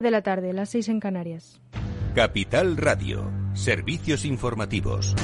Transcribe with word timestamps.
de 0.00 0.12
la 0.12 0.22
tarde, 0.22 0.52
las 0.52 0.68
seis 0.70 0.88
en 0.88 1.00
Canarias. 1.00 1.60
Capital 2.14 2.76
Radio, 2.76 3.32
servicios 3.54 4.24
informativos. 4.24 5.16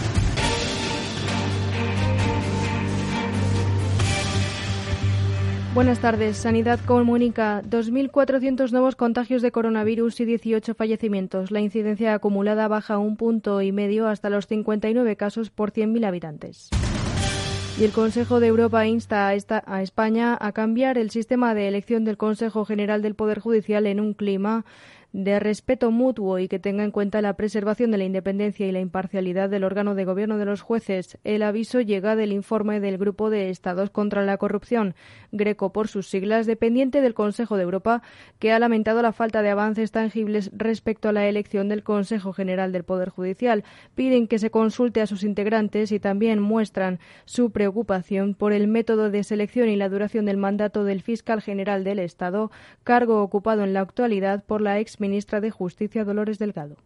Buenas 5.75 6.01
tardes. 6.01 6.39
Sanidad 6.39 6.81
comunica 6.85 7.63
2.400 7.63 8.73
nuevos 8.73 8.97
contagios 8.97 9.43
de 9.43 9.53
coronavirus 9.53 10.19
y 10.19 10.25
18 10.25 10.75
fallecimientos. 10.75 11.53
La 11.53 11.61
incidencia 11.61 12.13
acumulada 12.13 12.67
baja 12.67 12.99
un 12.99 13.17
punto 13.17 13.63
y 13.63 13.71
medio 13.71 14.09
hasta 14.09 14.29
los 14.29 14.49
59 14.49 15.15
casos 15.15 15.51
por 15.51 15.71
100.000 15.71 16.05
habitantes. 16.05 16.71
Y 17.77 17.83
el 17.83 17.91
Consejo 17.91 18.39
de 18.39 18.47
Europa 18.47 18.87
insta 18.87 19.27
a, 19.27 19.35
esta, 19.35 19.65
a, 19.67 19.83
España 19.83 20.39
a 20.41 20.53
cambiar 20.53 20.97
el 20.97 21.11
sistema 21.11 21.55
de 21.55 21.67
elección 21.67 22.05
del 22.05 22.17
Consejo 22.17 22.65
General 22.65 23.03
del 23.03 23.17
Poder 23.17 23.41
Judicial 23.41 23.87
en 23.87 23.99
un 23.99 24.15
clima 24.15 24.65
de 25.15 25.39
respeto 25.39 25.93
mutuo 25.93 26.41
y 26.41 26.49
que 26.49 26.59
tenga 26.59 26.83
en 26.83 26.91
cuenta 26.91 27.23
la 27.23 27.35
preservación 27.35 27.93
de 27.93 27.99
la 27.99 28.05
independencia 28.05 28.67
y 28.67 28.73
la 28.73 28.81
imparcialidad 28.81 29.49
del 29.49 29.63
órgano 29.63 29.95
de 29.95 30.05
gobierno 30.05 30.39
de 30.39 30.45
los 30.45 30.61
jueces. 30.61 31.19
El 31.23 31.45
aviso 31.45 31.81
llega 31.81 32.17
del 32.17 32.33
informe 32.33 32.81
del 32.81 32.99
Grupo 32.99 33.31
de 33.31 33.49
Estados 33.49 33.91
contra 33.91 34.25
la 34.25 34.39
Corrupción, 34.39 34.97
Greco 35.31 35.73
por 35.73 35.87
sus 35.87 36.09
siglas, 36.09 36.47
dependiente 36.47 37.01
del 37.01 37.15
Consejo 37.15 37.57
de 37.57 37.63
Europa, 37.63 38.03
que 38.41 38.51
ha 38.51 38.59
lamentado 38.59 39.03
la 39.03 39.13
falta 39.13 39.43
de 39.43 39.51
avances 39.51 39.93
tangibles 39.93 40.51
respecto 40.53 41.09
a 41.09 41.13
la 41.13 41.29
elección 41.29 41.69
del 41.69 41.85
Consejo 41.85 42.33
General 42.33 42.73
del 42.73 42.83
Poder 42.83 43.11
Judicial. 43.11 43.63
Piden 43.95 44.27
que 44.27 44.41
se 44.41 44.51
consulte 44.51 45.01
a 45.01 45.07
sus 45.07 45.23
integrantes 45.23 45.93
y 45.93 46.01
también 46.01 46.41
muestran 46.41 46.99
su 47.25 47.53
preocupación 47.53 48.35
por 48.35 48.53
el 48.53 48.67
método 48.67 49.11
de 49.11 49.23
selección 49.23 49.69
y 49.69 49.77
la 49.77 49.89
duración 49.89 50.25
del 50.25 50.39
mandato 50.39 50.83
del 50.83 51.03
fiscal 51.03 51.41
general 51.41 51.85
del 51.85 52.01
Estado, 52.01 52.51
cargo 52.83 53.23
ocupado 53.23 53.63
en 53.63 53.75
la 53.75 53.81
actualidad 53.81 54.43
por 54.43 54.61
la 54.61 54.81
ex 54.81 55.04
ministra 55.05 55.43
de 55.43 55.51
Justicia 55.51 56.03
Dolores 56.03 56.39
Delgado. 56.39 56.77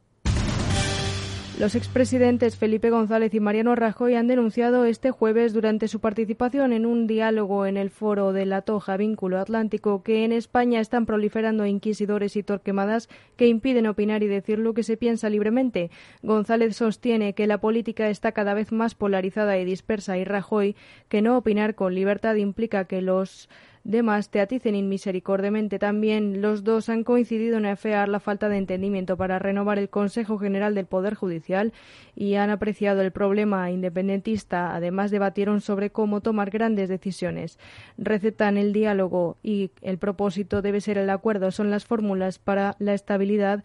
Los 1.61 1.77
expresidentes 1.77 2.57
Felipe 2.57 2.91
González 2.91 3.33
y 3.33 3.41
Mariano 3.41 3.77
Rajoy 3.77 4.15
han 4.15 4.27
denunciado 4.27 4.85
este 4.85 5.13
jueves 5.13 5.53
durante 5.53 5.87
su 5.87 6.01
participación 6.01 6.73
en 6.73 6.85
un 6.85 7.07
diálogo 7.07 7.67
en 7.67 7.77
el 7.77 7.91
foro 7.91 8.33
de 8.33 8.45
la 8.45 8.63
Toja 8.63 8.97
Vínculo 8.97 9.39
Atlántico 9.39 10.03
que 10.03 10.25
en 10.25 10.33
España 10.33 10.81
están 10.81 11.07
proliferando 11.07 11.65
inquisidores 11.67 12.35
y 12.37 12.43
torquemadas 12.43 13.09
que 13.37 13.47
impiden 13.47 13.87
opinar 13.87 14.23
y 14.25 14.29
decir 14.29 14.59
lo 14.59 14.75
que 14.75 14.83
se 14.83 14.97
piensa 14.97 15.31
libremente. 15.31 15.91
González 16.23 16.77
sostiene 16.77 17.35
que 17.35 17.47
la 17.47 17.61
política 17.61 18.09
está 18.09 18.33
cada 18.33 18.55
vez 18.55 18.73
más 18.73 18.95
polarizada 18.95 19.59
y 19.59 19.65
dispersa 19.65 20.19
y 20.19 20.25
Rajoy 20.25 20.77
que 21.09 21.23
no 21.23 21.37
opinar 21.37 21.75
con 21.77 21.95
libertad 21.95 22.37
implica 22.37 22.85
que 22.85 23.01
los 23.01 23.49
demás 23.89 24.29
te 24.29 24.41
aticen 24.41 24.75
inmisericordiamente. 24.75 25.79
También 25.79 26.43
los 26.43 26.63
dos 26.63 26.91
han 26.91 27.05
coincidido 27.05 27.57
en 27.57 27.65
afear 27.65 28.09
la 28.09 28.21
falta 28.21 28.49
de 28.49 28.59
entendimiento 28.59 29.17
para 29.17 29.39
renovar 29.39 29.79
el 29.79 29.89
Consejo 29.89 30.39
General 30.39 30.75
del 30.75 30.85
Poder 30.85 31.15
Judicial 31.15 31.73
y 32.15 32.35
han 32.35 32.51
apreciado 32.51 33.01
el 33.01 33.13
problema 33.13 33.71
independentista. 33.71 34.77
Además, 34.77 35.11
debatieron 35.11 35.63
sobre 35.63 35.91
cómo 35.91 36.21
tomar 36.21 36.51
grandes 36.51 36.91
decisiones. 36.91 37.59
Recetan 37.97 38.59
el 38.59 38.75
diálogo 38.75 39.39
y 39.43 39.71
el 39.81 39.97
propósito 39.97 40.61
debe 40.61 40.83
ser 40.83 40.99
el 40.99 41.09
acuerdo. 41.09 41.51
Son 41.51 41.71
las 41.71 41.87
fórmulas 41.87 42.39
para 42.39 42.77
la 42.79 42.93
estabilidad 42.93 43.65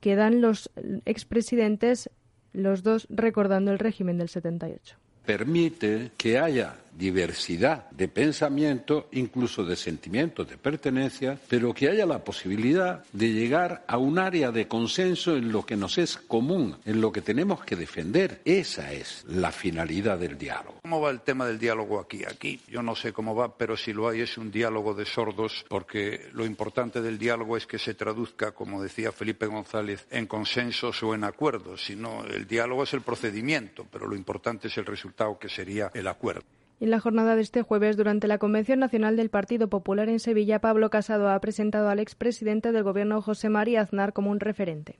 que 0.00 0.14
dan 0.14 0.40
los 0.40 0.70
expresidentes, 1.04 2.10
los 2.52 2.84
dos 2.84 3.08
recordando 3.10 3.72
el 3.72 3.80
régimen 3.80 4.18
del 4.18 4.28
78 4.28 4.96
permite 5.24 6.10
que 6.16 6.38
haya 6.38 6.76
diversidad 6.96 7.90
de 7.90 8.08
pensamiento, 8.08 9.08
incluso 9.12 9.64
de 9.64 9.76
sentimientos 9.76 10.48
de 10.48 10.56
pertenencia, 10.56 11.38
pero 11.48 11.74
que 11.74 11.88
haya 11.88 12.06
la 12.06 12.24
posibilidad 12.24 13.04
de 13.12 13.32
llegar 13.32 13.84
a 13.86 13.98
un 13.98 14.18
área 14.18 14.50
de 14.50 14.68
consenso 14.68 15.36
en 15.36 15.52
lo 15.52 15.64
que 15.64 15.76
nos 15.76 15.98
es 15.98 16.16
común, 16.16 16.76
en 16.84 17.00
lo 17.00 17.12
que 17.12 17.20
tenemos 17.20 17.64
que 17.64 17.76
defender. 17.76 18.40
Esa 18.44 18.92
es 18.92 19.24
la 19.28 19.52
finalidad 19.52 20.18
del 20.18 20.38
diálogo. 20.38 20.80
¿Cómo 20.82 21.00
va 21.00 21.10
el 21.10 21.20
tema 21.20 21.46
del 21.46 21.58
diálogo 21.58 21.98
aquí? 22.00 22.24
Aquí 22.24 22.60
yo 22.68 22.82
no 22.82 22.94
sé 22.94 23.12
cómo 23.12 23.34
va, 23.34 23.56
pero 23.56 23.76
si 23.76 23.92
lo 23.92 24.08
hay 24.08 24.20
es 24.20 24.38
un 24.38 24.50
diálogo 24.50 24.94
de 24.94 25.04
sordos, 25.04 25.64
porque 25.68 26.28
lo 26.32 26.44
importante 26.44 27.00
del 27.02 27.18
diálogo 27.18 27.56
es 27.56 27.66
que 27.66 27.78
se 27.78 27.94
traduzca, 27.94 28.52
como 28.52 28.82
decía 28.82 29.12
Felipe 29.12 29.46
González, 29.46 30.06
en 30.10 30.26
consensos 30.26 31.02
o 31.02 31.14
en 31.14 31.24
acuerdos. 31.24 31.84
Si 31.84 31.96
no, 31.96 32.24
el 32.24 32.46
diálogo 32.46 32.84
es 32.84 32.94
el 32.94 33.02
procedimiento, 33.02 33.86
pero 33.90 34.06
lo 34.06 34.16
importante 34.16 34.68
es 34.68 34.78
el 34.78 34.86
resultado 34.86 35.38
que 35.38 35.48
sería 35.48 35.90
el 35.94 36.06
acuerdo. 36.06 36.44
En 36.80 36.90
la 36.90 37.00
jornada 37.00 37.36
de 37.36 37.42
este 37.42 37.62
jueves, 37.62 37.96
durante 37.96 38.26
la 38.26 38.38
Convención 38.38 38.80
Nacional 38.80 39.16
del 39.16 39.30
Partido 39.30 39.68
Popular 39.68 40.08
en 40.08 40.18
Sevilla, 40.18 40.58
Pablo 40.58 40.90
Casado 40.90 41.28
ha 41.30 41.40
presentado 41.40 41.88
al 41.88 42.00
expresidente 42.00 42.72
del 42.72 42.82
Gobierno, 42.82 43.22
José 43.22 43.48
María 43.48 43.80
Aznar, 43.80 44.12
como 44.12 44.30
un 44.30 44.40
referente. 44.40 44.98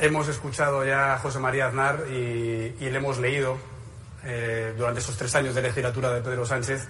Hemos 0.00 0.28
escuchado 0.28 0.84
ya 0.84 1.14
a 1.14 1.18
José 1.18 1.38
María 1.38 1.68
Aznar 1.68 2.04
y, 2.10 2.74
le 2.80 2.96
hemos 2.96 3.18
leído 3.18 3.56
eh, 4.24 4.74
durante 4.76 5.00
esos 5.00 5.16
tres 5.16 5.34
años 5.36 5.54
de 5.54 5.62
legislatura 5.62 6.12
de 6.12 6.20
Pedro 6.20 6.44
Sánchez 6.44 6.86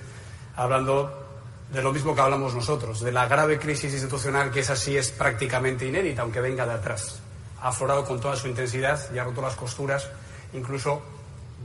hablando 0.56 1.26
de 1.72 1.82
lo 1.82 1.92
mismo 1.92 2.14
que 2.14 2.20
hablamos 2.20 2.54
nosotros, 2.54 3.00
de 3.00 3.12
la 3.12 3.28
grave 3.28 3.58
crisis 3.58 3.92
institucional 3.92 4.50
que 4.50 4.60
es 4.60 4.70
así 4.70 4.96
es 4.96 5.10
prácticamente 5.10 5.86
inédita, 5.86 6.22
aunque 6.22 6.40
venga 6.40 6.66
de 6.66 6.72
atrás. 6.72 7.20
Ha 7.60 7.68
aflorado 7.68 8.04
con 8.04 8.20
toda 8.20 8.34
su 8.36 8.48
intensidad 8.48 8.98
y 9.14 9.18
ha 9.18 9.24
roto 9.24 9.42
las 9.42 9.56
costuras, 9.56 10.08
incluso 10.54 11.02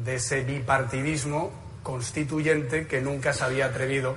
de 0.04 0.16
ese 0.16 0.44
bipartidismo 0.44 1.52
constituyente 1.84 2.88
que 2.88 3.02
nunca 3.02 3.34
se 3.34 3.44
había 3.44 3.66
atrevido 3.66 4.16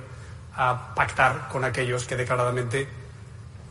a 0.53 0.93
pactar 0.95 1.49
con 1.49 1.63
aquellos 1.63 2.05
que 2.05 2.15
declaradamente 2.15 2.87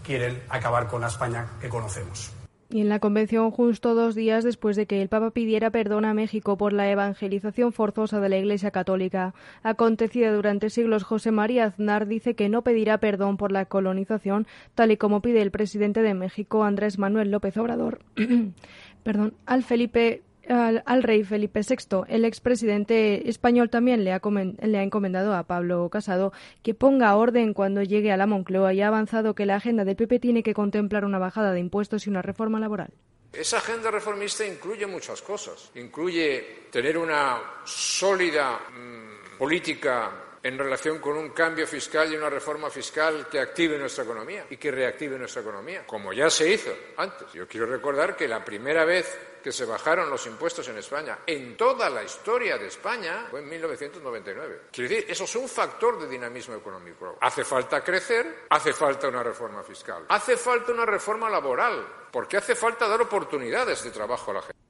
quieren 0.03 0.43
acabar 0.49 0.87
con 0.87 1.01
la 1.01 1.09
España 1.09 1.47
que 1.61 1.69
conocemos. 1.69 2.31
Y 2.71 2.81
en 2.81 2.89
la 2.89 2.99
convención, 2.99 3.51
justo 3.51 3.95
dos 3.95 4.15
días 4.15 4.43
después 4.43 4.75
de 4.75 4.87
que 4.87 5.01
el 5.01 5.09
Papa 5.09 5.31
pidiera 5.31 5.71
perdón 5.71 6.05
a 6.05 6.15
México 6.15 6.57
por 6.57 6.73
la 6.73 6.91
evangelización 6.91 7.73
forzosa 7.73 8.21
de 8.21 8.29
la 8.29 8.39
Iglesia 8.39 8.71
Católica, 8.71 9.35
acontecida 9.63 10.33
durante 10.33 10.71
siglos, 10.71 11.05
José 11.05 11.31
María 11.31 11.67
Aznar 11.67 12.07
dice 12.09 12.35
que 12.35 12.49
no 12.49 12.63
pedirá 12.63 12.99
perdón 12.99 13.37
por 13.37 13.53
la 13.53 13.67
colonización, 13.67 14.47
tal 14.75 14.91
y 14.91 14.97
como 14.97 15.21
pide 15.21 15.43
el 15.43 15.53
presidente 15.53 16.03
de 16.03 16.15
México, 16.15 16.65
Andrés 16.65 16.99
Manuel 16.99 17.31
López 17.31 17.57
Obrador, 17.59 18.01
perdón, 19.05 19.35
al 19.47 19.63
Felipe 19.63 20.23
al, 20.49 21.03
rey 21.03 21.25
Felipe 21.25 21.61
VI. 21.61 22.05
El 22.09 22.25
expresidente 22.25 23.29
español 23.29 23.71
también 23.71 24.05
le 24.05 24.13
ha, 24.13 24.21
ha, 24.23 24.83
encomendado 24.83 25.35
a 25.35 25.45
Pablo 25.45 25.89
Casado 25.91 26.33
que 26.63 26.75
ponga 26.75 27.17
orden 27.17 27.55
cuando 27.55 27.83
llegue 27.83 28.13
a 28.13 28.17
la 28.17 28.27
Moncloa 28.27 28.75
y 28.75 28.83
ha 28.83 28.89
avanzado 28.89 29.35
que 29.35 29.47
la 29.47 29.57
agenda 29.57 29.85
del 29.85 29.97
PP 29.97 30.19
tiene 30.19 30.43
que 30.43 30.55
contemplar 30.55 31.05
una 31.05 31.19
bajada 31.19 31.53
de 31.53 31.61
impuestos 31.61 32.07
y 32.07 32.11
una 32.11 32.23
reforma 32.23 32.61
laboral. 32.61 32.91
Esa 33.33 33.59
agenda 33.59 33.91
reformista 33.91 34.47
incluye 34.47 34.87
muchas 34.87 35.21
cosas. 35.21 35.71
Incluye 35.75 36.69
tener 36.71 36.97
una 36.97 37.39
sólida 37.65 38.61
mmm, 38.71 39.39
política 39.39 40.24
en 40.45 40.59
relación 40.59 40.99
con 40.99 41.17
un 41.17 41.31
cambio 41.31 41.67
fiscal 41.67 42.13
y 42.13 42.17
una 42.17 42.29
reforma 42.29 42.69
fiscal 42.69 43.27
que 43.31 43.41
active 43.41 43.79
nuestra 43.79 44.05
economía 44.05 44.47
y 44.51 44.59
que 44.59 44.71
reactive 44.71 45.19
nuestra 45.19 45.41
economía, 45.41 45.87
como 45.87 46.13
ya 46.13 46.29
se 46.29 46.53
hizo 46.53 46.71
antes. 46.99 47.33
Yo 47.33 47.49
quiero 47.49 47.67
recordar 47.67 48.15
que 48.15 48.29
la 48.29 48.45
primera 48.45 48.85
vez 48.85 49.19
que 49.43 49.51
se 49.53 49.65
bajaron 49.65 50.11
los 50.11 50.27
impuestos 50.27 50.69
en 50.69 50.77
España 50.77 51.21
en 51.27 51.57
toda 51.57 51.89
la 51.89 52.03
historia 52.03 52.59
de 52.59 52.67
España 52.67 53.27
fue 53.31 53.41
en 53.41 53.49
1999. 53.49 54.61
Quiero 54.71 54.91
decir, 54.91 55.11
eso 55.11 55.25
es 55.25 55.37
un 55.37 55.49
factor 55.49 55.99
de 55.99 56.09
dinamismo 56.09 56.55
económico. 56.55 57.17
Hace 57.23 57.43
falta 57.43 57.83
crecer, 57.83 58.45
hace 58.51 58.75
falta 58.75 59.09
una 59.09 59.23
reforma 59.23 59.63
fiscal, 59.63 60.05
hace 60.09 60.37
falta 60.37 60.73
una 60.73 60.85
reforma 60.85 61.31
laboral, 61.31 61.87
porque 62.11 62.37
hace 62.37 62.55
falta 62.55 62.87
dar 62.87 63.01
oportunidades 63.01 63.83
de 63.83 63.91
trabajo 63.91 64.31
a 64.31 64.35
la 64.35 64.43
gente 64.43 64.64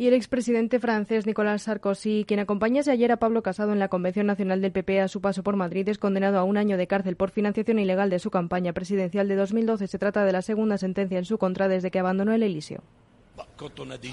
y 0.00 0.08
el 0.08 0.14
expresidente 0.14 0.80
francés 0.80 1.26
Nicolas 1.26 1.64
Sarkozy, 1.64 2.24
quien 2.26 2.40
acompañase 2.40 2.90
ayer 2.90 3.12
a 3.12 3.18
Pablo 3.18 3.42
Casado 3.42 3.74
en 3.74 3.78
la 3.78 3.88
Convención 3.88 4.26
Nacional 4.26 4.62
del 4.62 4.72
PP 4.72 4.98
a 4.98 5.08
su 5.08 5.20
paso 5.20 5.42
por 5.42 5.56
Madrid, 5.56 5.86
es 5.90 5.98
condenado 5.98 6.38
a 6.38 6.44
un 6.44 6.56
año 6.56 6.78
de 6.78 6.86
cárcel 6.86 7.16
por 7.16 7.28
financiación 7.28 7.78
ilegal 7.78 8.08
de 8.08 8.18
su 8.18 8.30
campaña 8.30 8.72
presidencial 8.72 9.28
de 9.28 9.36
2012. 9.36 9.88
Se 9.88 9.98
trata 9.98 10.24
de 10.24 10.32
la 10.32 10.40
segunda 10.40 10.78
sentencia 10.78 11.18
en 11.18 11.26
su 11.26 11.36
contra 11.36 11.68
desde 11.68 11.90
que 11.90 11.98
abandonó 11.98 12.32
el 12.32 12.42
Elíseo. 12.42 12.82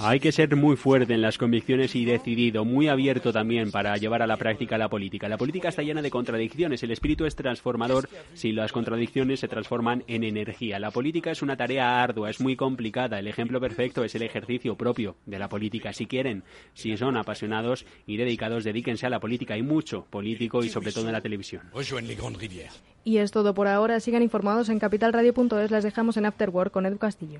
Hay 0.02 0.20
que 0.20 0.32
ser 0.32 0.56
muy 0.56 0.76
fuerte 0.76 1.14
en 1.14 1.22
las 1.22 1.38
convicciones 1.38 1.96
y 1.96 2.06
decidido, 2.06 2.66
muy 2.66 2.88
abierto 2.88 3.32
también 3.32 3.72
para 3.72 3.96
llevar 3.98 4.22
a 4.22 4.28
la 4.28 4.38
práctica 4.38 4.78
la 4.78 4.90
política. 4.90 5.30
La 5.30 5.38
política 5.38 5.70
está 5.70 5.82
llena 5.82 6.02
de 6.02 6.10
contradicciones, 6.10 6.84
el 6.84 6.92
espíritu 6.92 7.26
es 7.26 7.36
transformador 7.36 8.10
si 8.34 8.52
las 8.52 8.72
contradicciones 8.72 9.40
se 9.40 9.48
transforman 9.48 10.04
en 10.08 10.24
energía. 10.24 10.80
La 10.80 10.92
política 10.92 11.32
es 11.32 11.42
una 11.42 11.58
tarea 11.58 12.02
ardua, 12.02 12.30
es 12.30 12.40
muy 12.40 12.56
complicada. 12.56 13.20
El 13.20 13.28
ejemplo 13.28 13.60
perfecto 13.60 14.04
es 14.04 14.16
el 14.16 14.24
ejercicio 14.24 14.76
propio 14.76 15.16
de 15.26 15.40
la 15.40 15.50
política. 15.50 15.94
Si 15.94 16.06
quieren, 16.06 16.44
si 16.74 16.96
son 16.98 17.18
apasionados 17.18 17.86
y 18.06 18.18
dedicados, 18.18 18.64
dedíquense 18.64 19.06
a 19.06 19.10
la 19.10 19.20
política. 19.20 19.54
Hay 19.54 19.64
mucho 19.64 20.06
político 20.10 20.64
y 20.64 20.70
sobre 20.70 20.92
todo 20.92 21.08
en 21.08 21.14
la 21.14 21.22
televisión. 21.22 21.64
Y 23.04 23.18
es 23.18 23.32
todo 23.32 23.54
por 23.54 23.68
ahora. 23.68 24.00
Sigan 24.00 24.22
informados 24.22 24.70
en 24.70 24.80
capitalradio.es. 24.80 25.72
Las 25.72 25.84
dejamos 25.84 26.18
en 26.18 26.26
Afterwork 26.26 26.72
con 26.72 26.86
Edu 26.86 26.98
Castillo. 26.98 27.40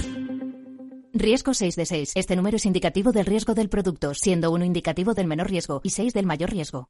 Riesgo 1.13 1.53
6 1.53 1.75
de 1.75 1.85
6. 1.85 2.11
Este 2.15 2.35
número 2.35 2.55
es 2.57 2.65
indicativo 2.65 3.11
del 3.11 3.25
riesgo 3.25 3.53
del 3.53 3.69
producto, 3.69 4.13
siendo 4.13 4.51
uno 4.51 4.63
indicativo 4.63 5.13
del 5.13 5.27
menor 5.27 5.49
riesgo 5.49 5.81
y 5.83 5.89
6 5.89 6.13
del 6.13 6.25
mayor 6.25 6.51
riesgo. 6.51 6.89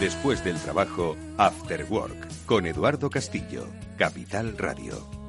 Después 0.00 0.42
del 0.42 0.56
trabajo, 0.56 1.14
After 1.36 1.86
Work, 1.90 2.28
con 2.46 2.66
Eduardo 2.66 3.10
Castillo, 3.10 3.66
Capital 3.98 4.56
Radio. 4.56 5.19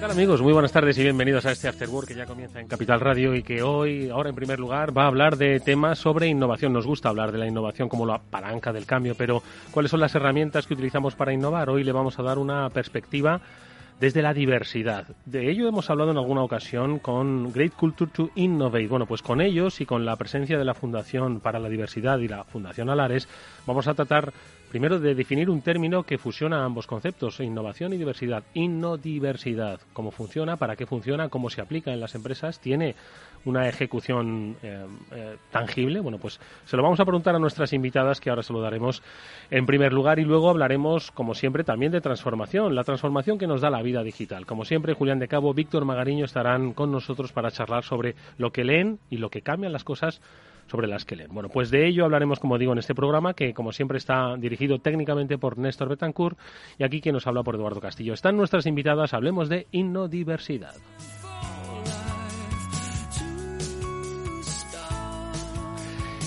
¿Qué 0.00 0.06
tal 0.06 0.12
amigos? 0.12 0.40
Muy 0.40 0.54
buenas 0.54 0.72
tardes 0.72 0.96
y 0.96 1.02
bienvenidos 1.02 1.44
a 1.44 1.52
este 1.52 1.68
After 1.68 1.86
Work 1.86 2.08
que 2.08 2.14
ya 2.14 2.24
comienza 2.24 2.58
en 2.58 2.66
Capital 2.66 3.00
Radio 3.00 3.34
y 3.34 3.42
que 3.42 3.62
hoy, 3.62 4.08
ahora 4.08 4.30
en 4.30 4.34
primer 4.34 4.58
lugar, 4.58 4.96
va 4.96 5.02
a 5.02 5.08
hablar 5.08 5.36
de 5.36 5.60
temas 5.60 5.98
sobre 5.98 6.26
innovación. 6.26 6.72
Nos 6.72 6.86
gusta 6.86 7.10
hablar 7.10 7.32
de 7.32 7.36
la 7.36 7.46
innovación 7.46 7.90
como 7.90 8.06
la 8.06 8.18
palanca 8.18 8.72
del 8.72 8.86
cambio, 8.86 9.14
pero 9.14 9.42
¿cuáles 9.70 9.90
son 9.90 10.00
las 10.00 10.14
herramientas 10.14 10.66
que 10.66 10.72
utilizamos 10.72 11.16
para 11.16 11.34
innovar? 11.34 11.68
Hoy 11.68 11.84
le 11.84 11.92
vamos 11.92 12.18
a 12.18 12.22
dar 12.22 12.38
una 12.38 12.70
perspectiva 12.70 13.42
desde 14.00 14.22
la 14.22 14.32
diversidad. 14.32 15.06
De 15.26 15.50
ello 15.50 15.68
hemos 15.68 15.90
hablado 15.90 16.12
en 16.12 16.16
alguna 16.16 16.42
ocasión 16.42 16.98
con 16.98 17.52
Great 17.52 17.74
Culture 17.74 18.10
to 18.10 18.30
Innovate. 18.36 18.86
Bueno, 18.86 19.04
pues 19.04 19.20
con 19.20 19.42
ellos 19.42 19.82
y 19.82 19.86
con 19.86 20.06
la 20.06 20.16
presencia 20.16 20.56
de 20.56 20.64
la 20.64 20.72
Fundación 20.72 21.40
para 21.40 21.58
la 21.58 21.68
Diversidad 21.68 22.18
y 22.20 22.28
la 22.28 22.44
Fundación 22.44 22.88
Alares 22.88 23.28
vamos 23.66 23.86
a 23.86 23.92
tratar 23.92 24.32
primero 24.70 25.00
de 25.00 25.16
definir 25.16 25.50
un 25.50 25.62
término 25.62 26.04
que 26.04 26.16
fusiona 26.16 26.64
ambos 26.64 26.86
conceptos, 26.86 27.40
innovación 27.40 27.92
y 27.92 27.98
diversidad. 27.98 28.44
Innodiversidad, 28.54 29.80
cómo 29.92 30.12
funciona, 30.12 30.56
para 30.56 30.76
qué 30.76 30.86
funciona, 30.86 31.28
cómo 31.28 31.50
se 31.50 31.60
aplica 31.60 31.92
en 31.92 31.98
las 31.98 32.14
empresas, 32.14 32.60
tiene 32.60 32.94
una 33.44 33.68
ejecución 33.68 34.56
eh, 34.62 34.86
eh, 35.10 35.36
tangible? 35.50 35.98
Bueno, 35.98 36.18
pues 36.18 36.38
se 36.64 36.76
lo 36.76 36.84
vamos 36.84 37.00
a 37.00 37.04
preguntar 37.04 37.34
a 37.34 37.40
nuestras 37.40 37.72
invitadas, 37.72 38.20
que 38.20 38.30
ahora 38.30 38.44
se 38.44 38.52
lo 38.52 38.60
daremos 38.60 39.02
en 39.50 39.66
primer 39.66 39.92
lugar, 39.92 40.20
y 40.20 40.24
luego 40.24 40.50
hablaremos, 40.50 41.10
como 41.10 41.34
siempre, 41.34 41.64
también 41.64 41.90
de 41.90 42.00
transformación, 42.00 42.76
la 42.76 42.84
transformación 42.84 43.38
que 43.38 43.48
nos 43.48 43.60
da 43.60 43.70
la 43.70 43.82
vida 43.82 44.04
digital. 44.04 44.46
Como 44.46 44.64
siempre, 44.64 44.94
Julián 44.94 45.18
de 45.18 45.26
Cabo, 45.26 45.52
Víctor 45.52 45.84
Magariño 45.84 46.24
estarán 46.24 46.74
con 46.74 46.92
nosotros 46.92 47.32
para 47.32 47.50
charlar 47.50 47.82
sobre 47.82 48.14
lo 48.38 48.52
que 48.52 48.62
leen 48.62 49.00
y 49.10 49.16
lo 49.16 49.30
que 49.30 49.42
cambian 49.42 49.72
las 49.72 49.82
cosas 49.82 50.20
sobre 50.70 50.86
las 50.86 51.04
que. 51.04 51.26
Bueno, 51.28 51.48
pues 51.48 51.70
de 51.70 51.86
ello 51.86 52.04
hablaremos, 52.04 52.38
como 52.38 52.56
digo, 52.56 52.72
en 52.72 52.78
este 52.78 52.94
programa, 52.94 53.34
que 53.34 53.52
como 53.52 53.72
siempre 53.72 53.98
está 53.98 54.36
dirigido 54.36 54.78
técnicamente 54.78 55.36
por 55.36 55.58
Néstor 55.58 55.88
Betancourt 55.88 56.38
y 56.78 56.84
aquí 56.84 57.00
quien 57.00 57.14
nos 57.14 57.26
habla 57.26 57.42
por 57.42 57.56
Eduardo 57.56 57.80
Castillo. 57.80 58.14
Están 58.14 58.36
nuestras 58.36 58.66
invitadas, 58.66 59.12
hablemos 59.12 59.48
de 59.48 59.66
innodiversidad. 59.72 60.74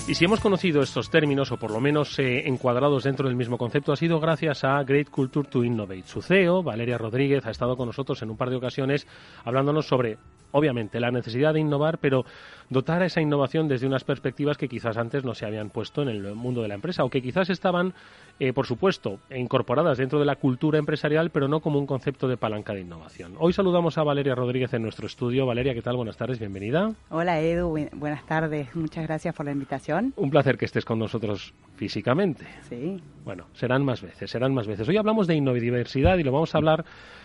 Y 0.06 0.14
si 0.16 0.26
hemos 0.26 0.40
conocido 0.40 0.82
estos 0.82 1.08
términos, 1.08 1.50
o 1.50 1.56
por 1.56 1.70
lo 1.70 1.80
menos 1.80 2.18
eh, 2.18 2.46
encuadrados 2.46 3.04
dentro 3.04 3.26
del 3.26 3.38
mismo 3.38 3.56
concepto, 3.56 3.90
ha 3.90 3.96
sido 3.96 4.20
gracias 4.20 4.62
a 4.62 4.82
Great 4.82 5.08
Culture 5.08 5.48
to 5.48 5.64
Innovate. 5.64 6.02
Su 6.04 6.20
CEO, 6.20 6.62
Valeria 6.62 6.98
Rodríguez, 6.98 7.46
ha 7.46 7.50
estado 7.50 7.74
con 7.74 7.86
nosotros 7.86 8.20
en 8.20 8.28
un 8.28 8.36
par 8.36 8.50
de 8.50 8.56
ocasiones 8.56 9.06
hablándonos 9.44 9.86
sobre, 9.86 10.18
obviamente, 10.54 11.00
la 11.00 11.10
necesidad 11.10 11.52
de 11.52 11.60
innovar, 11.60 11.98
pero 11.98 12.24
dotar 12.70 13.02
a 13.02 13.06
esa 13.06 13.20
innovación 13.20 13.66
desde 13.66 13.88
unas 13.88 14.04
perspectivas 14.04 14.56
que 14.56 14.68
quizás 14.68 14.96
antes 14.96 15.24
no 15.24 15.34
se 15.34 15.44
habían 15.44 15.68
puesto 15.68 16.02
en 16.02 16.08
el 16.08 16.34
mundo 16.34 16.62
de 16.62 16.68
la 16.68 16.74
empresa 16.74 17.04
o 17.04 17.10
que 17.10 17.20
quizás 17.20 17.50
estaban, 17.50 17.92
eh, 18.38 18.52
por 18.52 18.66
supuesto, 18.66 19.18
incorporadas 19.34 19.98
dentro 19.98 20.20
de 20.20 20.24
la 20.24 20.36
cultura 20.36 20.78
empresarial, 20.78 21.30
pero 21.30 21.48
no 21.48 21.60
como 21.60 21.80
un 21.80 21.86
concepto 21.86 22.28
de 22.28 22.36
palanca 22.36 22.72
de 22.72 22.82
innovación. 22.82 23.34
Hoy 23.38 23.52
saludamos 23.52 23.98
a 23.98 24.04
Valeria 24.04 24.36
Rodríguez 24.36 24.72
en 24.74 24.82
nuestro 24.82 25.08
estudio. 25.08 25.44
Valeria, 25.44 25.74
¿qué 25.74 25.82
tal? 25.82 25.96
Buenas 25.96 26.16
tardes, 26.16 26.38
bienvenida. 26.38 26.92
Hola 27.10 27.40
Edu, 27.40 27.76
buenas 27.92 28.24
tardes, 28.24 28.74
muchas 28.76 29.06
gracias 29.08 29.34
por 29.34 29.46
la 29.46 29.52
invitación. 29.52 30.14
Un 30.16 30.30
placer 30.30 30.56
que 30.56 30.66
estés 30.66 30.84
con 30.84 31.00
nosotros 31.00 31.52
físicamente. 31.74 32.46
Sí. 32.68 33.02
Bueno, 33.24 33.46
serán 33.54 33.84
más 33.84 34.02
veces, 34.02 34.30
serán 34.30 34.54
más 34.54 34.68
veces. 34.68 34.88
Hoy 34.88 34.96
hablamos 34.98 35.26
de 35.26 35.34
innodiversidad 35.34 36.16
y 36.18 36.22
lo 36.22 36.30
vamos 36.30 36.54
a 36.54 36.58
hablar 36.58 36.84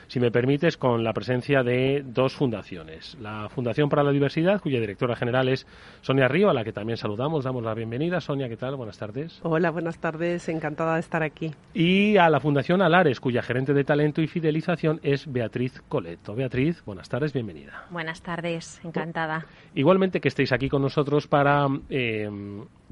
si 0.10 0.20
me 0.20 0.32
permites, 0.32 0.76
con 0.76 1.04
la 1.04 1.14
presencia 1.14 1.62
de 1.62 2.04
dos 2.04 2.34
fundaciones. 2.34 3.16
La 3.20 3.50
Fundación 3.50 3.90
para 3.90 4.04
la 4.04 4.12
Diversidad, 4.12 4.62
cuya 4.62 4.80
directora 4.80 5.16
general 5.16 5.50
es 5.50 5.68
Sonia 6.02 6.28
Río, 6.28 6.50
a 6.50 6.54
la 6.54 6.64
que 6.64 6.72
también 6.72 6.98
saludamos, 6.98 7.44
damos 7.44 7.64
la 7.64 7.74
bienvenida. 7.74 8.22
Sonia, 8.22 8.48
¿qué 8.48 8.56
tal? 8.56 8.76
Buenas 8.76 8.98
tardes. 8.98 9.40
Hola, 9.44 9.72
buenas 9.72 10.00
tardes, 10.00 10.48
encantada 10.48 10.94
de 10.94 11.02
estar 11.02 11.22
aquí. 11.24 11.52
Y 11.74 12.18
a 12.18 12.30
la 12.30 12.40
Fundación 12.40 12.82
Alares, 12.82 13.20
cuya 13.20 13.42
gerente 13.42 13.74
de 13.74 13.84
talento 13.84 14.22
y 14.22 14.28
fidelización 14.28 15.00
es 15.04 15.32
Beatriz 15.32 15.82
Coleto. 15.90 16.34
Beatriz, 16.34 16.84
buenas 16.86 17.10
tardes, 17.10 17.34
bienvenida. 17.34 17.86
Buenas 17.90 18.22
tardes, 18.22 18.80
encantada. 18.84 19.46
Igualmente 19.76 20.22
que 20.22 20.30
estéis 20.30 20.54
aquí 20.54 20.70
con 20.70 20.82
nosotros 20.82 21.28
para 21.28 21.68
eh, 21.90 22.30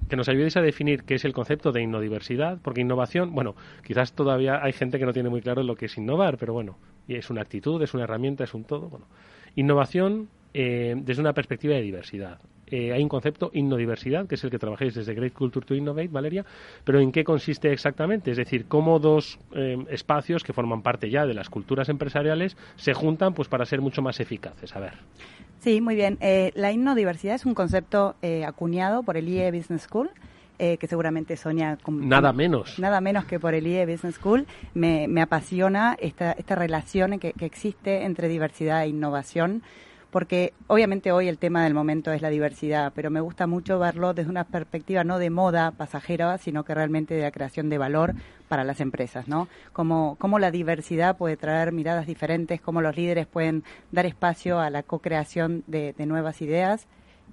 que 0.10 0.16
nos 0.16 0.30
ayudéis 0.30 0.58
a 0.58 0.62
definir 0.62 1.04
qué 1.04 1.16
es 1.16 1.26
el 1.26 1.34
concepto 1.34 1.72
de 1.72 1.82
innodiversidad, 1.82 2.60
porque 2.62 2.82
innovación, 2.82 3.34
bueno, 3.34 3.56
quizás 3.84 4.14
todavía 4.14 4.64
hay 4.64 4.74
gente 4.74 5.00
que 5.00 5.06
no 5.06 5.14
tiene 5.14 5.30
muy 5.30 5.42
claro 5.42 5.64
lo 5.64 5.76
que 5.76 5.86
es 5.86 5.98
innovar, 5.98 6.38
pero 6.38 6.54
bueno, 6.54 6.78
es 7.08 7.30
una 7.30 7.42
actitud, 7.42 7.82
es 7.82 7.94
una 7.94 8.04
herramienta, 8.04 8.44
es 8.44 8.54
un 8.54 8.64
todo. 8.64 8.90
Bueno, 8.90 9.06
innovación 9.58 10.30
eh, 10.54 10.96
desde 10.98 11.22
una 11.22 11.34
perspectiva 11.34 11.76
de 11.76 11.82
diversidad. 11.82 12.40
Eh, 12.70 12.92
hay 12.92 13.02
un 13.02 13.10
concepto 13.10 13.50
innodiversidad, 13.54 14.28
que 14.28 14.36
es 14.36 14.44
el 14.44 14.50
que 14.50 14.60
trabajáis 14.60 14.94
desde 14.94 15.14
Great 15.14 15.34
Culture 15.34 15.66
to 15.66 15.74
Innovate, 15.74 16.10
Valeria, 16.10 16.46
pero 16.84 17.00
¿en 17.00 17.12
qué 17.12 17.24
consiste 17.24 17.72
exactamente? 17.72 18.32
Es 18.32 18.38
decir, 18.38 18.66
cómo 18.68 19.00
dos 19.00 19.40
eh, 19.56 19.78
espacios 19.90 20.44
que 20.44 20.54
forman 20.54 20.82
parte 20.82 21.10
ya 21.10 21.26
de 21.26 21.34
las 21.34 21.50
culturas 21.50 21.90
empresariales 21.90 22.58
se 22.76 22.94
juntan 22.94 23.34
pues 23.34 23.48
para 23.48 23.66
ser 23.66 23.82
mucho 23.82 24.02
más 24.02 24.20
eficaces. 24.20 24.76
A 24.76 24.80
ver. 24.80 24.94
Sí, 25.60 25.82
muy 25.82 25.96
bien. 25.96 26.18
la 26.56 26.72
innodiversidad 26.72 27.36
es 27.36 27.46
un 27.46 27.54
concepto 27.54 28.16
acuñado 28.46 29.04
por 29.04 29.18
el 29.18 29.28
IE 29.28 29.52
Business 29.52 29.84
School. 29.84 30.10
Que 30.58 30.88
seguramente 30.88 31.38
Sonia... 31.38 31.78
nada 31.88 32.34
menos. 32.34 32.80
Nada 32.80 33.02
menos 33.02 33.26
que 33.26 33.40
por 33.40 33.54
el 33.54 33.68
IE 33.68 33.86
Business 33.86 34.16
School. 34.16 34.46
Me, 34.74 35.08
me 35.08 35.22
apasiona 35.22 35.96
esta, 36.00 36.32
esta 36.32 36.56
relación 36.56 37.20
que, 37.20 37.34
que 37.34 37.46
existe 37.46 38.06
entre 38.06 38.28
diversidad 38.28 38.84
e 38.84 38.88
innovación 38.88 39.64
porque 40.10 40.54
obviamente 40.68 41.12
hoy 41.12 41.28
el 41.28 41.38
tema 41.38 41.64
del 41.64 41.74
momento 41.74 42.12
es 42.12 42.22
la 42.22 42.30
diversidad, 42.30 42.92
pero 42.96 43.10
me 43.12 43.20
gusta 43.20 43.46
mucho 43.46 43.78
verlo 43.78 44.14
desde 44.14 44.30
una 44.30 44.46
perspectiva 44.46 45.04
no 45.04 45.20
de 45.20 45.30
moda 45.30 45.72
pasajera, 45.72 46.38
sino 46.38 46.64
que 46.64 46.74
realmente 46.74 47.14
de 47.14 47.22
la 47.22 47.32
creación 47.32 47.70
de 47.70 47.78
valor 47.78 48.16
para 48.48 48.64
las 48.64 48.80
empresas, 48.80 49.28
¿no? 49.28 49.48
Cómo, 49.74 50.16
cómo 50.20 50.40
la 50.40 50.52
diversidad 50.52 51.18
puede 51.18 51.36
traer 51.36 51.72
miradas 51.72 52.08
diferentes, 52.08 52.62
cómo 52.62 52.82
los 52.82 52.96
líderes 52.96 53.28
pueden 53.28 53.64
dar 53.92 54.06
espacio 54.06 54.60
a 54.60 54.70
la 54.70 54.84
co-creación 54.84 55.64
de, 55.68 55.94
nuevas 56.08 56.42
ideas 56.42 56.88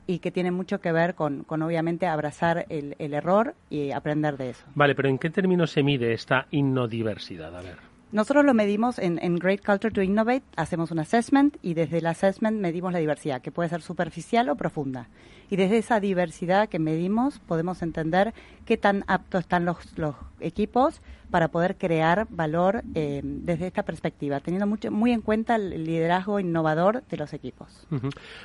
y 0.06 0.18
que 0.18 0.30
tiene 0.30 0.50
mucho 0.50 0.80
que 0.80 0.92
ver 0.92 1.14
con, 1.14 1.44
con 1.44 1.62
obviamente 1.62 2.06
abrazar 2.06 2.66
el, 2.68 2.94
el, 2.98 3.14
error 3.14 3.54
y 3.70 3.90
aprender 3.90 4.36
de 4.36 4.50
eso. 4.50 4.64
Vale, 4.74 4.94
pero 4.94 5.08
¿en 5.08 5.18
qué 5.18 5.30
términos 5.30 5.70
se 5.70 5.82
mide 5.82 6.12
esta 6.12 6.46
innodiversidad? 6.50 7.56
A 7.56 7.62
ver. 7.62 7.94
Nosotros 8.14 8.44
lo 8.44 8.54
medimos 8.54 9.00
en, 9.00 9.36
Great 9.40 9.64
Culture 9.64 9.92
to 9.92 10.00
Innovate, 10.00 10.44
hacemos 10.54 10.92
un 10.92 11.00
assessment 11.00 11.56
y 11.62 11.74
desde 11.74 11.98
el 11.98 12.06
assessment 12.06 12.60
medimos 12.60 12.92
la 12.92 13.00
diversidad, 13.00 13.42
que 13.42 13.50
puede 13.50 13.68
ser 13.68 13.82
superficial 13.82 14.48
o 14.50 14.54
profunda. 14.54 15.08
Y 15.50 15.56
desde 15.56 15.78
esa 15.78 15.98
diversidad 15.98 16.68
que 16.68 16.78
medimos 16.78 17.40
podemos 17.40 17.82
entender 17.82 18.32
qué 18.66 18.76
tan 18.76 19.02
aptos 19.08 19.40
están 19.40 19.64
los, 19.64 19.98
los 19.98 20.14
equipos 20.38 21.02
para 21.34 21.48
poder 21.48 21.74
crear 21.74 22.28
valor 22.30 22.84
eh, 22.94 23.20
desde 23.24 23.66
esta 23.66 23.82
perspectiva, 23.82 24.38
teniendo 24.38 24.68
mucho, 24.68 24.92
muy 24.92 25.10
en 25.10 25.20
cuenta 25.20 25.56
el 25.56 25.82
liderazgo 25.82 26.38
innovador 26.38 27.02
de 27.10 27.16
los 27.16 27.32
equipos. 27.32 27.88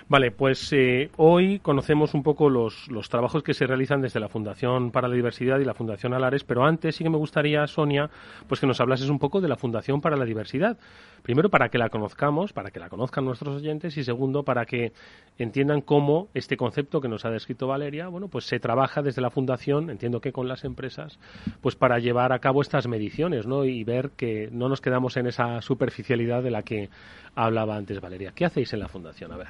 Vale, 0.08 0.32
pues 0.32 0.74
eh, 0.74 1.12
hoy 1.18 1.60
conocemos 1.60 2.16
un 2.16 2.24
poco 2.24 2.50
los, 2.50 2.88
los 2.88 3.08
trabajos 3.08 3.44
que 3.44 3.54
se 3.54 3.68
realizan 3.68 4.02
desde 4.02 4.20
la 4.20 4.28
Fundación 4.28 4.90
para 4.90 5.08
la 5.08 5.14
Diversidad 5.14 5.60
y 5.60 5.66
la 5.66 5.76
Fundación 5.76 6.16
Alares, 6.16 6.44
pero 6.44 6.66
antes 6.66 6.96
sí 6.96 7.04
que 7.04 7.12
me 7.12 7.18
gustaría, 7.18 7.68
Sonia, 7.68 8.10
pues 8.48 8.60
que 8.60 8.66
nos 8.66 8.82
hablases 8.82 9.10
un 9.10 9.20
poco 9.20 9.40
de 9.40 9.50
la 9.50 9.56
Fundación 9.56 10.02
para 10.02 10.18
la 10.18 10.26
Diversidad. 10.26 10.76
Primero, 11.22 11.50
para 11.50 11.70
que 11.70 11.78
la 11.78 11.90
conozcamos, 11.90 12.52
para 12.54 12.72
que 12.72 12.80
la 12.80 12.90
conozcan 12.90 13.26
nuestros 13.26 13.58
oyentes, 13.58 13.96
y 13.98 14.04
segundo, 14.04 14.44
para 14.44 14.66
que 14.66 14.94
entiendan 15.38 15.82
cómo 15.82 16.30
este 16.34 16.58
concepto 16.58 17.02
que 17.02 17.08
nos 17.08 17.26
ha 17.26 17.30
descrito 17.30 17.68
Valeria, 17.68 18.08
bueno, 18.08 18.28
pues 18.28 18.46
se 18.46 18.60
trabaja 18.60 19.02
desde 19.02 19.22
la 19.22 19.30
Fundación, 19.30 19.90
entiendo 19.90 20.22
que 20.22 20.32
con 20.32 20.48
las 20.48 20.64
empresas, 20.64 21.20
pues 21.62 21.76
para 21.76 22.00
llevar 22.00 22.34
a 22.34 22.40
cabo 22.40 22.62
esta 22.62 22.80
mediciones 22.88 23.46
¿no? 23.46 23.66
y 23.66 23.84
ver 23.84 24.12
que 24.12 24.50
no 24.52 24.70
nos 24.70 24.82
quedamos 24.82 25.18
en 25.18 25.28
esa 25.28 25.62
superficialidad 25.62 26.44
de 26.44 26.52
la 26.52 26.64
que 26.64 26.90
hablaba 27.36 27.76
antes 27.76 28.00
Valeria. 28.00 28.32
¿Qué 28.34 28.46
hacéis 28.46 28.74
en 28.74 28.80
la 28.80 28.88
Fundación? 28.88 29.32
A 29.32 29.38
ver. 29.38 29.48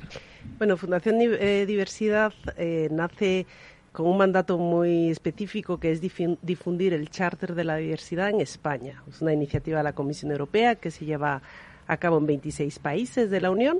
Bueno, 0.57 0.77
Fundación 0.77 1.17
eh, 1.21 1.65
Diversidad 1.65 2.33
eh, 2.57 2.87
nace 2.91 3.45
con 3.91 4.07
un 4.07 4.17
mandato 4.17 4.57
muy 4.57 5.09
específico 5.09 5.79
que 5.79 5.91
es 5.91 6.01
difundir 6.01 6.93
el 6.93 7.09
Charter 7.09 7.55
de 7.55 7.63
la 7.63 7.77
Diversidad 7.77 8.29
en 8.29 8.41
España. 8.41 9.03
Es 9.09 9.21
una 9.21 9.33
iniciativa 9.33 9.79
de 9.79 9.83
la 9.83 9.93
Comisión 9.93 10.31
Europea 10.31 10.75
que 10.75 10.91
se 10.91 11.05
lleva 11.05 11.41
a 11.89 11.97
cabo 11.97 12.19
en 12.19 12.27
26 12.27 12.79
países 12.79 13.29
de 13.29 13.41
la 13.41 13.51
Unión 13.51 13.79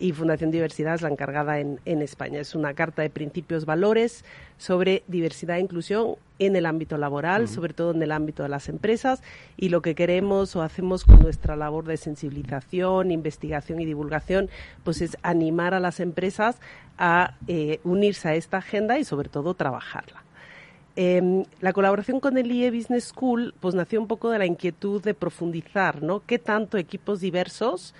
y 0.00 0.12
Fundación 0.12 0.50
Diversidad 0.50 0.94
es 0.94 1.02
la 1.02 1.10
encargada 1.10 1.60
en, 1.60 1.78
España. 1.84 2.40
Es 2.40 2.54
una 2.54 2.72
carta 2.72 3.02
de 3.02 3.10
principios, 3.10 3.66
valores 3.66 4.24
sobre 4.56 5.04
diversidad 5.08 5.58
e 5.58 5.60
inclusión 5.60 6.16
en 6.38 6.56
el 6.56 6.64
ámbito 6.64 6.96
laboral, 6.96 7.48
sobre 7.48 7.74
todo 7.74 7.90
en 7.90 8.02
el 8.02 8.10
ámbito 8.10 8.42
de 8.42 8.48
las 8.48 8.70
empresas 8.70 9.22
y 9.58 9.68
lo 9.68 9.82
que 9.82 9.94
queremos 9.94 10.56
o 10.56 10.62
hacemos 10.62 11.04
con 11.04 11.20
nuestra 11.20 11.54
labor 11.54 11.84
de 11.84 11.98
sensibilización, 11.98 13.10
investigación 13.10 13.78
y 13.78 13.84
divulgación, 13.84 14.48
pues 14.84 15.02
es 15.02 15.18
animar 15.22 15.74
a 15.74 15.80
las 15.80 16.00
empresas 16.00 16.56
a 16.96 17.34
eh, 17.46 17.80
unirse 17.84 18.30
a 18.30 18.34
esta 18.34 18.56
agenda 18.56 18.98
y 18.98 19.04
sobre 19.04 19.28
todo 19.28 19.52
trabajarla. 19.52 20.24
Em, 20.96 21.44
la 21.60 21.72
colaboración 21.72 22.20
con 22.20 22.36
el 22.36 22.50
IE 22.50 22.70
Business 22.70 23.04
School 23.04 23.54
pues 23.60 23.74
nació 23.74 24.00
un 24.00 24.08
poco 24.08 24.30
de 24.30 24.38
la 24.38 24.46
inquietud 24.46 25.02
de 25.02 25.14
profundizar, 25.14 26.02
¿no? 26.02 26.22
¿Qué 26.26 26.38
tanto 26.38 26.78
equipos 26.78 27.20
diversos 27.20 27.94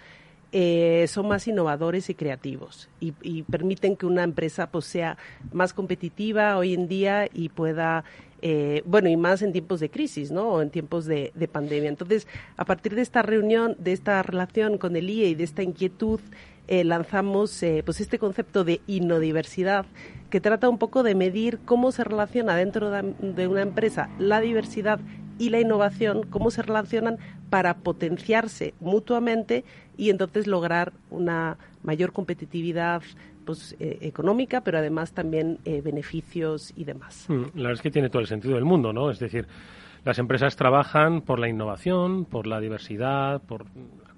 eh, 0.52 1.06
son 1.06 1.28
más 1.28 1.46
innovadores 1.46 2.10
y 2.10 2.14
creativos 2.14 2.88
y, 2.98 3.12
permiten 3.44 3.94
que 3.94 4.06
una 4.06 4.24
empresa 4.24 4.68
pues, 4.68 4.84
sea 4.86 5.16
más 5.52 5.72
competitiva 5.72 6.56
hoy 6.56 6.74
en 6.74 6.88
día 6.88 7.28
y 7.32 7.50
pueda 7.50 8.02
eh, 8.42 8.82
bueno, 8.86 9.08
y 9.08 9.16
más 9.16 9.42
en 9.42 9.52
tiempos 9.52 9.80
de 9.80 9.90
crisis, 9.90 10.30
¿no? 10.30 10.48
O 10.48 10.62
en 10.62 10.70
tiempos 10.70 11.04
de, 11.04 11.32
pandemia. 11.52 11.90
Entonces, 11.90 12.26
a 12.56 12.64
partir 12.64 12.94
de 12.94 13.02
esta 13.02 13.22
reunión, 13.22 13.76
de 13.78 13.92
esta 13.92 14.22
relación 14.22 14.78
con 14.78 14.96
el 14.96 15.10
IE 15.10 15.28
y 15.28 15.34
de 15.34 15.44
esta 15.44 15.62
inquietud, 15.62 16.20
eh, 16.68 16.84
lanzamos 16.84 17.64
pues 17.84 18.00
este 18.00 18.18
concepto 18.18 18.64
de 18.64 18.80
innodiversidad 18.86 19.86
que 20.30 20.40
trata 20.40 20.68
un 20.68 20.78
poco 20.78 21.02
de 21.02 21.14
medir 21.14 21.58
cómo 21.64 21.92
se 21.92 22.04
relaciona 22.04 22.54
dentro 22.56 22.90
de 22.90 23.48
una 23.48 23.62
empresa 23.62 24.08
la 24.18 24.40
diversidad 24.40 25.00
y 25.40 25.48
la 25.48 25.58
innovación, 25.58 26.24
cómo 26.24 26.50
se 26.50 26.62
relacionan 26.62 27.16
para 27.48 27.78
potenciarse 27.78 28.74
mutuamente 28.78 29.64
y 29.96 30.10
entonces 30.10 30.46
lograr 30.46 30.92
una 31.10 31.56
mayor 31.82 32.12
competitividad 32.12 33.02
pues, 33.44 33.74
eh, 33.80 33.98
económica, 34.02 34.60
pero 34.60 34.78
además 34.78 35.12
también 35.12 35.58
eh, 35.64 35.80
beneficios 35.80 36.72
y 36.76 36.84
demás. 36.84 37.24
Mm, 37.28 37.42
la 37.54 37.62
verdad 37.62 37.72
es 37.72 37.82
que 37.82 37.90
tiene 37.90 38.10
todo 38.10 38.20
el 38.20 38.28
sentido 38.28 38.54
del 38.54 38.64
mundo, 38.64 38.92
¿no? 38.92 39.10
Es 39.10 39.18
decir, 39.18 39.48
las 40.04 40.18
empresas 40.18 40.56
trabajan 40.56 41.22
por 41.22 41.38
la 41.38 41.48
innovación, 41.48 42.26
por 42.26 42.46
la 42.46 42.60
diversidad, 42.60 43.40
por 43.42 43.64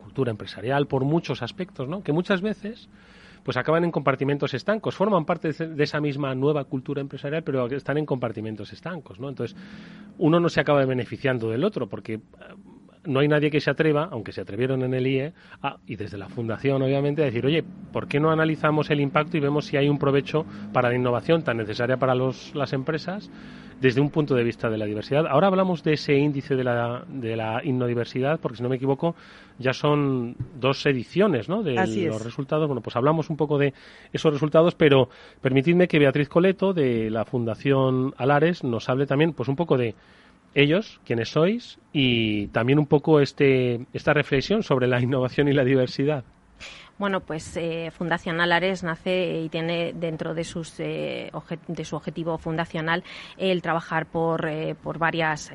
cultura 0.03 0.31
empresarial, 0.31 0.87
por 0.87 1.05
muchos 1.05 1.43
aspectos, 1.43 1.89
¿no? 1.89 2.03
Que 2.03 2.13
muchas 2.13 2.43
veces 2.43 2.89
pues 3.43 3.57
acaban 3.57 3.85
en 3.85 3.91
compartimentos 3.91 4.55
estancos, 4.55 4.95
forman 4.95 5.25
parte 5.25 5.53
de 5.53 5.83
esa 5.83 6.01
misma 6.01 6.35
nueva 6.35 6.65
cultura 6.65 7.01
empresarial, 7.01 7.43
pero 7.43 7.67
están 7.67 7.99
en 7.99 8.07
compartimentos 8.07 8.73
estancos, 8.73 9.19
¿no? 9.19 9.29
Entonces, 9.29 9.57
uno 10.19 10.39
no 10.39 10.49
se 10.49 10.61
acaba 10.61 10.85
beneficiando 10.85 11.51
del 11.51 11.65
otro, 11.65 11.89
porque 11.89 12.21
no 13.05 13.21
hay 13.21 13.29
nadie 13.29 13.51
que 13.51 13.61
se 13.61 13.71
atreva, 13.71 14.09
aunque 14.11 14.33
se 14.33 14.41
atrevieron 14.41 14.83
en 14.83 14.95
el 14.95 15.07
IE, 15.07 15.33
y 15.87 15.97
desde 15.97 16.19
la 16.19 16.29
Fundación, 16.29 16.83
obviamente, 16.83 17.23
a 17.23 17.27
decir, 17.27 17.45
oye, 17.45 17.65
¿por 17.93 18.09
qué 18.09 18.21
no 18.21 18.31
analizamos 18.31 18.91
el 18.91 19.01
impacto 19.01 19.37
y 19.37 19.41
vemos 19.41 19.67
si 19.67 19.77
hay 19.77 19.89
un 19.89 19.99
provecho 19.99 20.45
para 20.73 20.89
la 20.89 20.97
innovación 20.97 21.43
tan 21.43 21.57
necesaria 21.57 21.97
para 21.97 22.15
las 22.15 22.73
empresas 22.73 23.31
desde 23.83 24.01
un 24.01 24.11
punto 24.11 24.37
de 24.37 24.45
vista 24.45 24.71
de 24.71 24.79
la 24.79 24.87
diversidad. 24.87 25.27
Ahora 25.27 25.49
hablamos 25.49 25.83
de 25.83 25.95
ese 25.95 26.15
índice 26.15 26.55
de 26.55 26.63
la, 26.63 27.05
de 27.09 27.35
la 27.35 27.61
innodiversidad, 27.65 28.39
porque 28.39 28.59
si 28.59 28.63
no 28.63 28.69
me 28.69 28.77
equivoco, 28.77 29.17
ya 29.59 29.73
son 29.73 30.37
dos 30.55 30.87
ediciones 30.87 31.49
¿no? 31.49 31.65
de 31.65 31.75
los 31.75 32.25
resultados. 32.25 32.69
Bueno, 32.69 32.81
pues 32.81 32.95
hablamos 32.95 33.29
un 33.29 33.37
poco 33.37 33.59
de 33.59 33.75
esos 34.13 34.33
resultados, 34.33 34.77
pero 34.77 35.09
permitidme 35.41 35.89
que 35.89 35.99
Beatriz 35.99 36.29
Coleto, 36.29 36.73
de 36.73 37.11
la 37.11 37.25
Fundación 37.25 38.15
Alares, 38.19 38.63
nos 38.63 38.89
hable 38.89 39.07
también 39.07 39.33
pues 39.33 39.49
un 39.49 39.57
poco 39.57 39.77
de 39.77 39.97
ellos, 40.55 41.01
quiénes 41.05 41.31
sois, 41.31 41.79
y 41.93 42.49
también 42.49 42.79
un 42.79 42.87
poco 42.87 43.21
este, 43.21 43.87
esta 43.93 44.13
reflexión 44.13 44.63
sobre 44.63 44.87
la 44.87 45.01
innovación 45.03 45.49
y 45.49 45.53
la 45.53 45.65
diversidad. 45.65 46.25
Bueno, 47.03 47.19
pues 47.21 47.57
eh, 47.57 47.91
Fundación 47.91 48.41
Alares 48.41 48.85
nace 48.85 49.41
y 49.41 49.49
tiene 49.49 49.93
dentro 49.93 50.35
de, 50.35 50.45
sus, 50.45 50.79
eh, 50.79 51.33
de 51.67 51.85
su 51.85 51.97
objetivo 51.97 52.39
fundacional 52.39 53.03
el 53.39 53.61
trabajar 53.61 54.07
por, 54.07 54.47
eh, 54.47 54.77
por 54.81 54.99
varios 54.99 55.51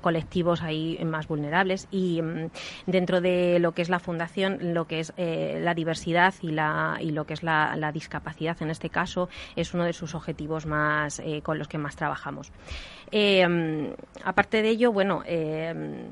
colectivos 0.00 0.62
ahí 0.62 0.98
más 1.04 1.28
vulnerables 1.28 1.86
y 1.92 2.20
mm, 2.20 2.50
dentro 2.86 3.20
de 3.20 3.58
lo 3.60 3.72
que 3.72 3.82
es 3.82 3.88
la 3.88 4.00
fundación, 4.00 4.74
lo 4.74 4.86
que 4.86 5.00
es 5.00 5.12
la 5.16 5.72
diversidad 5.72 6.34
y, 6.42 6.50
la, 6.50 6.98
y 7.00 7.10
lo 7.10 7.26
que 7.26 7.34
es 7.34 7.42
la, 7.42 7.76
la, 7.76 7.92
discapacidad 7.92 8.60
en 8.60 8.70
este 8.70 8.90
caso 8.90 9.28
es 9.54 9.72
uno 9.72 9.84
de 9.84 9.92
sus 9.92 10.16
objetivos 10.16 10.66
más 10.66 11.22
con 11.44 11.58
los 11.58 11.68
que 11.68 11.78
más 11.78 11.94
trabajamos. 11.94 12.50
Aparte 14.24 14.62
de 14.62 14.68
ello, 14.68 14.92
bueno, 14.92 15.22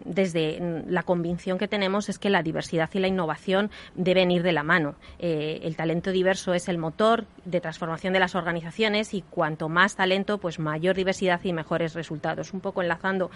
desde 0.04 0.85
la 0.87 1.02
convicción 1.02 1.59
que 1.59 1.66
tenemos 1.66 2.09
es 2.09 2.18
que 2.18 2.30
la 2.30 2.42
diversidad 2.42 2.88
y 2.92 2.99
la 3.00 3.09
innovación 3.09 3.71
de 3.94 4.12
deben 4.12 4.30
ir 4.30 4.42
de 4.42 4.52
la 4.52 4.62
mano. 4.62 4.94
Eh, 5.18 5.61
el 5.62 5.75
talento 5.75 6.11
diverso 6.11 6.52
es 6.52 6.68
el 6.68 6.76
motor 6.76 7.25
de 7.44 7.61
transformación 7.61 8.12
de 8.12 8.21
las 8.21 8.35
organizaciones 8.35 9.14
y 9.14 9.23
cuanto 9.23 9.68
más 9.68 9.97
talento, 9.97 10.38
pues 10.38 10.59
mayor 10.59 10.94
diversidad 10.94 11.40
y 11.44 11.52
mejores 11.52 11.94
resultados. 11.94 12.52
Un 12.52 12.61
poco 12.61 12.82
enlazando 12.82 13.30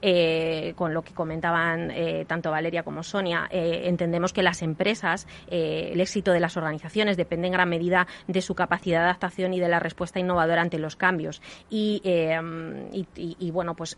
eh, 0.00 0.72
con 0.76 0.94
lo 0.94 1.02
que 1.02 1.12
comentaban 1.12 1.90
eh, 1.90 2.24
tanto 2.28 2.50
Valeria 2.50 2.84
como 2.84 3.02
Sonia, 3.02 3.48
entendemos 3.50 4.32
que 4.32 4.42
las 4.42 4.62
empresas, 4.62 5.26
el 5.48 6.00
éxito 6.00 6.32
de 6.32 6.40
las 6.40 6.56
organizaciones 6.56 7.16
depende 7.16 7.48
en 7.48 7.52
gran 7.52 7.68
medida 7.68 8.06
de 8.26 8.40
su 8.40 8.54
capacidad 8.54 9.00
de 9.00 9.04
adaptación 9.06 9.54
y 9.54 9.60
de 9.60 9.68
la 9.68 9.80
respuesta 9.80 10.20
innovadora 10.20 10.62
ante 10.62 10.78
los 10.78 10.96
cambios. 10.96 11.42
Y, 11.68 12.02
y, 12.04 13.06
y 13.16 13.50
bueno, 13.50 13.74
pues 13.74 13.96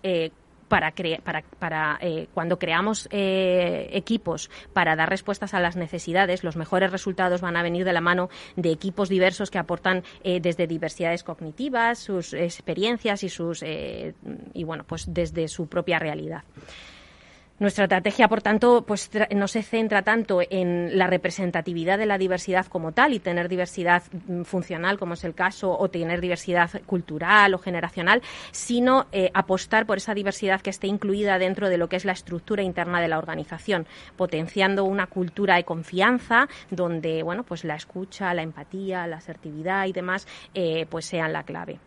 para, 0.73 0.95
para, 1.23 1.43
para 1.59 1.99
eh, 2.01 2.29
cuando 2.33 2.59
creamos 2.59 3.07
eh, 3.11 3.91
equipos 3.93 4.49
para 4.73 4.97
dar 4.97 5.11
respuestas 5.11 5.53
a 5.53 5.61
las 5.61 5.77
necesidades, 5.77 6.45
los 6.45 6.57
mejores 6.57 6.91
resultados 6.91 7.43
van 7.43 7.59
a 7.59 7.63
venir 7.63 7.85
de 7.85 7.93
la 7.93 8.01
mano 8.01 8.31
de 8.57 8.71
equipos 8.71 9.11
diversos 9.11 9.51
que 9.51 9.59
aportan 9.59 10.03
eh, 10.25 10.41
desde 10.41 10.67
diversidades 10.67 11.25
cognitivas, 11.25 11.99
sus 11.99 12.33
experiencias 12.33 13.23
y 13.23 13.29
sus 13.29 13.63
y 13.63 14.65
bueno, 14.65 14.85
pues 14.85 15.13
desde 15.13 15.47
su 15.49 15.67
propia 15.67 15.99
realidad. 15.99 16.43
Nuestra 17.59 17.85
estrategia, 17.85 18.29
por 18.29 18.43
tanto, 18.43 18.85
pues 18.85 19.11
no 19.35 19.47
se 19.47 19.63
centra 19.63 20.03
tanto 20.03 20.41
en 20.51 20.99
la 20.99 21.07
representatividad 21.07 21.97
de 21.97 22.07
la 22.07 22.19
diversidad 22.19 22.67
como 22.67 22.93
tal 22.93 23.13
y 23.13 23.21
tener 23.21 23.49
diversidad 23.49 24.03
mm, 24.27 24.43
funcional, 24.43 24.99
como 24.99 25.15
es 25.15 25.23
el 25.23 25.35
caso, 25.35 25.77
o 25.79 25.89
tener 25.89 26.21
diversidad 26.21 26.71
cultural 26.87 27.55
o 27.55 27.59
generacional, 27.59 28.23
sino 28.51 29.07
eh, 29.13 29.31
apostar 29.35 29.87
por 29.87 29.99
esa 29.99 30.15
diversidad 30.15 30.61
que 30.61 30.71
esté 30.71 30.89
incluida 30.89 31.39
dentro 31.39 31.69
de 31.69 31.79
lo 31.79 31.89
que 31.89 31.97
es 31.97 32.05
la 32.05 32.13
estructura 32.13 32.63
interna 32.63 33.01
de 33.01 33.09
la 33.09 33.19
organización, 33.19 33.87
potenciando 34.17 34.85
una 34.85 35.07
cultura 35.07 35.57
de 35.57 35.65
confianza 35.65 36.49
donde, 36.71 37.23
bueno, 37.23 37.45
pues 37.45 37.65
la 37.65 37.77
escucha, 37.77 38.35
la 38.35 38.43
empatía, 38.43 39.07
la 39.07 39.17
asertividad 39.19 39.87
y 39.87 39.93
demás, 39.93 40.27
eh, 40.55 40.87
pues 40.91 41.07
sean 41.07 41.33
la 41.33 41.45
clave. 41.45 41.79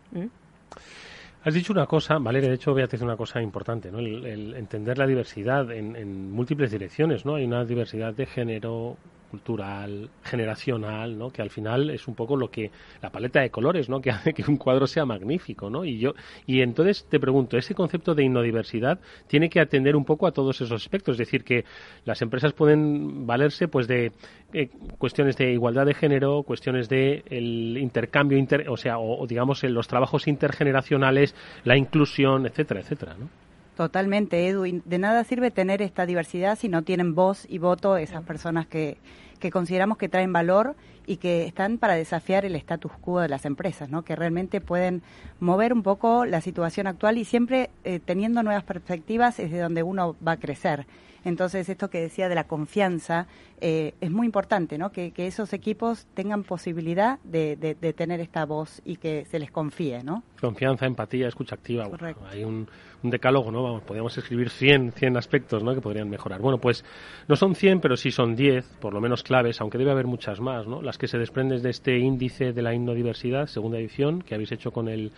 Has 1.46 1.54
dicho 1.54 1.72
una 1.72 1.86
cosa, 1.86 2.18
Valeria, 2.18 2.48
de 2.48 2.56
hecho 2.56 2.72
voy 2.72 2.82
a 2.82 2.86
decir 2.88 3.04
una 3.04 3.16
cosa 3.16 3.40
importante, 3.40 3.92
¿no? 3.92 4.00
El, 4.00 4.52
entender 4.56 4.98
la 4.98 5.06
diversidad 5.06 5.70
en, 5.70 5.94
en, 5.94 6.32
múltiples 6.32 6.72
direcciones, 6.72 7.24
¿no? 7.24 7.36
Hay 7.36 7.44
una 7.44 7.64
diversidad 7.64 8.12
de 8.14 8.26
género, 8.26 8.96
cultural, 9.30 10.08
generacional, 10.22 11.18
¿no? 11.18 11.30
Que 11.30 11.42
al 11.42 11.50
final 11.50 11.90
es 11.90 12.08
un 12.08 12.14
poco 12.14 12.36
lo 12.36 12.50
que 12.50 12.70
la 13.02 13.10
paleta 13.10 13.40
de 13.40 13.50
colores, 13.50 13.88
¿no? 13.88 14.00
Que 14.06 14.10
hace 14.10 14.32
que 14.34 14.44
un 14.48 14.56
cuadro 14.56 14.86
sea 14.86 15.04
magnífico, 15.04 15.68
¿no? 15.68 15.84
Y 15.84 15.98
yo 15.98 16.14
y 16.46 16.60
entonces 16.60 17.06
te 17.08 17.18
pregunto, 17.18 17.56
ese 17.56 17.74
concepto 17.74 18.14
de 18.14 18.24
innodiversidad 18.24 19.00
tiene 19.26 19.50
que 19.50 19.60
atender 19.60 19.96
un 19.96 20.04
poco 20.04 20.26
a 20.26 20.32
todos 20.32 20.60
esos 20.60 20.82
aspectos, 20.82 21.14
es 21.14 21.18
decir, 21.18 21.44
que 21.44 21.64
las 22.04 22.22
empresas 22.22 22.52
pueden 22.52 23.26
valerse 23.26 23.68
pues 23.68 23.88
de 23.88 24.12
eh, 24.52 24.68
cuestiones 24.98 25.36
de 25.36 25.52
igualdad 25.52 25.86
de 25.86 25.94
género, 25.94 26.42
cuestiones 26.44 26.88
de 26.88 27.24
el 27.30 27.76
intercambio 27.78 28.38
inter, 28.38 28.68
o 28.68 28.76
sea, 28.76 28.98
o, 28.98 29.26
digamos 29.26 29.62
los 29.64 29.88
trabajos 29.88 30.28
intergeneracionales, 30.28 31.34
la 31.64 31.76
inclusión, 31.76 32.46
etcétera, 32.46 32.80
etcétera, 32.80 33.16
¿no? 33.18 33.28
Totalmente, 33.76 34.48
Edu. 34.48 34.62
de 34.62 34.98
nada 34.98 35.22
sirve 35.24 35.50
tener 35.50 35.82
esta 35.82 36.06
diversidad 36.06 36.56
si 36.58 36.70
no 36.70 36.82
tienen 36.82 37.14
voz 37.14 37.46
y 37.46 37.58
voto 37.58 37.98
esas 37.98 38.22
personas 38.24 38.66
que, 38.66 38.96
que 39.38 39.50
consideramos 39.50 39.98
que 39.98 40.08
traen 40.08 40.32
valor 40.32 40.76
y 41.06 41.18
que 41.18 41.44
están 41.44 41.76
para 41.76 41.94
desafiar 41.94 42.46
el 42.46 42.56
status 42.56 42.92
quo 43.00 43.20
de 43.20 43.28
las 43.28 43.44
empresas, 43.44 43.90
¿no? 43.90 44.02
que 44.02 44.16
realmente 44.16 44.62
pueden 44.62 45.02
mover 45.40 45.74
un 45.74 45.82
poco 45.82 46.24
la 46.24 46.40
situación 46.40 46.86
actual 46.86 47.18
y 47.18 47.26
siempre 47.26 47.68
eh, 47.84 48.00
teniendo 48.02 48.42
nuevas 48.42 48.64
perspectivas 48.64 49.38
es 49.38 49.52
de 49.52 49.60
donde 49.60 49.82
uno 49.82 50.16
va 50.26 50.32
a 50.32 50.36
crecer. 50.38 50.86
Entonces, 51.26 51.68
esto 51.68 51.90
que 51.90 52.00
decía 52.00 52.28
de 52.28 52.36
la 52.36 52.44
confianza 52.44 53.26
eh, 53.60 53.94
es 54.00 54.12
muy 54.12 54.26
importante, 54.26 54.78
¿no? 54.78 54.92
Que, 54.92 55.12
esos 55.16 55.52
equipos 55.52 56.06
tengan 56.14 56.44
posibilidad 56.44 57.18
de, 57.24 57.56
tener 57.96 58.20
esta 58.20 58.46
voz 58.46 58.80
y 58.84 58.98
que 58.98 59.24
se 59.24 59.40
les 59.40 59.50
confíe, 59.50 60.04
¿no? 60.04 60.22
Confianza, 60.40 60.86
empatía, 60.86 61.26
escucha 61.26 61.56
activa. 61.56 61.88
hay 62.30 62.44
un, 62.44 62.68
decálogo, 63.02 63.50
¿no? 63.50 63.64
Vamos, 63.64 63.82
podríamos 63.82 64.16
escribir 64.16 64.50
100, 64.50 64.92
100 64.92 65.16
aspectos, 65.16 65.64
¿no? 65.64 65.74
Que 65.74 65.80
podrían 65.80 66.08
mejorar. 66.08 66.40
Bueno, 66.40 66.58
pues 66.58 66.84
no 67.26 67.34
son 67.34 67.56
100, 67.56 67.80
pero 67.80 67.96
sí 67.96 68.12
son 68.12 68.36
10, 68.36 68.76
por 68.80 68.94
lo 68.94 69.00
menos 69.00 69.24
claves, 69.24 69.60
aunque 69.60 69.78
debe 69.78 69.90
haber 69.90 70.06
muchas 70.06 70.40
más, 70.40 70.68
¿no? 70.68 70.80
Las 70.80 70.96
que 70.96 71.08
se 71.08 71.18
desprenden 71.18 71.60
de 71.60 71.70
este 71.70 71.98
índice 71.98 72.52
de 72.52 72.62
la 72.62 72.72
innodiversidad, 72.72 73.48
segunda 73.48 73.78
edición, 73.78 74.22
que 74.22 74.36
habéis 74.36 74.52
hecho 74.52 74.70
con 74.70 74.86
el 74.88 75.10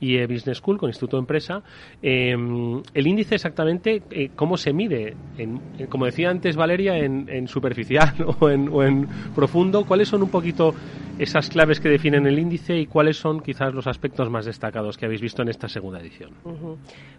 y 0.00 0.20
Business 0.26 0.58
School, 0.58 0.78
con 0.78 0.88
Instituto 0.88 1.16
de 1.16 1.20
Empresa. 1.20 1.62
Em, 2.02 2.82
el 2.94 3.06
índice 3.06 3.34
exactamente, 3.34 4.02
eh, 4.10 4.30
¿cómo 4.34 4.56
se 4.56 4.72
mide? 4.72 5.16
En, 5.36 5.60
como 5.88 6.06
decía 6.06 6.30
antes 6.30 6.56
Valeria, 6.56 6.98
en, 6.98 7.48
superficial 7.48 8.14
o 8.40 8.50
en, 8.50 9.08
profundo. 9.34 9.84
¿Cuáles 9.84 10.08
son 10.08 10.22
un 10.22 10.30
poquito 10.30 10.74
esas 11.18 11.48
claves 11.48 11.80
que 11.80 11.88
definen 11.88 12.26
el 12.26 12.38
índice 12.38 12.78
y 12.78 12.86
cuáles 12.86 13.16
son 13.16 13.40
quizás 13.40 13.74
los 13.74 13.86
aspectos 13.86 14.30
más 14.30 14.44
destacados 14.44 14.96
que 14.96 15.06
habéis 15.06 15.20
visto 15.20 15.42
en 15.42 15.48
esta 15.48 15.68
segunda 15.68 16.00
edición? 16.00 16.30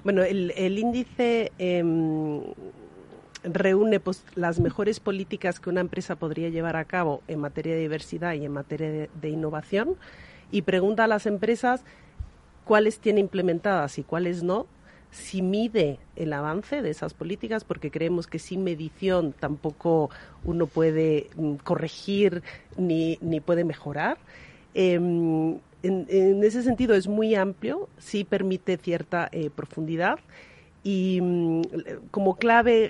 Bueno, 0.03 0.23
el, 0.23 0.77
índice... 0.77 1.51
Em, 1.57 2.41
reúne 3.41 4.01
pues, 4.01 4.25
las 4.35 4.59
mejores 4.59 4.99
políticas 4.99 5.61
que 5.61 5.69
una 5.69 5.79
empresa 5.79 6.17
podría 6.17 6.49
llevar 6.49 6.75
a 6.75 6.83
cabo 6.83 7.21
en 7.29 7.39
materia 7.39 7.73
de 7.73 7.79
diversidad 7.79 8.33
y 8.33 8.43
en 8.43 8.51
materia 8.51 9.07
de 9.13 9.29
innovación 9.29 9.95
y 10.51 10.63
pregunta 10.63 11.05
a 11.05 11.07
las 11.07 11.25
empresas 11.25 11.85
cuáles 12.69 12.99
tiene 12.99 13.19
implementadas 13.19 13.97
y 13.97 14.03
cuáles 14.03 14.43
no, 14.43 14.67
si 15.09 15.41
mide 15.41 15.97
el 16.15 16.31
avance 16.33 16.83
de 16.83 16.91
esas 16.91 17.15
políticas, 17.15 17.63
porque 17.63 17.89
creemos 17.89 18.27
que 18.27 18.37
sin 18.37 18.63
medición 18.63 19.33
tampoco 19.33 20.11
uno 20.43 20.67
puede 20.67 21.31
mm, 21.35 21.55
corregir 21.63 22.43
ni, 22.77 23.17
ni 23.21 23.39
puede 23.39 23.63
mejorar. 23.63 24.19
Em, 24.75 25.57
en, 25.81 26.43
ese 26.43 26.61
sentido 26.61 26.93
es 26.93 27.07
muy 27.07 27.33
amplio, 27.33 27.89
sí 27.97 28.23
permite 28.23 28.77
cierta 28.77 29.29
eh, 29.31 29.49
profundidad 29.49 30.19
y 30.83 31.19
mm, 31.21 31.61
como 32.11 32.37
clave 32.37 32.89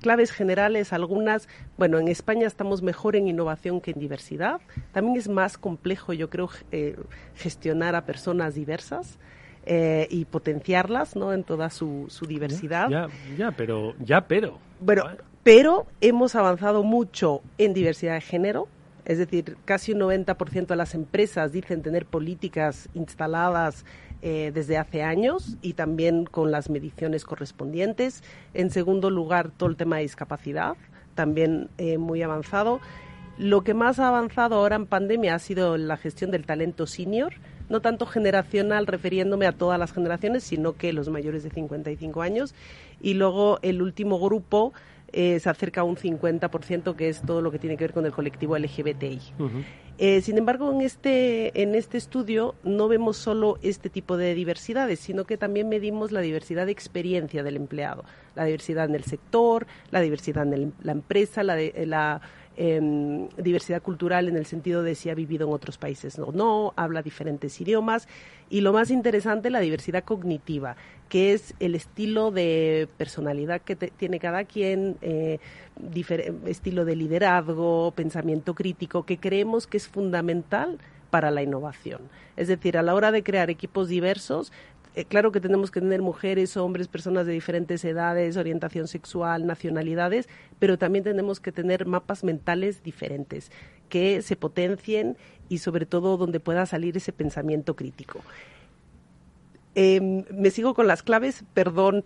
claves 0.00 0.30
generales 0.30 0.92
algunas 0.92 1.48
bueno 1.76 1.98
en 1.98 2.08
España 2.08 2.46
estamos 2.46 2.82
mejor 2.82 3.16
en 3.16 3.28
innovación 3.28 3.80
que 3.80 3.90
en 3.92 4.00
diversidad. 4.00 4.60
También 4.92 5.16
es 5.16 5.28
más 5.28 5.58
complejo 5.58 6.12
yo 6.12 6.30
creo 6.30 6.50
eh, 6.70 6.96
gestionar 7.34 7.94
a 7.94 8.04
personas 8.04 8.54
diversas 8.54 9.18
eh, 9.66 10.06
y 10.10 10.24
potenciarlas 10.24 11.16
no 11.16 11.32
en 11.32 11.44
toda 11.44 11.70
su, 11.70 12.08
diversidad. 12.26 12.88
Ya, 12.88 13.08
ya 13.36 13.50
pero 13.52 13.94
ya 13.98 14.22
pero. 14.22 14.58
Bueno 14.80 15.04
pero 15.42 15.86
hemos 16.00 16.36
avanzado 16.36 16.84
mucho 16.84 17.42
en 17.58 17.74
diversidad 17.74 18.14
de 18.14 18.20
género 18.20 18.68
es 19.04 19.18
decir, 19.18 19.56
casi 19.64 19.92
un 19.92 20.00
90% 20.00 20.66
de 20.66 20.76
las 20.76 20.94
empresas 20.94 21.52
dicen 21.52 21.82
tener 21.82 22.06
políticas 22.06 22.88
instaladas 22.94 23.84
eh, 24.22 24.52
desde 24.54 24.78
hace 24.78 25.02
años 25.02 25.56
y 25.62 25.72
también 25.72 26.24
con 26.24 26.52
las 26.52 26.70
mediciones 26.70 27.24
correspondientes. 27.24 28.22
En 28.54 28.70
segundo 28.70 29.10
lugar, 29.10 29.50
todo 29.50 29.68
el 29.68 29.76
tema 29.76 29.96
de 29.96 30.02
discapacidad, 30.02 30.76
también 31.16 31.68
eh, 31.76 31.98
muy 31.98 32.22
avanzado. 32.22 32.80
Lo 33.36 33.64
que 33.64 33.74
más 33.74 33.98
ha 33.98 34.06
avanzado 34.06 34.54
ahora 34.54 34.76
en 34.76 34.86
pandemia 34.86 35.34
ha 35.34 35.38
sido 35.38 35.76
la 35.76 35.96
gestión 35.96 36.30
del 36.30 36.46
talento 36.46 36.86
senior, 36.86 37.32
no 37.68 37.80
tanto 37.80 38.06
generacional 38.06 38.86
refiriéndome 38.86 39.46
a 39.46 39.52
todas 39.52 39.78
las 39.78 39.92
generaciones, 39.92 40.44
sino 40.44 40.74
que 40.74 40.92
los 40.92 41.08
mayores 41.08 41.42
de 41.42 41.50
55 41.50 42.22
años. 42.22 42.54
Y 43.00 43.14
luego 43.14 43.58
el 43.62 43.82
último 43.82 44.20
grupo 44.20 44.72
eh, 45.12 45.38
se 45.40 45.50
acerca 45.50 45.82
a 45.82 45.84
un 45.84 45.96
50%, 45.96 46.94
que 46.96 47.08
es 47.08 47.22
todo 47.22 47.40
lo 47.42 47.50
que 47.50 47.58
tiene 47.58 47.76
que 47.76 47.84
ver 47.84 47.92
con 47.92 48.06
el 48.06 48.12
colectivo 48.12 48.56
LGBTI. 48.56 49.20
Eh, 49.98 50.22
sin 50.22 50.38
embargo, 50.38 50.72
en 50.72 50.80
este, 50.80 51.62
en 51.62 51.74
este 51.74 51.98
estudio 51.98 52.54
no 52.64 52.88
vemos 52.88 53.18
solo 53.18 53.58
este 53.62 53.90
tipo 53.90 54.16
de 54.16 54.34
diversidades, 54.34 55.00
sino 55.00 55.24
que 55.24 55.36
también 55.36 55.68
medimos 55.68 56.12
la 56.12 56.20
diversidad 56.20 56.66
de 56.66 56.72
experiencia 56.72 57.42
del 57.42 57.56
empleado, 57.56 58.04
la 58.34 58.44
diversidad 58.44 58.86
en 58.86 58.94
el 58.94 59.04
sector, 59.04 59.66
la 59.90 60.00
diversidad 60.00 60.50
en 60.52 60.72
la 60.82 60.92
empresa, 60.92 61.42
la, 61.42 61.56
de, 61.56 61.84
la 61.86 62.22
Em, 62.58 63.28
diversidad 63.38 63.80
cultural 63.80 64.28
en 64.28 64.36
el 64.36 64.44
sentido 64.44 64.82
de 64.82 64.94
si 64.94 65.08
ha 65.08 65.14
vivido 65.14 65.46
en 65.46 65.54
otros 65.54 65.78
países 65.78 66.18
o 66.18 66.32
no, 66.32 66.74
habla 66.76 67.00
diferentes 67.00 67.58
idiomas 67.58 68.08
y 68.50 68.60
lo 68.60 68.74
más 68.74 68.90
interesante, 68.90 69.48
la 69.48 69.60
diversidad 69.60 70.04
cognitiva, 70.04 70.76
que 71.08 71.32
es 71.32 71.54
el 71.60 71.74
estilo 71.74 72.30
de 72.30 72.88
personalidad 72.98 73.62
que 73.62 73.74
tiene 73.74 74.18
cada 74.18 74.44
quien, 74.44 74.98
eh, 75.00 75.38
estilo 76.44 76.84
de 76.84 76.94
liderazgo, 76.94 77.90
pensamiento 77.96 78.54
crítico, 78.54 79.06
que 79.06 79.16
creemos 79.16 79.66
que 79.66 79.78
es 79.78 79.88
fundamental 79.88 80.78
para 81.08 81.30
la 81.30 81.42
innovación. 81.42 82.00
Es 82.36 82.48
decir, 82.48 82.76
a 82.76 82.82
la 82.82 82.94
hora 82.94 83.12
de 83.12 83.22
crear 83.22 83.50
equipos 83.50 83.88
diversos, 83.88 84.52
eh, 84.94 85.04
claro 85.06 85.32
que 85.32 85.40
tenemos 85.40 85.70
que 85.70 85.80
tener 85.80 86.02
mujeres, 86.02 86.56
hombres, 86.56 86.86
personas 86.86 87.26
de 87.26 87.32
diferentes 87.32 87.84
edades, 87.84 88.36
orientación 88.36 88.88
sexual, 88.88 89.46
nacionalidades, 89.46 90.28
pero 90.58 90.76
también 90.76 91.02
tenemos 91.02 91.40
que 91.40 91.50
tener 91.50 91.86
mapas 91.86 92.24
mentales 92.24 92.82
diferentes 92.82 93.50
que 93.88 94.20
se 94.20 94.36
potencien 94.36 95.16
y 95.48 95.58
sobre 95.58 95.86
todo 95.86 96.16
donde 96.16 96.40
pueda 96.40 96.66
salir 96.66 96.96
ese 96.96 97.12
pensamiento 97.12 97.74
crítico. 97.74 98.20
Em, 99.74 100.24
me 100.30 100.50
sigo 100.50 100.74
con 100.74 100.86
las 100.86 101.02
claves, 101.02 101.44
perdón, 101.54 102.04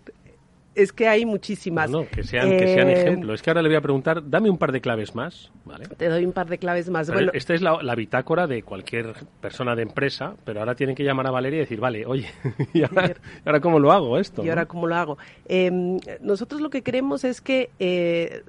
es 0.76 0.92
que 0.92 1.08
hay 1.08 1.24
muchísimas. 1.24 1.90
No, 1.90 2.06
que 2.06 2.22
sean, 2.22 2.50
que 2.50 2.68
sean 2.68 2.88
eh, 2.88 3.00
ejemplos. 3.00 3.36
Es 3.36 3.42
que 3.42 3.50
ahora 3.50 3.62
le 3.62 3.68
voy 3.68 3.76
a 3.76 3.80
preguntar, 3.80 4.22
dame 4.28 4.50
un 4.50 4.58
par 4.58 4.72
de 4.72 4.80
claves 4.80 5.14
más. 5.14 5.50
¿vale? 5.64 5.86
Te 5.88 6.08
doy 6.08 6.24
un 6.24 6.32
par 6.32 6.48
de 6.48 6.58
claves 6.58 6.90
más. 6.90 7.10
bueno, 7.10 7.32
esta 7.34 7.54
es 7.54 7.62
la, 7.62 7.94
bitácora 7.96 8.46
de 8.46 8.62
cualquier 8.62 9.14
persona 9.40 9.74
de 9.74 9.82
empresa, 9.82 10.34
pero 10.44 10.60
ahora 10.60 10.74
tienen 10.74 10.94
que 10.94 11.02
llamar 11.02 11.26
a 11.26 11.30
Valeria 11.30 11.56
y 11.56 11.60
decir, 11.60 11.80
vale, 11.80 12.04
oye, 12.04 12.28
¿y 12.74 12.82
ahora, 12.82 13.60
cómo 13.60 13.78
lo 13.78 13.90
hago 13.90 14.18
esto? 14.18 14.44
¿Y 14.44 14.50
ahora 14.50 14.66
cómo 14.66 14.86
lo 14.86 14.94
hago? 14.94 15.18
Em, 15.46 15.98
nosotros 16.20 16.60
lo 16.60 16.68
que 16.68 16.82
queremos 16.82 17.24
es 17.24 17.40
que 17.40 17.70
eh, 17.78 18.42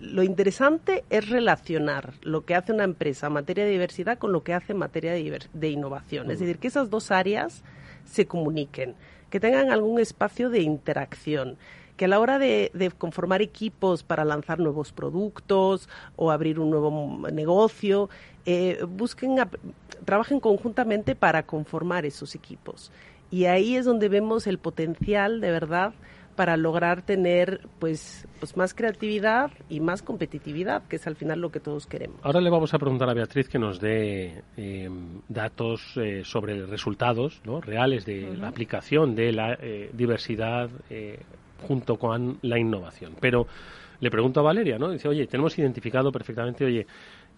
lo 0.00 0.22
interesante 0.22 1.04
es 1.08 1.30
relacionar 1.30 2.12
lo 2.22 2.44
que 2.44 2.54
hace 2.54 2.72
una 2.72 2.84
empresa 2.84 3.28
en 3.28 3.32
materia 3.32 3.64
de 3.64 3.70
diversidad 3.70 4.18
con 4.18 4.32
lo 4.32 4.42
que 4.42 4.52
hace 4.52 4.72
en 4.72 4.78
materia 4.78 5.12
de, 5.12 5.40
de 5.52 5.68
innovación. 5.70 6.30
Es 6.30 6.40
decir, 6.40 6.58
que 6.58 6.68
esas 6.68 6.90
dos 6.90 7.10
áreas 7.10 7.64
se 8.04 8.26
comuniquen 8.26 8.94
que 9.30 9.40
tengan 9.40 9.70
algún 9.70 9.98
espacio 10.00 10.50
de 10.50 10.60
interacción 10.60 11.56
que 11.96 12.06
a 12.06 12.08
la 12.08 12.18
hora 12.18 12.38
de, 12.38 12.92
conformar 12.96 13.42
equipos 13.42 14.02
para 14.02 14.24
lanzar 14.24 14.58
nuevos 14.58 14.90
productos 14.90 15.86
o 16.16 16.30
abrir 16.30 16.58
un 16.58 16.70
nuevo 16.70 17.28
negocio, 17.30 18.08
eh, 18.46 18.82
busquen, 18.88 19.36
trabajen 20.06 20.40
conjuntamente 20.40 21.14
para 21.14 21.42
conformar 21.42 22.06
esos 22.06 22.34
equipos. 22.34 22.90
Y 23.30 23.44
ahí 23.44 23.76
es 23.76 23.84
donde 23.84 24.08
vemos 24.08 24.46
el 24.46 24.56
potencial 24.56 25.42
de 25.42 25.50
verdad 25.50 25.92
para 26.36 26.56
lograr 26.56 27.02
tener 27.02 27.60
pues, 27.78 28.26
pues 28.38 28.56
más 28.56 28.74
creatividad 28.74 29.50
y 29.68 29.80
más 29.80 30.02
competitividad, 30.02 30.82
que 30.88 30.96
es 30.96 31.06
al 31.06 31.16
final 31.16 31.40
lo 31.40 31.50
que 31.50 31.60
todos 31.60 31.86
queremos. 31.86 32.18
Ahora 32.22 32.40
le 32.40 32.50
vamos 32.50 32.72
a 32.74 32.78
preguntar 32.78 33.08
a 33.10 33.14
Beatriz 33.14 33.48
que 33.48 33.58
nos 33.58 33.80
dé 33.80 34.42
em, 34.56 35.20
datos 35.28 35.96
eh, 35.96 36.22
sobre 36.24 36.66
resultados 36.66 37.40
¿no? 37.44 37.60
reales 37.60 38.04
de 38.04 38.36
la 38.36 38.48
aplicación 38.48 39.14
de 39.14 39.32
la 39.32 39.54
eh, 39.54 39.90
diversidad 39.92 40.70
eh, 40.88 41.18
junto 41.66 41.96
con 41.96 42.38
la 42.42 42.58
innovación. 42.58 43.14
Pero 43.20 43.46
le 44.00 44.10
pregunto 44.10 44.40
a 44.40 44.42
Valeria, 44.42 44.78
¿no? 44.78 44.90
Dice, 44.90 45.08
oye, 45.08 45.26
tenemos 45.26 45.58
identificado 45.58 46.10
perfectamente, 46.10 46.64
oye, 46.64 46.86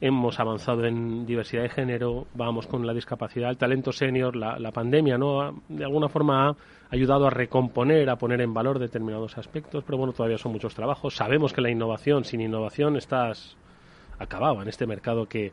hemos 0.02 0.40
avanzado 0.40 0.84
en 0.84 1.24
diversidad 1.24 1.62
de 1.62 1.68
género, 1.68 2.26
vamos 2.34 2.66
con 2.66 2.84
la 2.84 2.92
discapacidad, 2.92 3.50
el 3.50 3.56
talento 3.56 3.92
senior, 3.92 4.34
la, 4.34 4.58
la 4.58 4.72
pandemia, 4.72 5.16
¿no? 5.16 5.62
De 5.68 5.84
alguna 5.84 6.08
forma 6.08 6.48
ha 6.48 6.56
ayudado 6.90 7.28
a 7.28 7.30
recomponer, 7.30 8.10
a 8.10 8.16
poner 8.16 8.40
en 8.40 8.52
valor 8.52 8.80
determinados 8.80 9.38
aspectos, 9.38 9.84
pero 9.84 9.98
bueno, 9.98 10.12
todavía 10.12 10.38
son 10.38 10.50
muchos 10.50 10.74
trabajos. 10.74 11.14
Sabemos 11.14 11.52
que 11.52 11.60
la 11.60 11.70
innovación, 11.70 12.24
sin 12.24 12.40
innovación 12.40 12.96
estás 12.96 13.56
acabado 14.18 14.60
en 14.60 14.68
este 14.68 14.88
mercado 14.88 15.26
que 15.26 15.52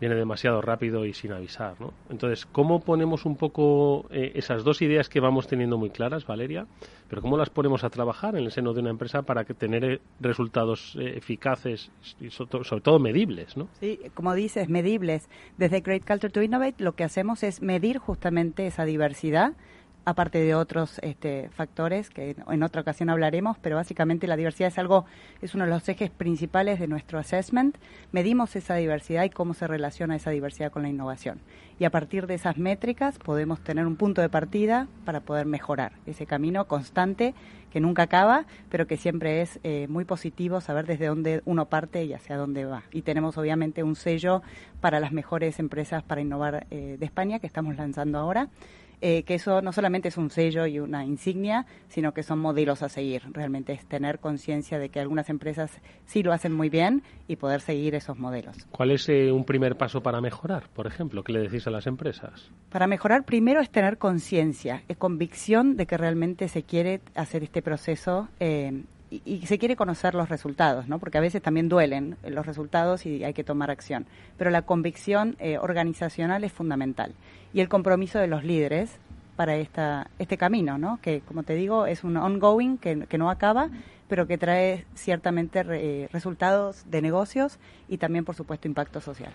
viene 0.00 0.14
demasiado 0.14 0.60
rápido 0.60 1.04
y 1.04 1.12
sin 1.12 1.32
avisar, 1.32 1.80
¿no? 1.80 1.92
Entonces, 2.10 2.46
¿cómo 2.46 2.80
ponemos 2.80 3.24
un 3.26 3.36
poco 3.36 4.06
eh, 4.10 4.32
esas 4.34 4.64
dos 4.64 4.80
ideas 4.82 5.08
que 5.08 5.20
vamos 5.20 5.46
teniendo 5.46 5.78
muy 5.78 5.90
claras, 5.90 6.26
Valeria? 6.26 6.66
Pero 7.08 7.22
¿cómo 7.22 7.36
las 7.36 7.50
ponemos 7.50 7.84
a 7.84 7.90
trabajar 7.90 8.36
en 8.36 8.44
el 8.44 8.52
seno 8.52 8.74
de 8.74 8.80
una 8.80 8.90
empresa 8.90 9.22
para 9.22 9.44
que 9.44 9.54
tener 9.54 9.84
eh, 9.84 10.00
resultados 10.20 10.96
eh, 11.00 11.16
eficaces 11.16 11.90
y 12.20 12.30
sobre 12.30 12.80
todo 12.80 12.98
medibles, 12.98 13.56
¿no? 13.56 13.68
Sí, 13.80 13.98
como 14.14 14.34
dices, 14.34 14.68
medibles. 14.68 15.28
Desde 15.56 15.80
Great 15.80 16.06
Culture 16.06 16.32
to 16.32 16.42
Innovate 16.42 16.82
lo 16.84 16.92
que 16.92 17.04
hacemos 17.04 17.42
es 17.42 17.62
medir 17.62 17.98
justamente 17.98 18.66
esa 18.66 18.84
diversidad 18.84 19.54
aparte 20.08 20.40
de 20.40 20.54
otros 20.54 20.98
este, 21.02 21.50
factores 21.50 22.08
que 22.08 22.34
en 22.48 22.62
otra 22.62 22.80
ocasión 22.80 23.10
hablaremos, 23.10 23.58
pero 23.58 23.76
básicamente 23.76 24.26
la 24.26 24.36
diversidad 24.36 24.68
es 24.68 24.78
algo, 24.78 25.04
es 25.42 25.54
uno 25.54 25.64
de 25.64 25.70
los 25.70 25.86
ejes 25.86 26.08
principales 26.08 26.80
de 26.80 26.88
nuestro 26.88 27.18
assessment. 27.18 27.76
Medimos 28.10 28.56
esa 28.56 28.76
diversidad 28.76 29.24
y 29.24 29.30
cómo 29.30 29.52
se 29.52 29.66
relaciona 29.66 30.16
esa 30.16 30.30
diversidad 30.30 30.72
con 30.72 30.82
la 30.82 30.88
innovación. 30.88 31.40
Y 31.78 31.84
a 31.84 31.90
partir 31.90 32.26
de 32.26 32.34
esas 32.34 32.56
métricas 32.56 33.18
podemos 33.18 33.60
tener 33.60 33.86
un 33.86 33.96
punto 33.96 34.22
de 34.22 34.30
partida 34.30 34.88
para 35.04 35.20
poder 35.20 35.44
mejorar 35.44 35.92
ese 36.06 36.24
camino 36.24 36.66
constante 36.66 37.34
que 37.70 37.80
nunca 37.80 38.04
acaba, 38.04 38.46
pero 38.70 38.86
que 38.86 38.96
siempre 38.96 39.42
es 39.42 39.60
eh, 39.62 39.88
muy 39.90 40.06
positivo 40.06 40.62
saber 40.62 40.86
desde 40.86 41.06
dónde 41.06 41.42
uno 41.44 41.66
parte 41.66 42.02
y 42.04 42.14
hacia 42.14 42.38
dónde 42.38 42.64
va. 42.64 42.82
Y 42.92 43.02
tenemos 43.02 43.36
obviamente 43.36 43.82
un 43.82 43.94
sello 43.94 44.40
para 44.80 45.00
las 45.00 45.12
mejores 45.12 45.58
empresas 45.58 46.02
para 46.02 46.22
innovar 46.22 46.66
eh, 46.70 46.96
de 46.98 47.04
España 47.04 47.40
que 47.40 47.46
estamos 47.46 47.76
lanzando 47.76 48.18
ahora 48.18 48.48
eh, 49.00 49.22
que 49.22 49.34
eso 49.34 49.62
no 49.62 49.72
solamente 49.72 50.08
es 50.08 50.16
un 50.16 50.30
sello 50.30 50.66
y 50.66 50.80
una 50.80 51.04
insignia, 51.04 51.66
sino 51.88 52.12
que 52.12 52.22
son 52.22 52.38
modelos 52.38 52.82
a 52.82 52.88
seguir. 52.88 53.22
Realmente 53.32 53.72
es 53.72 53.86
tener 53.86 54.18
conciencia 54.18 54.78
de 54.78 54.88
que 54.88 55.00
algunas 55.00 55.30
empresas 55.30 55.70
sí 56.04 56.22
lo 56.22 56.32
hacen 56.32 56.52
muy 56.52 56.68
bien 56.68 57.02
y 57.26 57.36
poder 57.36 57.60
seguir 57.60 57.94
esos 57.94 58.18
modelos. 58.18 58.56
¿Cuál 58.70 58.90
es 58.90 59.08
eh, 59.08 59.30
un 59.32 59.44
primer 59.44 59.76
paso 59.76 60.02
para 60.02 60.20
mejorar, 60.20 60.68
por 60.74 60.86
ejemplo? 60.86 61.22
¿Qué 61.22 61.32
le 61.32 61.40
decís 61.40 61.66
a 61.66 61.70
las 61.70 61.86
empresas? 61.86 62.50
Para 62.70 62.86
mejorar, 62.86 63.24
primero 63.24 63.60
es 63.60 63.70
tener 63.70 63.98
conciencia, 63.98 64.82
es 64.88 64.96
convicción 64.96 65.76
de 65.76 65.86
que 65.86 65.96
realmente 65.96 66.48
se 66.48 66.62
quiere 66.62 67.00
hacer 67.14 67.42
este 67.42 67.62
proceso 67.62 68.28
eh, 68.40 68.82
y, 69.10 69.46
se 69.46 69.58
quiere 69.58 69.76
conocer 69.76 70.14
los 70.14 70.28
resultados, 70.28 70.88
¿no? 70.88 70.98
Porque 70.98 71.18
a 71.18 71.20
veces 71.20 71.42
también 71.42 71.68
duelen 71.68 72.16
los 72.26 72.46
resultados 72.46 73.06
y 73.06 73.24
hay 73.24 73.32
que 73.32 73.44
tomar 73.44 73.70
acción. 73.70 74.06
Pero 74.36 74.50
la 74.50 74.62
convicción 74.62 75.36
eh, 75.38 75.58
organizacional 75.58 76.44
es 76.44 76.52
fundamental 76.52 77.14
y 77.52 77.60
el 77.60 77.68
compromiso 77.68 78.18
de 78.18 78.26
los 78.26 78.44
líderes 78.44 78.98
para 79.36 79.56
esta, 79.56 80.10
este 80.18 80.36
camino, 80.36 80.78
¿no? 80.78 80.98
Que, 81.00 81.20
como 81.20 81.42
te 81.42 81.54
digo, 81.54 81.86
es 81.86 82.04
un 82.04 82.16
ongoing 82.16 82.76
que, 82.76 83.06
que 83.06 83.18
no 83.18 83.30
acaba, 83.30 83.70
pero 84.08 84.26
que 84.26 84.38
trae 84.38 84.84
ciertamente 84.94 85.64
eh, 85.70 86.08
resultados 86.12 86.84
de 86.90 87.02
negocios 87.02 87.58
y 87.88 87.98
también, 87.98 88.24
por 88.24 88.34
supuesto, 88.34 88.66
impacto 88.66 89.00
social. 89.00 89.32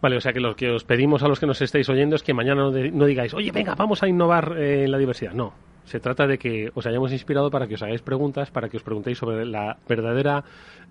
Vale, 0.00 0.16
o 0.16 0.20
sea 0.20 0.32
que 0.32 0.40
lo 0.40 0.56
que 0.56 0.70
os 0.70 0.84
pedimos 0.84 1.22
a 1.22 1.28
los 1.28 1.38
que 1.38 1.46
nos 1.46 1.62
estáis 1.62 1.88
oyendo 1.88 2.16
es 2.16 2.22
que 2.22 2.34
mañana 2.34 2.62
no, 2.64 3.06
digáis, 3.06 3.32
oye, 3.32 3.52
venga, 3.52 3.74
vamos 3.74 4.02
a 4.02 4.08
innovar 4.08 4.56
eh, 4.58 4.84
en 4.84 4.90
la 4.90 4.98
diversidad. 4.98 5.32
No, 5.32 5.54
se 5.84 6.00
trata 6.00 6.26
de 6.26 6.38
que 6.38 6.70
os 6.74 6.86
hayamos 6.86 7.12
inspirado 7.12 7.50
para 7.50 7.66
que 7.66 7.74
os 7.74 7.82
hagáis 7.82 8.02
preguntas, 8.02 8.50
para 8.50 8.68
que 8.68 8.76
os 8.76 8.82
preguntéis 8.82 9.18
sobre 9.18 9.44
la 9.44 9.76
verdadera 9.88 10.44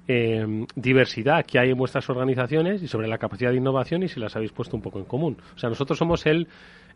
eh, 0.08 0.66
diversidad 0.76 1.46
que 1.46 1.60
hay 1.60 1.72
en 1.72 1.78
vuestras 1.78 2.10
organizaciones 2.10 2.84
y 2.84 2.88
sobre 2.88 3.08
la 3.08 3.18
capacidad 3.18 3.52
de 3.52 3.58
innovación 3.58 4.04
y 4.04 4.10
si 4.10 4.20
las 4.20 4.36
habéis 4.36 4.52
puesto 4.52 4.76
un 4.76 4.82
poco 4.82 5.00
en 5.00 5.06
común. 5.06 5.38
O 5.56 5.58
sea, 5.58 5.70
nosotros 5.70 5.98
somos 5.98 6.26
el 6.26 6.48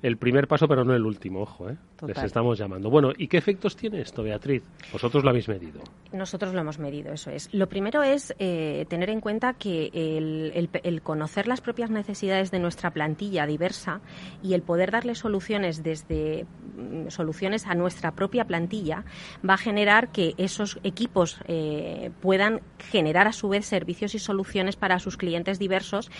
el 0.02 0.18
primer 0.18 0.48
paso, 0.48 0.68
pero 0.68 0.84
no 0.84 0.94
el 0.94 1.06
último, 1.06 1.42
ojo, 1.42 1.70
¿eh? 1.70 1.78
Les 2.06 2.18
estamos 2.24 2.58
llamando. 2.58 2.90
Bueno, 2.90 3.12
¿y 3.18 3.28
qué 3.28 3.38
efectos 3.38 3.76
tiene 3.76 4.02
esto, 4.02 4.22
Beatriz? 4.22 4.64
Vosotros 4.92 5.24
lo 5.24 5.32
habéis 5.32 5.48
medido. 5.48 5.82
Nosotros 6.12 6.54
lo 6.54 6.62
hemos 6.62 6.78
medido, 6.78 7.12
eso 7.12 7.32
es. 7.32 7.52
Lo 7.54 7.68
primero 7.68 8.04
es 8.04 8.36
eh, 8.38 8.86
tener 8.90 9.10
en 9.10 9.20
cuenta 9.20 9.54
que 9.54 9.90
el, 9.94 11.02
conocer 11.02 11.48
las 11.48 11.62
propias 11.62 11.90
necesidades 11.90 12.52
de 12.52 12.60
nuestra 12.60 12.92
plantilla 12.92 13.48
diversa 13.48 14.02
y 14.44 14.54
el 14.54 14.62
poder 14.62 14.92
darle 14.92 15.16
soluciones 15.16 15.84
desde 15.84 16.46
mm, 16.76 17.10
soluciones 17.10 17.66
a 17.66 17.74
nuestra 17.74 18.12
propia 18.12 18.46
plantilla 18.46 19.04
va 19.48 19.56
a 19.56 19.58
generar 19.58 20.12
que 20.12 20.36
esos 20.38 20.80
equipos 20.84 21.40
eh, 21.48 22.12
puedan 22.22 22.62
generar 22.78 23.28
a 23.28 23.34
su 23.34 23.50
vez 23.50 23.66
servicios 23.66 24.14
y 24.14 24.20
soluciones 24.20 24.76
para 24.76 25.00
sus 25.00 25.18
clientes 25.18 25.60
diversos 25.60 26.12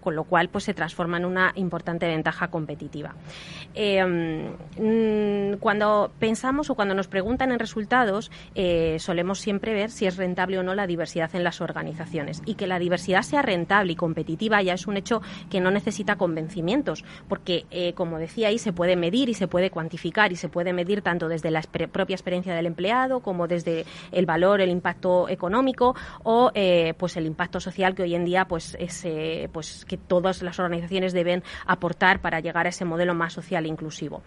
con 0.00 0.16
lo 0.16 0.24
cual 0.24 0.48
pues 0.48 0.64
se 0.64 0.74
transforma 0.74 1.18
en 1.18 1.24
una 1.24 1.52
importante 1.54 2.06
ventaja 2.06 2.48
competitiva. 2.48 3.14
Eh, 3.74 4.04
mm, 4.04 5.58
cuando 5.58 6.10
pensamos 6.18 6.70
o 6.70 6.74
cuando 6.74 6.94
nos 6.94 7.08
preguntan 7.08 7.52
en 7.52 7.58
resultados, 7.58 8.30
eh, 8.54 8.96
solemos 8.98 9.38
siempre 9.40 9.72
ver 9.72 9.90
si 9.90 10.06
es 10.06 10.16
rentable 10.16 10.58
o 10.58 10.62
no 10.62 10.74
la 10.74 10.86
diversidad 10.86 11.34
en 11.34 11.44
las 11.44 11.60
organizaciones. 11.60 12.42
Y 12.46 12.54
que 12.54 12.66
la 12.66 12.78
diversidad 12.78 13.22
sea 13.22 13.42
rentable 13.42 13.92
y 13.92 13.96
competitiva 13.96 14.62
ya 14.62 14.74
es 14.74 14.86
un 14.86 14.96
hecho 14.96 15.22
que 15.50 15.60
no 15.60 15.70
necesita 15.70 16.16
convencimientos, 16.16 17.04
porque, 17.28 17.66
eh, 17.70 17.92
como 17.94 18.18
decía 18.18 18.48
ahí, 18.48 18.58
se 18.58 18.72
puede 18.72 18.96
medir 18.96 19.28
y 19.28 19.34
se 19.34 19.48
puede 19.48 19.70
cuantificar 19.70 20.32
y 20.32 20.36
se 20.36 20.48
puede 20.48 20.72
medir 20.72 21.02
tanto 21.02 21.28
desde 21.28 21.50
la 21.50 21.60
propia 21.60 22.14
experiencia 22.14 22.54
del 22.54 22.66
empleado 22.66 23.20
como 23.20 23.46
desde 23.46 23.84
el 24.12 24.26
valor, 24.26 24.60
el 24.60 24.70
impacto 24.70 25.28
económico 25.28 25.94
o 26.22 26.50
pues 26.96 27.16
el 27.16 27.26
impacto 27.26 27.60
social 27.60 27.94
que 27.94 28.02
hoy 28.02 28.14
en 28.14 28.24
día 28.24 28.46
pues 28.46 28.76
es 28.78 29.06
pues 29.52 29.84
que 29.90 29.96
todas 29.96 30.40
las 30.42 30.60
organizaciones 30.60 31.12
deben 31.12 31.42
aportar 31.66 32.20
para 32.20 32.38
llegar 32.38 32.66
a 32.66 32.68
ese 32.68 32.84
modelo 32.84 33.12
más 33.12 33.32
social 33.32 33.64
e 33.64 33.68
inclusivo. 33.68 34.22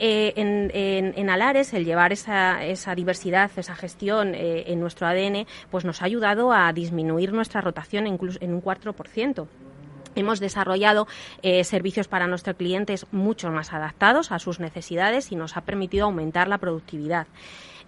Eh, 0.00 0.32
en, 0.34 1.30
Alares, 1.30 1.72
el 1.72 1.84
llevar 1.84 2.12
esa, 2.12 2.58
diversidad, 2.96 3.48
esa 3.56 3.76
gestión 3.76 4.34
eh, 4.34 4.64
en 4.66 4.80
nuestro 4.80 5.06
ADN, 5.06 5.46
pues 5.70 5.84
nos 5.84 6.02
ha 6.02 6.06
ayudado 6.06 6.52
a 6.52 6.72
disminuir 6.72 7.32
nuestra 7.32 7.60
rotación 7.60 8.08
incluso 8.08 8.40
en 8.42 8.54
un 8.54 8.60
4%. 8.60 9.46
Hemos 10.16 10.40
desarrollado 10.40 11.06
eh, 11.42 11.62
servicios 11.62 12.08
para 12.08 12.26
nuestros 12.26 12.56
clientes 12.56 13.06
mucho 13.12 13.52
más 13.52 13.72
adaptados 13.72 14.32
a 14.32 14.40
sus 14.40 14.58
necesidades 14.58 15.30
y 15.30 15.36
nos 15.36 15.56
ha 15.56 15.60
permitido 15.60 16.06
aumentar 16.06 16.48
la 16.48 16.58
productividad. 16.58 17.28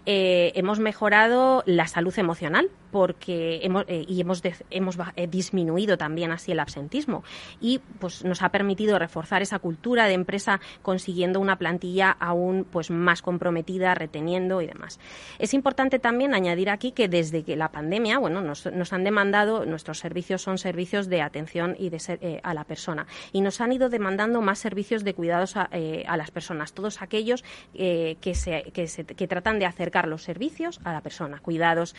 hemos 0.06 0.78
mejorado 0.78 1.64
la 1.66 1.88
salud 1.88 2.16
emocional 2.16 2.70
porque 2.90 3.60
hemos, 3.62 3.84
eh, 3.88 4.04
y 4.06 4.20
hemos, 4.20 4.42
hemos 4.70 4.96
eh, 5.16 5.26
disminuido 5.26 5.96
también 5.98 6.30
así 6.32 6.52
el 6.52 6.60
absentismo. 6.60 7.24
Y 7.60 7.80
pues 7.98 8.24
nos 8.24 8.42
ha 8.42 8.50
permitido 8.50 8.98
reforzar 8.98 9.42
esa 9.42 9.58
cultura 9.58 10.06
de 10.06 10.14
empresa 10.14 10.60
consiguiendo 10.82 11.40
una 11.40 11.56
plantilla 11.56 12.10
aún 12.10 12.66
pues 12.70 12.90
más 12.90 13.22
comprometida, 13.22 13.94
reteniendo 13.94 14.62
y 14.62 14.66
demás. 14.66 14.98
Es 15.38 15.54
importante 15.54 15.98
también 15.98 16.34
añadir 16.34 16.70
aquí 16.70 16.92
que 16.92 17.08
desde 17.08 17.42
que 17.42 17.56
la 17.56 17.70
pandemia, 17.70 18.18
bueno, 18.18 18.40
nos, 18.40 18.66
nos 18.66 18.92
han 18.92 19.04
demandado, 19.04 19.66
nuestros 19.66 19.98
servicios 19.98 20.42
son 20.42 20.58
servicios 20.58 21.08
de 21.08 21.22
atención 21.22 21.76
y 21.78 21.90
de 21.90 22.00
eh, 22.20 22.40
a 22.42 22.54
la 22.54 22.64
persona. 22.64 23.06
Y 23.32 23.40
nos 23.40 23.60
han 23.60 23.72
ido 23.72 23.88
demandando 23.88 24.40
más 24.40 24.58
servicios 24.58 25.04
de 25.04 25.14
cuidados 25.14 25.56
a, 25.56 25.68
a 26.06 26.16
las 26.16 26.30
personas, 26.30 26.72
todos 26.72 27.02
aquellos 27.02 27.44
que, 27.72 28.16
se, 28.34 28.70
que, 28.72 28.86
se, 28.86 29.04
que, 29.04 29.26
tratan 29.26 29.58
de 29.58 29.66
acercar 29.66 30.06
los 30.08 30.22
servicios 30.22 30.80
a 30.84 30.92
la 30.92 31.00
persona, 31.00 31.40
cuidados 31.40 31.94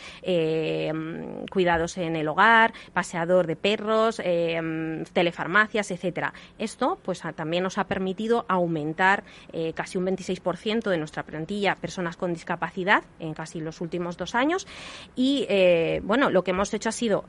Em, 0.88 1.46
cuidados 1.46 1.98
en 1.98 2.16
el 2.16 2.28
hogar, 2.28 2.72
paseador 2.92 3.46
de 3.46 3.56
perros, 3.56 4.20
em, 4.24 5.04
telefarmacias, 5.12 5.90
etcétera. 5.90 6.32
Esto 6.58 6.98
pues 7.02 7.22
también 7.34 7.62
nos 7.62 7.78
ha 7.78 7.84
permitido 7.84 8.44
aumentar 8.48 9.24
eh, 9.52 9.72
casi 9.74 9.98
un 9.98 10.04
26% 10.06 10.90
de 10.90 10.98
nuestra 10.98 11.22
plantilla 11.24 11.76
personas 11.76 12.16
con 12.16 12.32
discapacidad 12.32 13.04
en 13.18 13.34
casi 13.34 13.60
los 13.60 13.80
últimos 13.80 14.16
dos 14.16 14.34
años 14.34 14.66
y 15.14 15.46
eh, 15.48 16.00
bueno, 16.04 16.30
lo 16.30 16.42
que 16.42 16.52
hemos 16.52 16.72
hecho 16.72 16.88
ha 16.88 16.92
sido 16.92 17.24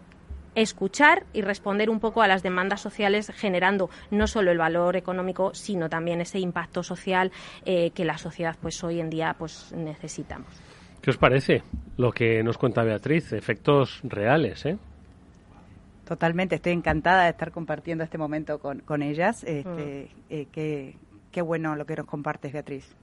escuchar 0.56 1.26
y 1.34 1.42
responder 1.42 1.90
un 1.90 2.00
poco 2.00 2.22
a 2.22 2.28
las 2.28 2.44
demandas 2.44 2.82
sociales 2.82 3.32
generando 3.36 3.90
no 4.10 4.28
solo 4.28 4.52
el 4.52 4.58
valor 4.58 4.96
económico 4.96 5.54
sino 5.54 5.90
también 5.90 6.22
ese 6.22 6.40
impacto 6.40 6.84
social 6.84 7.32
eh, 7.66 7.92
que 7.92 8.06
la 8.06 8.18
sociedad 8.18 8.58
pues 8.62 8.84
hoy 8.84 9.00
en 9.00 9.10
día 9.10 9.36
pues 9.38 9.72
necesitamos. 9.74 10.69
¿Qué 11.02 11.12
os 11.12 11.18
parece 11.18 11.64
lo 11.98 12.12
que 12.12 12.44
nos 12.44 12.58
cuenta 12.58 12.84
Beatriz? 12.84 13.32
Efectos 13.34 14.02
reales, 14.04 14.66
¿eh? 14.66 14.78
Totalmente, 16.06 16.56
estoy 16.56 16.74
encantada 16.74 17.26
de 17.26 17.30
estar 17.30 17.52
compartiendo 17.52 18.04
este 18.04 18.18
momento 18.18 18.60
con, 18.60 18.80
con 18.80 19.02
ellas. 19.04 19.44
Este, 19.44 20.10
mm. 20.10 20.34
eh, 20.34 20.48
qué, 20.52 20.96
qué 21.32 21.42
bueno 21.42 21.76
lo 21.76 21.86
que 21.86 21.96
nos 21.96 22.06
compartes, 22.06 22.52
Beatriz. 22.52 22.96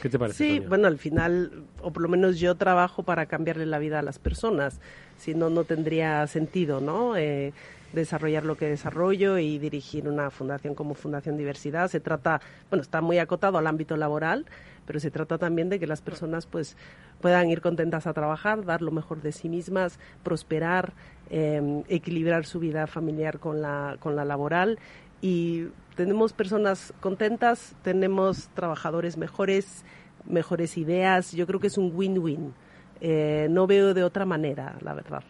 ¿Qué 0.00 0.08
te 0.08 0.18
parece? 0.18 0.38
Sí, 0.38 0.60
bueno, 0.60 0.86
al 0.86 0.98
final, 0.98 1.64
o 1.82 1.92
por 1.92 2.02
lo 2.02 2.08
menos 2.08 2.38
yo 2.38 2.56
trabajo 2.56 3.02
para 3.02 3.26
cambiarle 3.26 3.66
la 3.66 3.78
vida 3.78 3.98
a 3.98 4.02
las 4.02 4.18
personas. 4.18 4.80
Si 5.16 5.34
no, 5.34 5.50
no 5.50 5.64
tendría 5.64 6.26
sentido, 6.26 6.80
¿no? 6.80 7.16
Eh, 7.16 7.52
desarrollar 7.92 8.44
lo 8.44 8.56
que 8.56 8.66
desarrollo 8.66 9.38
y 9.38 9.58
dirigir 9.58 10.08
una 10.08 10.30
fundación 10.30 10.74
como 10.74 10.94
Fundación 10.94 11.36
Diversidad. 11.36 11.88
Se 11.88 12.00
trata, 12.00 12.40
bueno, 12.70 12.82
está 12.82 13.00
muy 13.00 13.18
acotado 13.18 13.58
al 13.58 13.66
ámbito 13.66 13.96
laboral, 13.96 14.46
pero 14.86 15.00
se 15.00 15.10
trata 15.10 15.38
también 15.38 15.68
de 15.68 15.78
que 15.78 15.86
las 15.86 16.02
personas 16.02 16.46
pues 16.46 16.76
puedan 17.20 17.50
ir 17.50 17.60
contentas 17.60 18.06
a 18.06 18.12
trabajar, 18.12 18.64
dar 18.64 18.82
lo 18.82 18.90
mejor 18.90 19.22
de 19.22 19.32
sí 19.32 19.48
mismas, 19.48 19.98
prosperar, 20.22 20.92
em, 21.28 21.82
equilibrar 21.88 22.46
su 22.46 22.58
vida 22.58 22.86
familiar 22.86 23.38
con 23.38 23.60
la, 23.62 23.96
con 24.00 24.16
la 24.16 24.24
laboral 24.24 24.78
y 25.20 25.66
tenemos 25.96 26.32
personas 26.32 26.94
contentas, 27.00 27.74
tenemos 27.82 28.48
trabajadores 28.54 29.16
mejores, 29.16 29.84
mejores 30.26 30.78
ideas, 30.78 31.32
yo 31.32 31.46
creo 31.46 31.60
que 31.60 31.66
es 31.66 31.78
un 31.78 31.92
win-win. 31.94 32.54
Eh, 33.02 33.48
no 33.50 33.66
veo 33.66 33.94
de 33.94 34.04
otra 34.04 34.26
manera, 34.26 34.76
la 34.82 34.94
verdad. 34.94 35.22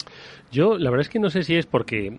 Yo, 0.51 0.77
la 0.77 0.91
verdad 0.91 1.07
es 1.07 1.09
que 1.09 1.21
no 1.21 1.31
sé 1.31 1.45
si 1.45 1.57
es 1.57 1.67
porque 1.67 2.19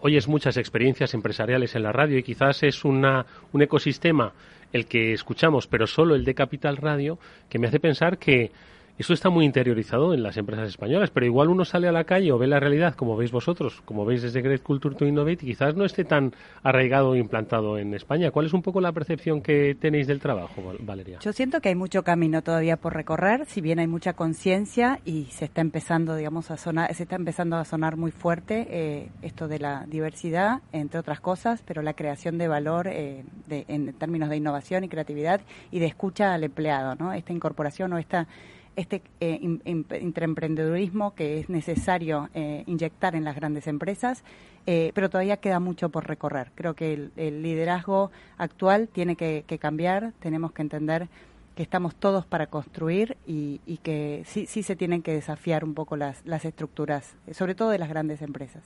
oyes 0.00 0.26
muchas 0.26 0.56
experiencias 0.56 1.14
empresariales 1.14 1.76
en 1.76 1.84
la 1.84 1.92
radio 1.92 2.18
y 2.18 2.22
quizás 2.22 2.62
es 2.64 2.84
una, 2.84 3.24
un 3.52 3.62
ecosistema 3.62 4.32
el 4.72 4.86
que 4.86 5.12
escuchamos, 5.12 5.66
pero 5.66 5.86
solo 5.86 6.14
el 6.14 6.24
de 6.24 6.34
Capital 6.34 6.76
Radio, 6.76 7.18
que 7.48 7.58
me 7.58 7.68
hace 7.68 7.80
pensar 7.80 8.18
que 8.18 8.50
eso 8.98 9.14
está 9.14 9.30
muy 9.30 9.46
interiorizado 9.46 10.12
en 10.12 10.22
las 10.22 10.36
empresas 10.36 10.68
españolas, 10.68 11.10
pero 11.10 11.26
igual 11.26 11.48
uno 11.48 11.64
sale 11.64 11.88
a 11.88 11.92
la 11.92 12.04
calle 12.04 12.30
o 12.30 12.38
ve 12.38 12.46
la 12.46 12.60
realidad, 12.60 12.94
como 12.94 13.16
veis 13.16 13.32
vosotros, 13.32 13.80
como 13.84 14.04
veis 14.04 14.22
desde 14.22 14.42
Great 14.42 14.62
Culture 14.62 14.94
to 14.94 15.06
Innovate, 15.06 15.44
y 15.44 15.48
quizás 15.48 15.74
no 15.74 15.84
esté 15.84 16.04
tan 16.04 16.32
arraigado 16.62 17.10
o 17.10 17.16
implantado 17.16 17.78
en 17.78 17.94
España. 17.94 18.30
¿Cuál 18.30 18.46
es 18.46 18.52
un 18.52 18.62
poco 18.62 18.80
la 18.80 18.92
percepción 18.92 19.40
que 19.40 19.74
tenéis 19.74 20.06
del 20.06 20.20
trabajo, 20.20 20.62
Valeria? 20.80 21.18
Yo 21.20 21.32
siento 21.32 21.60
que 21.60 21.70
hay 21.70 21.74
mucho 21.74 22.02
camino 22.02 22.42
todavía 22.42 22.76
por 22.76 22.94
recorrer, 22.94 23.46
si 23.46 23.60
bien 23.60 23.78
hay 23.78 23.86
mucha 23.86 24.12
conciencia 24.12 25.00
y 25.04 25.24
se 25.26 25.46
está 25.46 25.62
empezando, 25.62 26.14
digamos, 26.14 26.50
a 26.50 26.56
sonar, 26.56 26.94
se 26.94 27.04
está 27.04 27.16
empezando 27.16 27.56
a 27.56 27.64
sonar 27.64 27.96
muy 27.96 28.10
fuerte 28.10 28.66
eh, 28.70 29.08
esto 29.22 29.48
de 29.48 29.58
la 29.58 29.86
diversidad, 29.86 30.60
entre 30.72 31.00
otras 31.00 31.20
cosas, 31.20 31.62
pero 31.66 31.82
la 31.82 31.94
creación 31.94 32.36
de 32.38 32.46
valor 32.46 32.88
eh, 32.88 33.24
en 33.48 33.92
términos 33.94 34.28
de 34.28 34.36
innovación 34.36 34.84
y 34.84 34.88
creatividad 34.88 35.40
y 35.70 35.78
de 35.78 35.86
escucha 35.86 36.34
al 36.34 36.44
empleado, 36.44 36.94
¿no? 36.94 37.12
Esta 37.12 37.32
incorporación 37.32 37.92
o 37.92 37.98
esta 37.98 38.28
este 38.76 39.02
eh, 39.20 39.38
intraemprendedurismo 39.40 41.14
que 41.14 41.38
es 41.38 41.48
necesario 41.48 42.28
eh, 42.34 42.64
inyectar 42.66 43.14
en 43.14 43.24
las 43.24 43.36
grandes 43.36 43.66
empresas, 43.66 44.24
eh, 44.66 44.92
pero 44.94 45.10
todavía 45.10 45.36
queda 45.38 45.60
mucho 45.60 45.90
por 45.90 46.06
recorrer. 46.06 46.52
Creo 46.54 46.74
que 46.74 47.10
el, 47.16 47.42
liderazgo 47.42 48.10
actual 48.38 48.88
tiene 48.88 49.16
que, 49.16 49.44
cambiar, 49.60 50.12
tenemos 50.20 50.52
que 50.52 50.62
entender 50.62 51.08
que 51.54 51.62
estamos 51.62 51.94
todos 51.94 52.24
para 52.24 52.46
construir 52.46 53.18
y, 53.26 53.58
que 53.82 54.22
sí, 54.24 54.46
sí 54.46 54.62
se 54.62 54.74
tienen 54.74 55.02
que 55.02 55.12
desafiar 55.12 55.64
un 55.64 55.74
poco 55.74 55.96
las, 55.96 56.24
las 56.24 56.46
estructuras, 56.46 57.14
sobre 57.32 57.54
todo 57.54 57.68
de 57.68 57.78
las 57.78 57.90
grandes 57.90 58.22
empresas. 58.22 58.62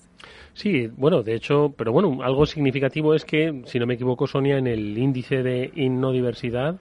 Sí, 0.54 0.88
bueno, 0.96 1.24
de 1.24 1.34
hecho, 1.34 1.74
pero 1.76 1.90
bueno, 1.90 2.22
algo 2.22 2.46
significativo 2.46 3.14
es 3.14 3.24
que, 3.24 3.62
si 3.66 3.80
no 3.80 3.86
me 3.86 3.94
equivoco, 3.94 4.28
Sonia, 4.28 4.58
en 4.58 4.68
el 4.68 4.96
índice 4.96 5.42
de 5.42 5.72
innodiversidad, 5.74 6.78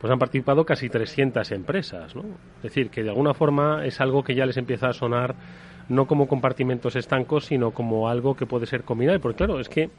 pues 0.00 0.10
han 0.10 0.18
participado 0.18 0.64
casi 0.64 0.88
300 0.88 1.52
empresas, 1.52 2.16
¿no? 2.16 2.22
Es 2.56 2.62
decir, 2.62 2.88
que 2.88 3.02
de 3.02 3.10
alguna 3.10 3.34
forma 3.34 3.84
es 3.84 4.00
algo 4.00 4.24
que 4.24 4.34
ya 4.34 4.46
les 4.46 4.56
empieza 4.56 4.88
a 4.88 4.92
sonar 4.94 5.34
no 5.90 6.06
como 6.06 6.26
compartimentos 6.26 6.96
estancos, 6.96 7.46
sino 7.46 7.72
como 7.72 8.08
algo 8.08 8.34
que 8.34 8.46
puede 8.46 8.64
ser 8.64 8.84
combinado. 8.84 9.20
Porque 9.20 9.38
claro, 9.38 9.60
es 9.60 9.68
que 9.68 9.90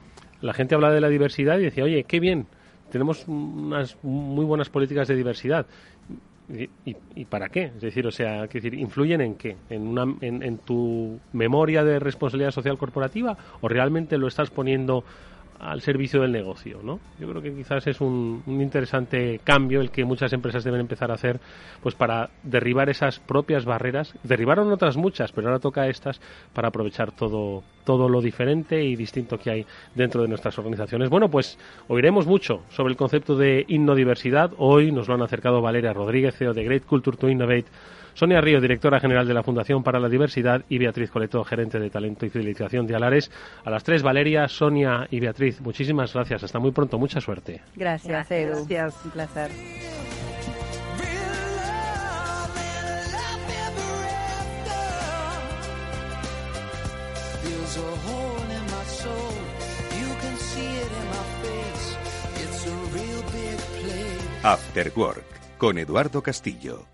la 0.42 0.54
gente 0.54 0.74
habla 0.74 0.90
de 0.90 1.02
la 1.02 1.10
diversidad 1.10 1.60
y 1.60 1.64
decía, 1.64 1.84
oye, 1.84 2.04
qué 2.06 2.20
bien, 2.20 2.48
tenemos 2.90 3.28
unas 3.28 3.96
muy 4.02 4.44
buenas 4.44 4.70
políticas 4.70 5.08
de 5.08 5.16
diversidad. 5.16 5.68
¿Y, 6.84 7.26
para 7.26 7.48
qué? 7.48 7.66
Es 7.76 7.82
decir, 7.82 8.06
o 8.06 8.12
sea, 8.12 8.46
decir, 8.48 8.74
¿influyen 8.74 9.22
en 9.22 9.36
qué? 9.36 9.56
¿En, 9.70 9.88
una, 9.88 10.04
en, 10.20 10.44
¿En 10.44 10.58
tu 10.58 11.20
memoria 11.32 11.84
de 11.86 12.00
responsabilidad 12.00 12.52
social 12.52 12.78
corporativa? 12.78 13.38
¿O 13.62 13.70
realmente 13.70 14.18
lo 14.18 14.28
estás 14.28 14.50
poniendo 14.50 15.06
al 15.62 15.82
servicio 15.82 16.22
del 16.22 16.32
negocio, 16.32 16.80
¿no? 16.84 17.00
Yo 17.20 17.30
creo 17.30 17.42
que 17.42 17.54
quizás 17.54 17.86
es 17.86 18.02
un, 18.02 18.44
interesante 18.48 19.40
cambio 19.44 19.80
el 19.80 19.92
que 19.92 20.04
muchas 20.04 20.34
empresas 20.34 20.64
deben 20.64 20.82
empezar 20.82 21.12
a 21.12 21.14
hacer, 21.14 21.40
pues 21.84 21.94
para 21.94 22.32
derribar 22.42 22.90
esas 22.90 23.20
propias 23.20 23.64
barreras. 23.64 24.16
Derribaron 24.24 24.72
otras 24.72 24.98
muchas, 24.98 25.32
pero 25.32 25.48
ahora 25.48 25.60
toca 25.60 25.88
estas 25.88 26.20
para 26.54 26.70
aprovechar 26.70 27.12
todo 27.12 27.64
todo 27.84 28.10
lo 28.10 28.22
diferente 28.22 28.84
y 28.84 28.96
distinto 28.96 29.40
que 29.40 29.50
hay 29.50 29.66
dentro 29.96 30.22
de 30.22 30.28
nuestras 30.28 30.58
organizaciones. 30.60 31.10
Bueno, 31.10 31.30
pues 31.30 31.58
oiremos 31.88 32.28
mucho 32.28 32.62
sobre 32.70 32.92
el 32.92 32.98
concepto 32.98 33.36
de 33.36 33.66
innodiversidad. 33.68 34.52
Hoy 34.58 34.92
nos 34.92 35.08
lo 35.08 35.16
han 35.16 35.24
acercado 35.24 35.62
Valeria 35.62 35.92
Rodríguez, 35.92 36.36
CEO 36.36 36.54
de 36.54 36.64
Great 36.64 36.86
Culture 36.86 37.18
to 37.18 37.28
Innovate 37.28 37.66
Sonia 38.14 38.42
Río, 38.42 38.60
directora 38.60 39.00
general 39.00 39.28
de 39.28 39.34
la 39.34 39.44
Fundación 39.44 39.84
para 39.84 40.00
la 40.00 40.10
Diversidad, 40.10 40.64
y 40.70 40.78
Beatriz 40.78 41.12
Coleto, 41.12 41.44
gerente 41.44 41.80
de 41.80 41.90
talento 41.90 42.26
y 42.26 42.30
fidelización 42.30 42.86
de 42.88 42.96
Alares. 42.96 43.32
A 43.64 43.70
las 43.70 43.84
tres, 43.84 44.04
Valeria, 44.04 44.48
Sonia 44.48 45.08
y 45.10 45.20
Beatriz, 45.20 45.62
muchísimas 45.62 46.14
gracias. 46.14 46.44
Hasta 46.44 46.60
muy 46.60 46.72
pronto. 46.72 46.98
Mucha 46.98 47.22
suerte. 47.22 47.62
Gracias, 47.76 48.32
Edu. 48.32 48.66
Gracias. 48.68 49.06
Un 49.06 49.12
placer. 49.12 49.52
After 64.44 64.92
Work 64.96 65.58
con 65.60 65.78
Eduardo 65.78 66.24
Castillo. 66.24 66.91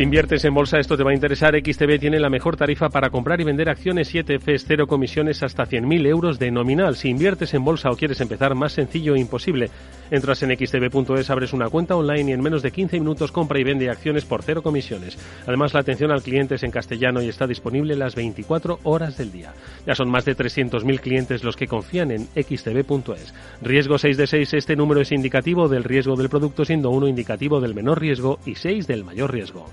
Si 0.00 0.04
inviertes 0.04 0.42
en 0.46 0.54
bolsa, 0.54 0.78
esto 0.78 0.96
te 0.96 1.04
va 1.04 1.10
a 1.10 1.14
interesar. 1.14 1.54
XTB 1.54 1.98
tiene 2.00 2.18
la 2.18 2.30
mejor 2.30 2.56
tarifa 2.56 2.88
para 2.88 3.10
comprar 3.10 3.38
y 3.42 3.44
vender 3.44 3.68
acciones 3.68 4.08
7 4.08 4.38
Fs, 4.38 4.64
cero 4.66 4.86
comisiones 4.86 5.42
hasta 5.42 5.66
100.000 5.66 6.06
euros 6.06 6.38
de 6.38 6.50
nominal. 6.50 6.96
Si 6.96 7.10
inviertes 7.10 7.52
en 7.52 7.64
bolsa 7.64 7.90
o 7.90 7.96
quieres 7.96 8.18
empezar, 8.22 8.54
más 8.54 8.72
sencillo 8.72 9.14
e 9.14 9.20
imposible. 9.20 9.68
Entras 10.10 10.42
en 10.42 10.56
xtb.es, 10.56 11.28
abres 11.28 11.52
una 11.52 11.68
cuenta 11.68 11.96
online 11.96 12.30
y 12.30 12.32
en 12.32 12.40
menos 12.40 12.62
de 12.62 12.70
15 12.70 12.98
minutos 12.98 13.30
compra 13.30 13.60
y 13.60 13.64
vende 13.64 13.90
acciones 13.90 14.24
por 14.24 14.42
cero 14.42 14.62
comisiones. 14.62 15.18
Además, 15.46 15.74
la 15.74 15.80
atención 15.80 16.10
al 16.10 16.22
cliente 16.22 16.54
es 16.54 16.62
en 16.62 16.70
castellano 16.70 17.20
y 17.20 17.28
está 17.28 17.46
disponible 17.46 17.94
las 17.94 18.14
24 18.14 18.78
horas 18.84 19.18
del 19.18 19.30
día. 19.30 19.52
Ya 19.86 19.94
son 19.94 20.10
más 20.10 20.24
de 20.24 20.34
300.000 20.34 20.98
clientes 21.00 21.44
los 21.44 21.56
que 21.56 21.66
confían 21.66 22.10
en 22.10 22.26
xtb.es. 22.42 23.34
Riesgo 23.60 23.98
6 23.98 24.16
de 24.16 24.26
6, 24.26 24.54
este 24.54 24.76
número 24.76 25.02
es 25.02 25.12
indicativo 25.12 25.68
del 25.68 25.84
riesgo 25.84 26.16
del 26.16 26.30
producto, 26.30 26.64
siendo 26.64 26.88
uno 26.88 27.06
indicativo 27.06 27.60
del 27.60 27.74
menor 27.74 28.00
riesgo 28.00 28.38
y 28.46 28.54
6 28.54 28.86
del 28.86 29.04
mayor 29.04 29.30
riesgo. 29.30 29.66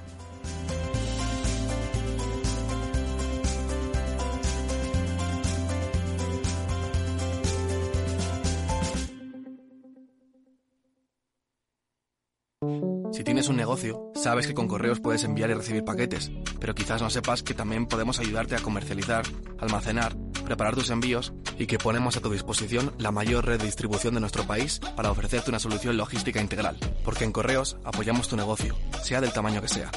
Si 13.18 13.24
tienes 13.24 13.50
un 13.50 13.56
negocio, 13.56 14.12
sabes 14.14 14.46
que 14.46 14.54
con 14.54 14.68
correos 14.68 15.00
puedes 15.00 15.24
enviar 15.24 15.50
y 15.50 15.56
recibir 15.56 15.84
paquetes, 15.84 16.32
pero 16.60 16.76
quizás 16.76 17.02
no 17.02 17.10
sepas 17.10 17.42
que 17.42 17.56
también 17.56 17.88
podemos 17.88 18.20
ayudarte 18.20 18.56
a 18.56 18.60
comercializar, 18.60 19.26
almacenar, 19.58 20.16
preparar 20.46 20.76
tus 20.76 20.92
envíos 20.92 21.34
y 21.58 21.66
que 21.66 21.80
ponemos 21.80 22.16
a 22.16 22.22
tu 22.22 22.30
disposición 22.30 22.94
la 23.00 23.10
mayor 23.10 23.44
red 23.44 23.58
de 23.58 23.66
distribución 23.66 24.14
de 24.14 24.20
nuestro 24.20 24.44
país 24.44 24.80
para 24.96 25.10
ofrecerte 25.10 25.50
una 25.50 25.58
solución 25.58 25.98
logística 25.98 26.40
integral. 26.40 26.78
Porque 27.04 27.24
en 27.24 27.32
correos 27.32 27.78
apoyamos 27.84 28.28
tu 28.28 28.38
negocio, 28.38 28.76
sea 29.02 29.20
del 29.20 29.34
tamaño 29.34 29.64
que 29.64 29.68
sea. 29.68 29.90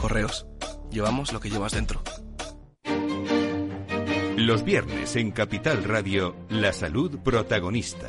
Correos, 0.00 0.46
llevamos 0.90 1.34
lo 1.34 1.40
que 1.40 1.50
llevas 1.50 1.72
dentro. 1.72 2.02
Los 4.38 4.64
viernes 4.64 5.14
en 5.16 5.30
Capital 5.30 5.84
Radio, 5.84 6.34
la 6.48 6.72
salud 6.72 7.18
protagonista. 7.18 8.08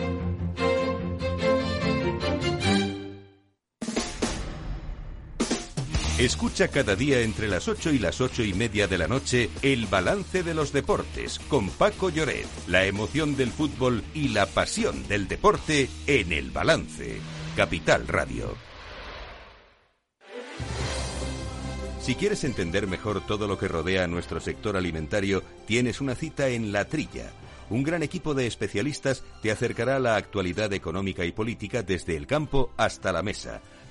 Escucha 6.21 6.67
cada 6.67 6.95
día 6.95 7.21
entre 7.21 7.47
las 7.47 7.67
8 7.67 7.93
y 7.93 7.97
las 7.97 8.21
ocho 8.21 8.43
y 8.43 8.53
media 8.53 8.87
de 8.87 8.99
la 8.99 9.07
noche 9.07 9.49
el 9.63 9.87
balance 9.87 10.43
de 10.43 10.53
los 10.53 10.71
deportes 10.71 11.39
con 11.39 11.67
Paco 11.71 12.11
Lloret, 12.11 12.45
la 12.67 12.85
emoción 12.85 13.35
del 13.35 13.49
fútbol 13.49 14.03
y 14.13 14.27
la 14.27 14.45
pasión 14.45 15.07
del 15.07 15.27
deporte 15.27 15.89
en 16.05 16.31
el 16.31 16.51
balance. 16.51 17.19
Capital 17.55 18.07
Radio. 18.07 18.55
Si 21.99 22.13
quieres 22.13 22.43
entender 22.43 22.85
mejor 22.85 23.25
todo 23.25 23.47
lo 23.47 23.57
que 23.57 23.67
rodea 23.67 24.03
a 24.03 24.07
nuestro 24.07 24.39
sector 24.39 24.77
alimentario, 24.77 25.41
tienes 25.65 26.01
una 26.01 26.13
cita 26.13 26.49
en 26.49 26.71
La 26.71 26.85
Trilla. 26.85 27.31
Un 27.71 27.81
gran 27.81 28.03
equipo 28.03 28.35
de 28.35 28.45
especialistas 28.45 29.23
te 29.41 29.49
acercará 29.49 29.95
a 29.95 29.99
la 29.99 30.17
actualidad 30.17 30.71
económica 30.71 31.25
y 31.25 31.31
política 31.31 31.81
desde 31.81 32.15
el 32.15 32.27
campo 32.27 32.69
hasta 32.77 33.11
la 33.11 33.23
mesa 33.23 33.59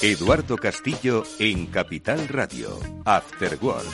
Eduardo 0.00 0.56
Castillo 0.56 1.24
en 1.40 1.66
Capital 1.66 2.28
Radio, 2.28 2.78
After 3.04 3.58
Work. 3.60 3.84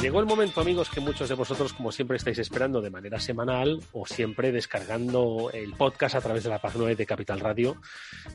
Llegó 0.00 0.20
el 0.20 0.24
momento, 0.24 0.62
amigos, 0.62 0.88
que 0.88 1.00
muchos 1.00 1.28
de 1.28 1.34
vosotros, 1.34 1.74
como 1.74 1.92
siempre, 1.92 2.16
estáis 2.16 2.38
esperando 2.38 2.80
de 2.80 2.88
manera 2.88 3.20
semanal 3.20 3.82
o 3.92 4.06
siempre 4.06 4.50
descargando 4.50 5.50
el 5.52 5.74
podcast 5.74 6.14
a 6.14 6.22
través 6.22 6.42
de 6.42 6.48
la 6.48 6.58
página 6.58 6.86
de 6.86 7.04
Capital 7.04 7.40
Radio, 7.40 7.76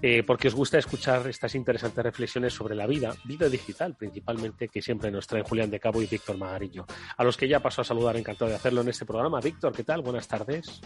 eh, 0.04 0.22
porque 0.22 0.50
os 0.50 0.54
gusta 0.54 0.78
escuchar 0.78 1.28
estas 1.28 1.56
interesantes 1.56 2.04
reflexiones 2.04 2.54
sobre 2.54 2.76
la 2.76 2.86
vida, 2.86 3.16
vida 3.24 3.50
digital 3.50 3.96
principalmente, 3.96 4.68
que 4.68 4.84
siempre 4.84 5.10
nos 5.10 5.26
traen 5.26 5.46
Julián 5.46 5.72
de 5.72 5.80
Cabo 5.80 6.04
y 6.04 6.06
Víctor 6.06 6.38
Magarillo. 6.38 6.86
A 7.18 7.24
los 7.24 7.36
que 7.36 7.48
ya 7.48 7.62
paso 7.62 7.82
a 7.82 7.84
saludar, 7.84 8.16
encantado 8.16 8.50
de 8.52 8.58
hacerlo 8.58 8.82
en 8.82 8.90
este 8.90 9.06
programa. 9.06 9.40
Víctor, 9.40 9.74
¿qué 9.74 9.84
tal? 9.84 10.04
Buenas 10.04 10.28
tardes. 10.28 10.82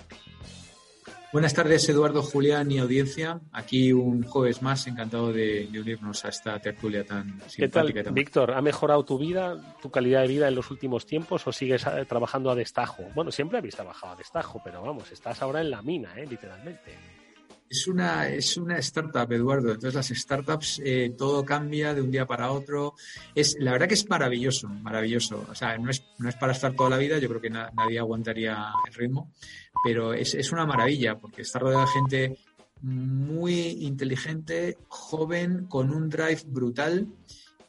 Buenas 1.38 1.54
tardes, 1.54 1.88
Eduardo, 1.88 2.23
Julián 2.23 2.71
y 2.71 2.80
audiencia. 2.80 3.39
Aquí 3.52 3.93
un 3.93 4.23
jueves 4.23 4.63
más, 4.63 4.88
encantado 4.88 5.32
de, 5.32 5.69
unirnos 5.71 6.26
a 6.26 6.30
esta 6.30 6.60
tertulia 6.60 7.06
tan 7.06 7.39
simpática. 7.47 7.93
¿Qué 7.93 8.04
tal, 8.04 8.12
Víctor? 8.12 8.54
¿Ha 8.54 8.62
mejorado 8.63 9.06
tu 9.06 9.19
vida, 9.19 9.78
tu 9.80 9.91
calidad 9.91 10.23
de 10.23 10.30
vida 10.30 10.47
en 10.47 10.56
los 10.56 10.71
últimos 10.71 11.06
tiempos 11.06 11.45
o 11.45 11.52
sigues 11.52 11.86
eh, 11.86 12.06
trabajando 12.10 12.50
a 12.50 12.56
destajo? 12.56 13.04
Bueno, 13.13 13.32
siempre 13.32 13.60
habéis 13.60 13.76
trabajado 13.76 14.13
a 14.13 14.15
destajo, 14.15 14.60
pero 14.63 14.82
vamos, 14.82 15.12
estás 15.12 15.39
ahora 15.43 15.62
en 15.62 15.69
la 15.69 15.84
mina, 15.84 16.12
¿eh? 16.17 16.26
literalmente. 16.26 16.95
Es 17.69 17.88
una, 17.88 18.30
es 18.30 18.56
una 18.58 18.77
startup, 18.77 19.32
Eduardo. 19.32 19.73
Entonces 19.73 19.93
las 19.93 20.08
startups 20.08 20.82
eh, 20.84 21.13
todo 21.17 21.43
cambia 21.43 21.93
de 21.93 22.01
un 22.01 22.12
día 22.12 22.25
para 22.25 22.51
otro. 22.51 22.95
Es, 23.36 23.58
la 23.60 23.73
verdad 23.73 23.88
que 23.88 23.95
es 23.95 24.08
maravilloso, 24.10 24.69
maravilloso. 24.69 25.45
O 25.49 25.56
sea, 25.56 25.77
no 25.77 25.89
es, 25.89 26.03
no 26.17 26.30
es 26.30 26.36
para 26.36 26.53
estar 26.53 26.73
toda 26.73 26.91
la 26.91 26.97
vida, 26.97 27.17
yo 27.19 27.27
creo 27.27 27.41
que 27.41 27.49
nadie 27.49 27.99
aguantaría 27.99 28.71
el 28.88 28.93
ritmo, 28.93 29.34
pero 29.84 30.13
es, 30.13 30.34
es 30.34 30.51
una 30.51 30.65
maravilla 30.65 31.17
porque 31.17 31.41
está 31.41 31.60
rodeado 31.60 31.86
de 31.86 31.91
gente 31.91 32.38
muy 32.82 33.53
inteligente, 33.82 34.77
joven, 34.88 35.65
con 35.67 35.91
un 35.91 36.10
drive 36.10 36.43
brutal. 36.45 37.08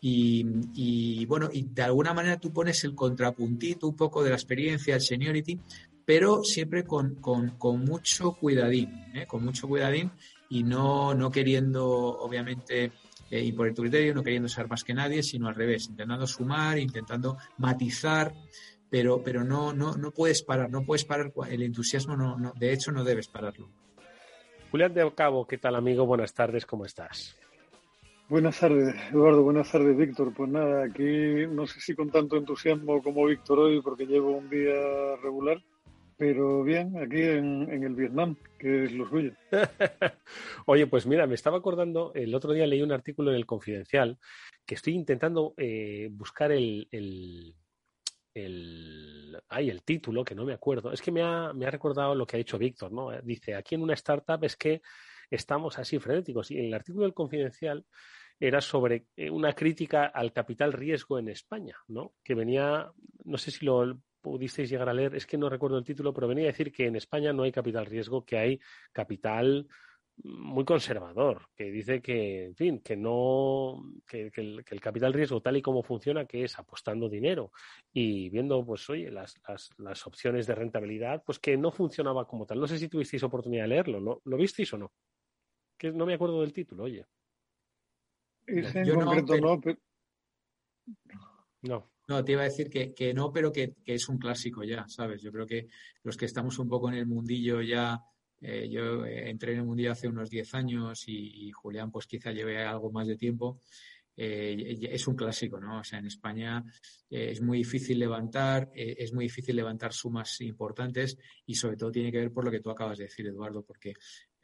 Y, 0.01 0.47
y, 0.75 1.27
bueno, 1.27 1.49
y 1.53 1.63
de 1.63 1.83
alguna 1.83 2.15
manera 2.15 2.39
tú 2.39 2.53
pones 2.53 2.85
el 2.85 2.95
contrapuntito 2.95 3.89
un 3.89 3.97
poco 3.97 4.23
de 4.23 4.31
la 4.31 4.37
experiencia, 4.37 4.95
el 4.95 5.01
seniority, 5.01 5.59
pero 6.09 6.43
siempre 6.43 6.85
con, 6.85 7.17
con, 7.17 7.85
mucho 7.85 8.33
cuidadín, 8.33 8.89
¿eh? 9.15 9.27
con 9.27 9.45
mucho 9.45 9.69
cuidadín 9.69 10.11
y 10.49 10.63
no, 10.63 11.13
no 11.13 11.31
queriendo, 11.31 11.87
obviamente, 11.87 12.93
eh, 13.31 13.45
imponer 13.45 13.75
tu 13.75 13.83
criterio, 13.83 14.15
no 14.15 14.23
queriendo 14.23 14.49
ser 14.49 14.67
más 14.69 14.85
que 14.85 14.95
nadie, 14.95 15.23
sino 15.23 15.49
al 15.49 15.55
revés, 15.55 15.87
intentando 15.91 16.27
sumar, 16.27 16.79
intentando 16.79 17.37
matizar, 17.59 18.33
pero, 18.89 19.23
pero 19.23 19.45
no, 19.45 19.75
no, 19.75 19.99
no 19.99 20.11
puedes 20.11 20.43
parar, 20.43 20.71
no 20.71 20.83
puedes 20.83 21.05
parar, 21.05 21.31
el 21.51 21.63
entusiasmo 21.63 22.17
no, 22.17 22.39
no, 22.39 22.55
de 22.59 22.73
hecho 22.73 22.91
no 22.91 23.05
debes 23.05 23.29
pararlo. 23.29 23.69
Julián 24.71 24.95
de 24.95 25.13
Cabo, 25.15 25.47
¿qué 25.47 25.59
tal 25.59 25.77
amigo? 25.77 26.07
Buenas 26.07 26.33
tardes, 26.33 26.65
¿cómo 26.65 26.87
estás? 26.87 27.37
Buenas 28.31 28.59
tardes, 28.59 28.95
Eduardo. 29.11 29.43
Buenas 29.43 29.71
tardes, 29.71 29.95
Víctor. 29.95 30.33
Pues 30.35 30.51
nada, 30.51 30.85
aquí 30.85 31.47
no 31.51 31.67
sé 31.67 31.81
si 31.81 31.95
con 31.95 32.11
tanto 32.11 32.39
entusiasmo 32.39 33.03
como 33.03 33.27
Víctor 33.27 33.59
hoy, 33.59 33.83
porque 33.83 34.07
llevo 34.07 34.37
un 34.37 34.49
día 34.49 35.17
regular, 35.23 35.63
pero 36.19 36.65
bien, 36.65 36.99
aquí 36.99 37.23
en, 37.23 37.71
el 37.71 37.95
Vietnam, 37.95 38.37
que 38.59 38.85
es 38.85 38.93
lo 38.93 39.09
suyo. 39.09 39.33
Oye, 40.67 40.89
pues 40.89 41.07
mira, 41.07 41.29
me 41.29 41.37
estaba 41.37 41.59
acordando, 41.59 42.13
el 42.13 42.35
otro 42.35 42.53
día 42.53 42.67
leí 42.67 42.83
un 42.83 42.91
artículo 42.91 43.31
en 43.31 43.37
el 43.37 43.47
Confidencial 43.47 44.19
que 44.67 44.75
estoy 44.75 44.95
intentando 44.95 45.55
eh, 45.57 46.09
buscar 46.11 46.51
el, 46.51 46.89
el, 46.91 47.55
el, 48.35 49.41
ay, 49.49 49.71
el 49.71 49.85
título, 49.85 50.25
que 50.25 50.35
no 50.35 50.45
me 50.45 50.55
acuerdo. 50.55 50.93
Es 50.93 51.01
que 51.01 51.13
me 51.13 51.23
ha, 51.23 51.53
me 51.53 51.67
ha 51.67 51.71
recordado 51.71 52.17
lo 52.17 52.27
que 52.27 52.37
ha 52.37 52.39
dicho 52.39 52.59
Víctor, 52.59 52.91
¿no? 52.91 53.11
Dice, 53.23 53.55
aquí 53.55 53.77
en 53.77 53.83
una 53.83 53.95
startup 53.95 54.43
es 54.43 54.57
que 54.57 54.83
estamos 55.31 55.79
así 55.79 56.01
frenéticos. 56.01 56.51
Y 56.51 56.59
el 56.59 56.75
artículo 56.75 57.05
del 57.05 57.15
Confidencial 57.15 57.87
era 58.41 58.61
sobre 58.61 59.07
eh, 59.17 59.31
una 59.31 59.53
crítica 59.53 60.07
al 60.07 60.33
capital 60.33 60.73
riesgo 60.73 61.19
en 61.19 61.29
España, 61.29 61.77
¿no? 61.87 62.15
Que 62.25 62.35
venía, 62.35 62.91
no 63.25 63.39
sé 63.39 63.53
si 63.53 63.65
lo 63.65 64.01
pudisteis 64.29 64.69
llegar 64.69 64.89
a 64.89 64.95
leer, 64.95 65.15
es 65.15 65.27
que 65.27 65.39
no 65.39 65.49
recuerdo 65.49 65.79
el 65.79 65.85
título, 65.85 66.13
pero 66.13 66.29
venía 66.29 66.45
a 66.45 66.49
decir 66.49 66.71
que 66.71 66.87
en 66.87 66.97
España 66.97 67.33
no 67.33 67.45
hay 67.45 67.53
capital 67.53 67.87
riesgo, 67.87 68.25
que 68.25 68.37
hay 68.37 68.61
capital 68.93 69.67
muy 70.25 70.65
conservador, 70.65 71.49
que 71.57 71.71
dice 71.71 72.03
que, 72.03 72.47
en 72.47 72.57
fin, 72.57 72.81
que 72.81 72.97
no, 72.97 73.83
que, 74.07 74.31
el, 74.35 74.65
capital 74.81 75.13
riesgo 75.13 75.41
tal 75.41 75.57
y 75.57 75.63
como 75.63 75.83
funciona, 75.83 76.27
que 76.27 76.45
es 76.45 76.59
apostando 76.59 77.09
dinero 77.09 77.53
y 77.93 78.29
viendo, 78.29 78.65
pues, 78.67 78.89
oye, 78.91 79.11
las, 79.11 79.35
las, 79.79 80.07
opciones 80.07 80.47
de 80.47 80.55
rentabilidad, 80.55 81.23
pues 81.25 81.39
que 81.39 81.57
no 81.57 81.71
funcionaba 81.71 82.27
como 82.27 82.45
tal. 82.45 82.61
No 82.61 82.67
sé 82.67 82.79
si 82.79 82.89
tuvisteis 82.89 83.23
oportunidad 83.23 83.65
de 83.65 83.69
leerlo, 83.69 84.01
¿no? 84.01 84.21
¿Lo 84.25 84.37
visteis 84.37 84.73
o 84.75 84.79
no? 84.79 84.93
Que 85.79 85.91
no 85.93 86.05
me 86.05 86.15
acuerdo 86.15 86.41
del 86.43 86.53
título, 86.53 86.85
oye. 86.85 87.07
Yo 88.85 88.97
no, 88.97 89.61
no. 91.63 91.91
No, 92.09 92.25
te 92.25 92.33
iba 92.33 92.41
a 92.41 92.45
decir 92.45 92.71
que, 92.71 93.13
no, 93.13 93.31
pero 93.31 93.53
que, 93.53 93.75
es 93.85 94.09
un 94.09 94.17
clásico 94.17 94.65
ya, 94.65 94.89
¿sabes? 94.89 95.21
Yo 95.21 95.31
creo 95.31 95.47
que 95.47 95.69
los 96.03 96.17
que 96.17 96.25
estamos 96.25 96.59
un 96.59 96.67
poco 96.67 96.89
en 96.89 96.95
el 96.95 97.07
mundillo 97.07 97.61
ya, 97.61 98.03
eh, 98.41 98.67
yo 98.71 99.05
entré 99.05 99.53
en 99.53 99.59
el 99.59 99.65
mundillo 99.67 99.93
hace 99.93 100.09
unos 100.09 100.31
10 100.31 100.55
años 100.55 101.05
y, 101.07 101.51
Julián 101.51 101.91
pues 101.91 102.07
quizá 102.07 102.33
lleve 102.33 102.65
algo 102.65 102.91
más 102.91 103.07
de 103.07 103.17
tiempo. 103.17 103.61
Eh, 104.17 104.89
es 104.91 105.07
un 105.07 105.17
clásico, 105.17 105.61
¿no? 105.61 105.81
O 105.81 105.85
sea, 105.85 105.99
en 105.99 106.07
España 106.07 106.65
eh, 107.11 107.29
es 107.31 107.43
muy 107.43 107.59
difícil 107.59 107.99
levantar, 107.99 108.71
es 108.75 109.13
muy 109.13 109.27
difícil 109.27 109.55
levantar 109.55 109.93
sumas 109.93 110.41
importantes 110.41 111.19
y 111.45 111.55
sobre 111.57 111.77
todo 111.77 111.93
tiene 111.93 112.11
que 112.11 112.19
ver 112.21 112.33
por 112.33 112.43
lo 112.43 112.51
que 112.51 112.61
tú 112.61 112.71
acabas 112.71 112.97
de 112.97 113.05
decir, 113.05 113.27
Eduardo, 113.27 113.63
porque 113.63 113.93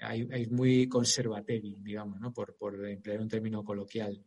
hay, 0.01 0.29
hay 0.31 0.47
muy 0.49 0.87
conservatevi, 0.87 1.79
digamos, 1.81 2.21
¿no? 2.21 2.31
Por, 2.31 2.55
por 2.57 2.87
emplear 2.87 3.23
un 3.23 3.29
término 3.29 3.65
coloquial. 3.65 4.23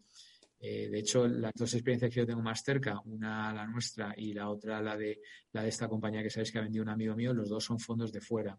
Eh, 0.59 0.89
de 0.89 0.99
hecho, 0.99 1.27
las 1.27 1.53
dos 1.53 1.73
experiencias 1.73 2.11
que 2.11 2.21
yo 2.21 2.25
tengo 2.25 2.41
más 2.41 2.63
cerca, 2.63 2.99
una 3.05 3.53
la 3.53 3.67
nuestra 3.67 4.13
y 4.17 4.33
la 4.33 4.49
otra 4.49 4.81
la 4.81 4.97
de, 4.97 5.21
la 5.51 5.61
de 5.61 5.69
esta 5.69 5.87
compañía 5.87 6.23
que 6.23 6.29
sabéis 6.29 6.51
que 6.51 6.57
ha 6.57 6.63
vendido 6.63 6.83
un 6.83 6.89
amigo 6.89 7.15
mío, 7.15 7.33
los 7.33 7.49
dos 7.49 7.63
son 7.63 7.79
fondos 7.79 8.11
de 8.11 8.21
fuera. 8.21 8.57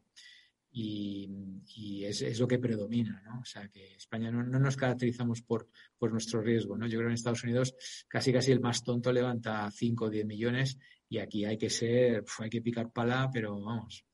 Y, 0.71 2.05
es, 2.05 2.39
lo 2.39 2.47
que 2.47 2.59
predomina, 2.59 3.21
¿no? 3.25 3.41
O 3.41 3.45
sea, 3.45 3.69
que 3.69 3.97
España 3.97 4.31
no, 4.31 4.43
nos 4.45 4.77
caracterizamos 4.77 5.43
por, 5.43 5.69
por 5.99 6.13
nuestro 6.13 6.41
riesgo, 6.41 6.77
¿no? 6.77 6.87
Yo 6.87 6.99
creo 6.99 7.09
que 7.09 7.13
en 7.13 7.15
Estados 7.15 7.43
Unidos 7.43 7.75
casi 8.07 8.33
casi 8.33 8.53
el 8.53 8.61
más 8.61 8.85
tonto 8.85 9.13
levanta 9.13 9.69
5 9.71 10.05
o 10.05 10.11
10 10.11 10.27
millones 10.27 10.79
y 11.09 11.19
aquí 11.19 11.45
hay 11.45 11.59
que 11.59 11.71
ser, 11.71 12.25
hay 12.39 12.51
que 12.51 12.63
picar 12.63 12.93
pala, 12.93 13.29
pero 13.33 13.61
vamos, 13.61 14.05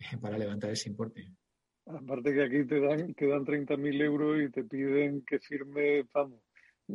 para 0.20 0.36
levantar 0.36 0.70
ese 0.70 0.90
importe. 0.90 1.32
Aparte 1.86 2.34
que 2.34 2.42
aquí 2.42 2.66
te 2.66 2.80
dan, 2.80 3.14
te 3.14 3.26
dan 3.26 3.44
30.000 3.44 4.02
euros 4.02 4.42
y 4.42 4.50
te 4.50 4.64
piden 4.64 5.22
que 5.22 5.38
firme, 5.38 6.04
vamos, 6.12 6.40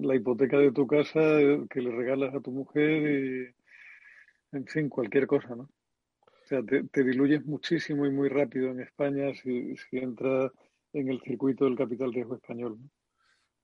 la 0.02 0.16
hipoteca 0.16 0.58
de 0.58 0.72
tu 0.72 0.88
casa 0.88 1.20
que 1.70 1.82
le 1.82 1.92
regalas 1.92 2.34
a 2.34 2.42
tu 2.42 2.52
mujer 2.52 3.54
y, 4.52 4.56
en 4.56 4.66
fin, 4.68 4.90
cualquier 4.90 5.28
cosa, 5.28 5.56
¿no? 5.56 5.64
O 5.64 6.48
sea, 6.48 6.62
te, 6.64 7.04
diluyes 7.04 7.46
muchísimo 7.46 8.06
y 8.06 8.12
muy 8.12 8.30
rápido 8.30 8.70
en 8.70 8.82
España 8.82 9.34
si, 9.34 9.76
si 9.78 9.98
entras 9.98 10.52
en 10.94 11.10
el 11.10 11.20
circuito 11.22 11.66
del 11.66 11.76
capital 11.76 12.14
riesgo 12.14 12.36
español. 12.36 12.78
¿no? 12.80 12.90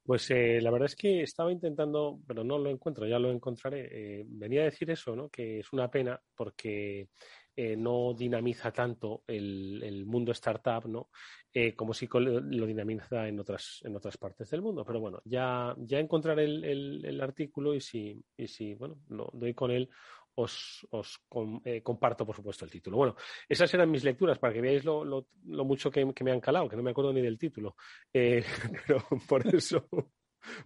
Pues 0.03 0.31
eh, 0.31 0.59
la 0.61 0.71
verdad 0.71 0.87
es 0.87 0.95
que 0.95 1.21
estaba 1.21 1.51
intentando, 1.51 2.19
pero 2.27 2.43
no 2.43 2.57
lo 2.57 2.69
encuentro, 2.69 3.05
ya 3.05 3.19
lo 3.19 3.31
encontraré. 3.31 3.87
Eh, 3.91 4.25
venía 4.27 4.61
a 4.61 4.65
decir 4.65 4.89
eso, 4.89 5.15
¿no? 5.15 5.29
Que 5.29 5.59
es 5.59 5.71
una 5.73 5.91
pena 5.91 6.19
porque 6.35 7.09
eh, 7.55 7.75
no 7.77 8.15
dinamiza 8.17 8.71
tanto 8.71 9.23
el, 9.27 9.81
el 9.83 10.05
mundo 10.05 10.31
startup, 10.31 10.87
¿no? 10.87 11.09
Eh, 11.53 11.75
como 11.75 11.93
si 11.93 12.07
lo 12.13 12.65
dinamiza 12.65 13.27
en 13.27 13.37
otras, 13.37 13.81
en 13.83 13.93
otras 13.93 14.17
partes 14.17 14.49
del 14.49 14.61
mundo. 14.61 14.85
Pero 14.85 15.01
bueno, 15.01 15.21
ya, 15.25 15.75
ya 15.79 15.99
encontraré 15.99 16.45
el, 16.45 17.03
el, 17.03 17.21
artículo 17.21 17.73
y 17.73 17.81
si, 17.81 18.23
y 18.37 18.47
si, 18.47 18.73
bueno, 18.75 19.01
doy 19.33 19.53
con 19.53 19.69
él, 19.69 19.89
os, 20.35 20.87
os 20.91 21.21
eh, 21.65 21.81
comparto, 21.83 22.25
por 22.25 22.37
supuesto, 22.37 22.63
el 22.63 22.71
título. 22.71 22.95
Bueno, 22.95 23.15
esas 23.49 23.73
eran 23.73 23.91
mis 23.91 24.05
lecturas 24.05 24.39
para 24.39 24.53
que 24.53 24.61
veáis 24.61 24.85
lo, 24.85 25.03
lo, 25.03 25.27
lo 25.47 25.65
mucho 25.65 25.91
que, 25.91 26.05
me 26.05 26.31
han 26.31 26.39
calado, 26.39 26.69
que 26.69 26.77
no 26.77 26.83
me 26.83 26.91
acuerdo 26.91 27.11
ni 27.11 27.21
del 27.21 27.37
título. 27.37 27.75
pero 28.13 29.03
por 29.27 29.45
eso, 29.53 29.89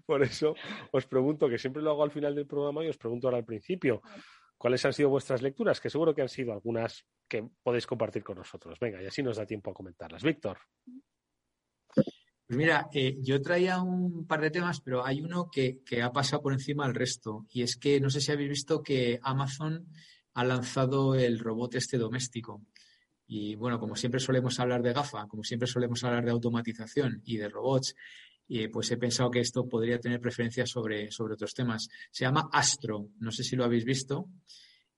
por 0.06 0.22
eso 0.22 0.54
os 0.92 1.08
pregunto, 1.08 1.50
que 1.50 1.58
siempre 1.58 1.82
lo 1.82 1.90
hago 1.90 2.04
al 2.04 2.12
final 2.12 2.36
del 2.36 2.46
programa 2.46 2.86
y 2.86 2.90
os 2.90 2.98
pregunto 2.98 3.26
ahora 3.26 3.40
al 3.40 3.46
principio. 3.46 4.04
¿Cuáles 4.58 4.86
han 4.86 4.94
sido 4.94 5.10
vuestras 5.10 5.42
lecturas? 5.42 5.80
Que 5.80 5.90
seguro 5.90 6.16
que 6.16 6.22
han 6.22 6.30
sido 6.30 6.54
algunas 6.54 7.06
que 7.28 7.48
podéis 7.62 7.86
compartir 7.86 8.24
con 8.24 8.38
nosotros. 8.38 8.80
Venga, 8.80 9.02
y 9.02 9.06
así 9.06 9.22
nos 9.22 9.38
da 9.38 9.46
tiempo 9.46 9.72
a 9.72 9.74
comentarlas. 9.74 10.24
Víctor. 10.24 10.60
Pues 12.48 12.58
mira, 12.60 12.88
eh, 12.94 13.18
yo 13.22 13.42
traía 13.42 13.82
un 13.82 14.28
par 14.28 14.40
de 14.40 14.52
temas, 14.52 14.80
pero 14.80 15.04
hay 15.04 15.20
uno 15.22 15.50
que, 15.52 15.82
ha 16.02 16.12
pasado 16.12 16.44
por 16.44 16.54
encima 16.54 16.86
del 16.86 16.96
resto. 16.96 17.46
Y 17.50 17.64
es 17.64 17.76
que 17.76 18.00
no 18.00 18.10
sé 18.10 18.22
si 18.22 18.32
habéis 18.32 18.50
visto 18.50 18.84
que 18.84 19.20
Amazon 19.24 19.88
ha 20.34 20.44
lanzado 20.44 21.16
el 21.16 21.40
robot 21.40 21.76
este 21.76 21.98
doméstico. 21.98 22.62
Y 23.28 23.56
bueno, 23.56 23.80
como 23.80 23.96
siempre 23.96 24.20
solemos 24.20 24.60
hablar 24.60 24.84
de 24.84 24.94
GAFA, 24.94 25.28
como 25.28 25.44
siempre 25.44 25.68
solemos 25.68 26.04
hablar 26.04 26.24
de 26.24 26.32
automatización 26.32 27.22
y 27.26 27.38
de 27.38 27.50
robots, 27.50 27.96
y 28.48 28.68
pues 28.68 28.92
he 28.92 28.98
pensado 28.98 29.32
que 29.32 29.40
esto 29.40 29.68
podría 29.68 30.00
tener 30.00 30.22
preferencia 30.22 30.66
sobre, 30.66 31.12
sobre 31.12 31.34
otros 31.34 31.54
temas. 31.54 31.90
Se 32.12 32.26
llama 32.26 32.50
Astro, 32.52 33.10
no 33.20 33.32
sé 33.32 33.44
si 33.44 33.56
lo 33.56 33.64
habéis 33.64 33.86
visto, 33.86 34.30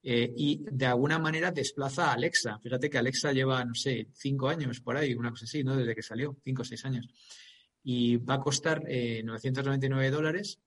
eh, 0.04 0.34
y 0.36 0.64
de 0.70 0.86
alguna 0.86 1.20
manera 1.20 1.52
desplaza 1.52 2.10
a 2.10 2.14
Alexa. 2.14 2.60
Fíjate 2.60 2.90
que 2.90 2.98
Alexa 2.98 3.32
lleva, 3.32 3.64
no 3.64 3.74
sé, 3.74 4.08
cinco 4.14 4.50
años 4.50 4.82
por 4.82 4.98
ahí, 4.98 5.14
una 5.14 5.32
cosa 5.32 5.46
así, 5.46 5.64
¿no? 5.64 5.76
Desde 5.76 5.96
que 5.96 6.04
salió, 6.04 6.38
cinco 6.44 6.62
o 6.62 6.66
seis 6.66 6.84
años. 6.86 7.08
Y 7.84 8.18
va 8.18 8.36
a 8.36 8.40
costar 8.42 8.84
999 8.84 10.08
eh, 10.08 10.12
dólares 10.12 10.60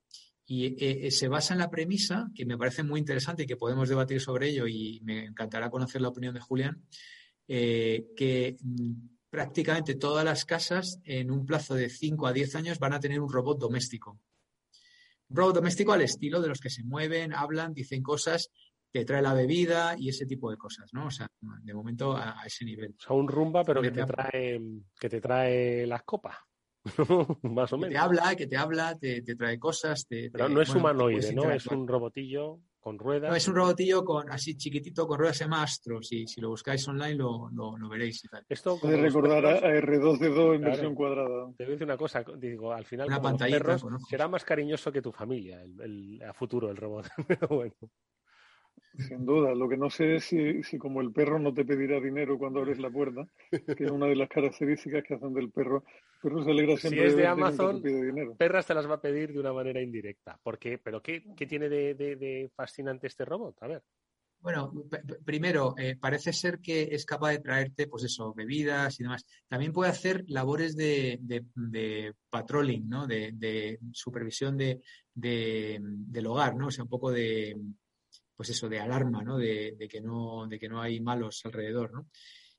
y 0.46 0.74
eh, 0.84 1.10
se 1.10 1.28
basa 1.28 1.54
en 1.54 1.60
la 1.60 1.70
premisa, 1.70 2.30
que 2.34 2.44
me 2.44 2.58
parece 2.58 2.82
muy 2.82 2.98
interesante 2.98 3.42
y 3.42 3.46
que 3.46 3.56
podemos 3.56 3.88
debatir 3.88 4.20
sobre 4.20 4.48
ello 4.48 4.66
y 4.66 5.00
me 5.04 5.26
encantará 5.26 5.70
conocer 5.70 6.00
la 6.00 6.08
opinión 6.08 6.34
de 6.34 6.40
Julián, 6.40 6.82
que 7.46 8.56
mm, 8.60 8.92
prácticamente 9.30 9.94
todas 9.94 10.24
las 10.24 10.44
casas 10.44 11.00
en 11.04 11.30
un 11.30 11.46
plazo 11.46 11.74
de 11.74 11.88
5 11.88 12.26
a 12.26 12.32
10 12.32 12.56
años 12.56 12.78
van 12.78 12.92
a 12.92 13.00
tener 13.00 13.20
un 13.20 13.32
robot 13.32 13.58
doméstico. 13.58 14.18
Un 15.28 15.36
robot 15.36 15.56
doméstico 15.56 15.92
al 15.92 16.02
estilo 16.02 16.40
de 16.40 16.48
los 16.48 16.60
que 16.60 16.70
se 16.70 16.82
mueven, 16.82 17.32
hablan, 17.32 17.72
dicen 17.72 18.02
cosas 18.02 18.50
te 18.90 19.04
trae 19.04 19.22
la 19.22 19.34
bebida 19.34 19.94
y 19.96 20.08
ese 20.08 20.26
tipo 20.26 20.50
de 20.50 20.56
cosas, 20.56 20.92
¿no? 20.92 21.06
O 21.06 21.10
sea, 21.10 21.28
de 21.40 21.74
momento 21.74 22.16
a, 22.16 22.42
ese 22.44 22.64
nivel. 22.64 22.94
O 22.98 23.00
sea, 23.00 23.16
un 23.16 23.28
rumba, 23.28 23.62
pero 23.62 23.80
que 23.80 23.90
te 23.90 24.04
trae, 24.04 24.60
que 24.98 25.08
te 25.08 25.20
trae 25.20 25.86
las 25.86 26.02
copas. 26.02 26.36
Más 27.42 27.72
o 27.72 27.78
menos. 27.78 27.88
Que 27.88 27.94
te 27.94 27.98
habla, 27.98 28.36
que 28.36 28.46
te 28.46 28.56
habla, 28.56 28.98
te, 28.98 29.22
trae 29.22 29.58
cosas. 29.58 30.06
Te, 30.06 30.30
pero 30.30 30.48
no 30.48 30.60
es 30.60 30.74
humanoide, 30.74 31.32
¿no? 31.32 31.50
Es 31.50 31.66
un 31.66 31.86
robotillo 31.86 32.60
con 32.80 32.98
ruedas. 32.98 33.30
No, 33.30 33.36
es 33.36 33.46
un 33.46 33.54
robotillo 33.54 34.04
con, 34.04 34.30
así 34.30 34.56
chiquitito 34.56 35.06
con 35.06 35.18
ruedas, 35.18 35.36
se 35.36 35.44
llama 35.44 35.62
Astro. 35.62 36.02
Si, 36.02 36.26
si 36.26 36.40
lo 36.40 36.48
buscáis 36.48 36.86
online 36.88 37.14
lo, 37.14 37.48
lo, 37.52 37.88
veréis 37.88 38.24
y 38.24 38.28
tal. 38.28 38.44
Esto 38.48 38.78
puede 38.80 38.96
recordar 38.96 39.44
a, 39.44 39.60
R2D2 39.60 40.54
en 40.56 40.62
versión 40.62 40.94
cuadrada. 40.94 41.52
Te 41.56 41.64
voy 41.64 41.72
a 41.72 41.74
decir 41.74 41.86
una 41.86 41.96
cosa, 41.96 42.24
digo, 42.38 42.72
al 42.72 42.86
final 42.86 43.08
una 43.08 43.20
pantalla 43.20 43.60
será 44.08 44.28
más 44.28 44.44
cariñoso 44.44 44.90
que 44.90 45.02
tu 45.02 45.12
familia 45.12 45.62
el, 45.62 46.20
a 46.26 46.32
futuro 46.32 46.70
el 46.70 46.76
robot. 46.76 47.06
Pero 47.28 47.48
bueno. 47.48 47.74
Sin 48.98 49.24
duda, 49.24 49.54
lo 49.54 49.68
que 49.68 49.76
no 49.76 49.88
sé 49.88 50.16
es 50.16 50.24
si, 50.24 50.62
si, 50.62 50.76
como 50.76 51.00
el 51.00 51.12
perro 51.12 51.38
no 51.38 51.54
te 51.54 51.64
pedirá 51.64 52.00
dinero 52.00 52.38
cuando 52.38 52.60
abres 52.60 52.78
la 52.78 52.90
puerta, 52.90 53.24
que 53.50 53.84
es 53.84 53.90
una 53.90 54.06
de 54.06 54.16
las 54.16 54.28
características 54.28 55.04
que 55.04 55.14
hacen 55.14 55.32
del 55.32 55.50
perro. 55.50 55.84
El 56.22 56.30
perro 56.30 56.44
se 56.44 56.50
alegra 56.50 56.76
siempre 56.76 57.02
si 57.02 57.06
es 57.06 57.16
de, 57.16 57.26
Amazon, 57.26 57.82
perras 58.36 58.66
te 58.66 58.74
las 58.74 58.88
va 58.88 58.94
a 58.94 59.00
pedir 59.00 59.32
de 59.32 59.40
una 59.40 59.52
manera 59.52 59.80
indirecta. 59.80 60.38
¿Por 60.42 60.58
qué? 60.58 60.78
¿Pero 60.78 61.00
qué, 61.02 61.24
qué 61.36 61.46
tiene 61.46 61.68
de, 61.68 61.94
de, 61.94 62.50
fascinante 62.54 63.06
este 63.06 63.24
robot? 63.24 63.56
A 63.62 63.68
ver. 63.68 63.82
Bueno, 64.40 64.72
primero, 65.24 65.74
eh, 65.76 65.96
parece 66.00 66.32
ser 66.32 66.60
que 66.60 66.88
es 66.92 67.04
capaz 67.04 67.32
de 67.32 67.40
traerte, 67.40 67.86
pues 67.86 68.04
eso, 68.04 68.32
bebidas 68.32 68.98
y 68.98 69.02
demás. 69.02 69.24
También 69.48 69.72
puede 69.72 69.90
hacer 69.90 70.24
labores 70.28 70.76
de, 70.76 71.18
de 71.20 72.14
patrolling, 72.30 72.88
¿no? 72.88 73.06
De, 73.06 73.78
supervisión 73.92 74.56
de, 74.56 74.80
del 75.14 76.26
hogar, 76.26 76.56
¿no? 76.56 76.68
O 76.68 76.70
sea, 76.70 76.84
un 76.84 76.90
poco 76.90 77.12
de, 77.12 77.54
pues 78.40 78.48
eso, 78.48 78.70
de 78.70 78.80
alarma, 78.80 79.22
¿no? 79.22 79.36
De, 79.36 79.76
que 79.86 80.00
no, 80.00 80.46
de 80.48 80.58
que 80.58 80.66
no 80.66 80.80
hay 80.80 80.98
malos 80.98 81.42
alrededor, 81.44 81.92
¿no? 81.92 82.08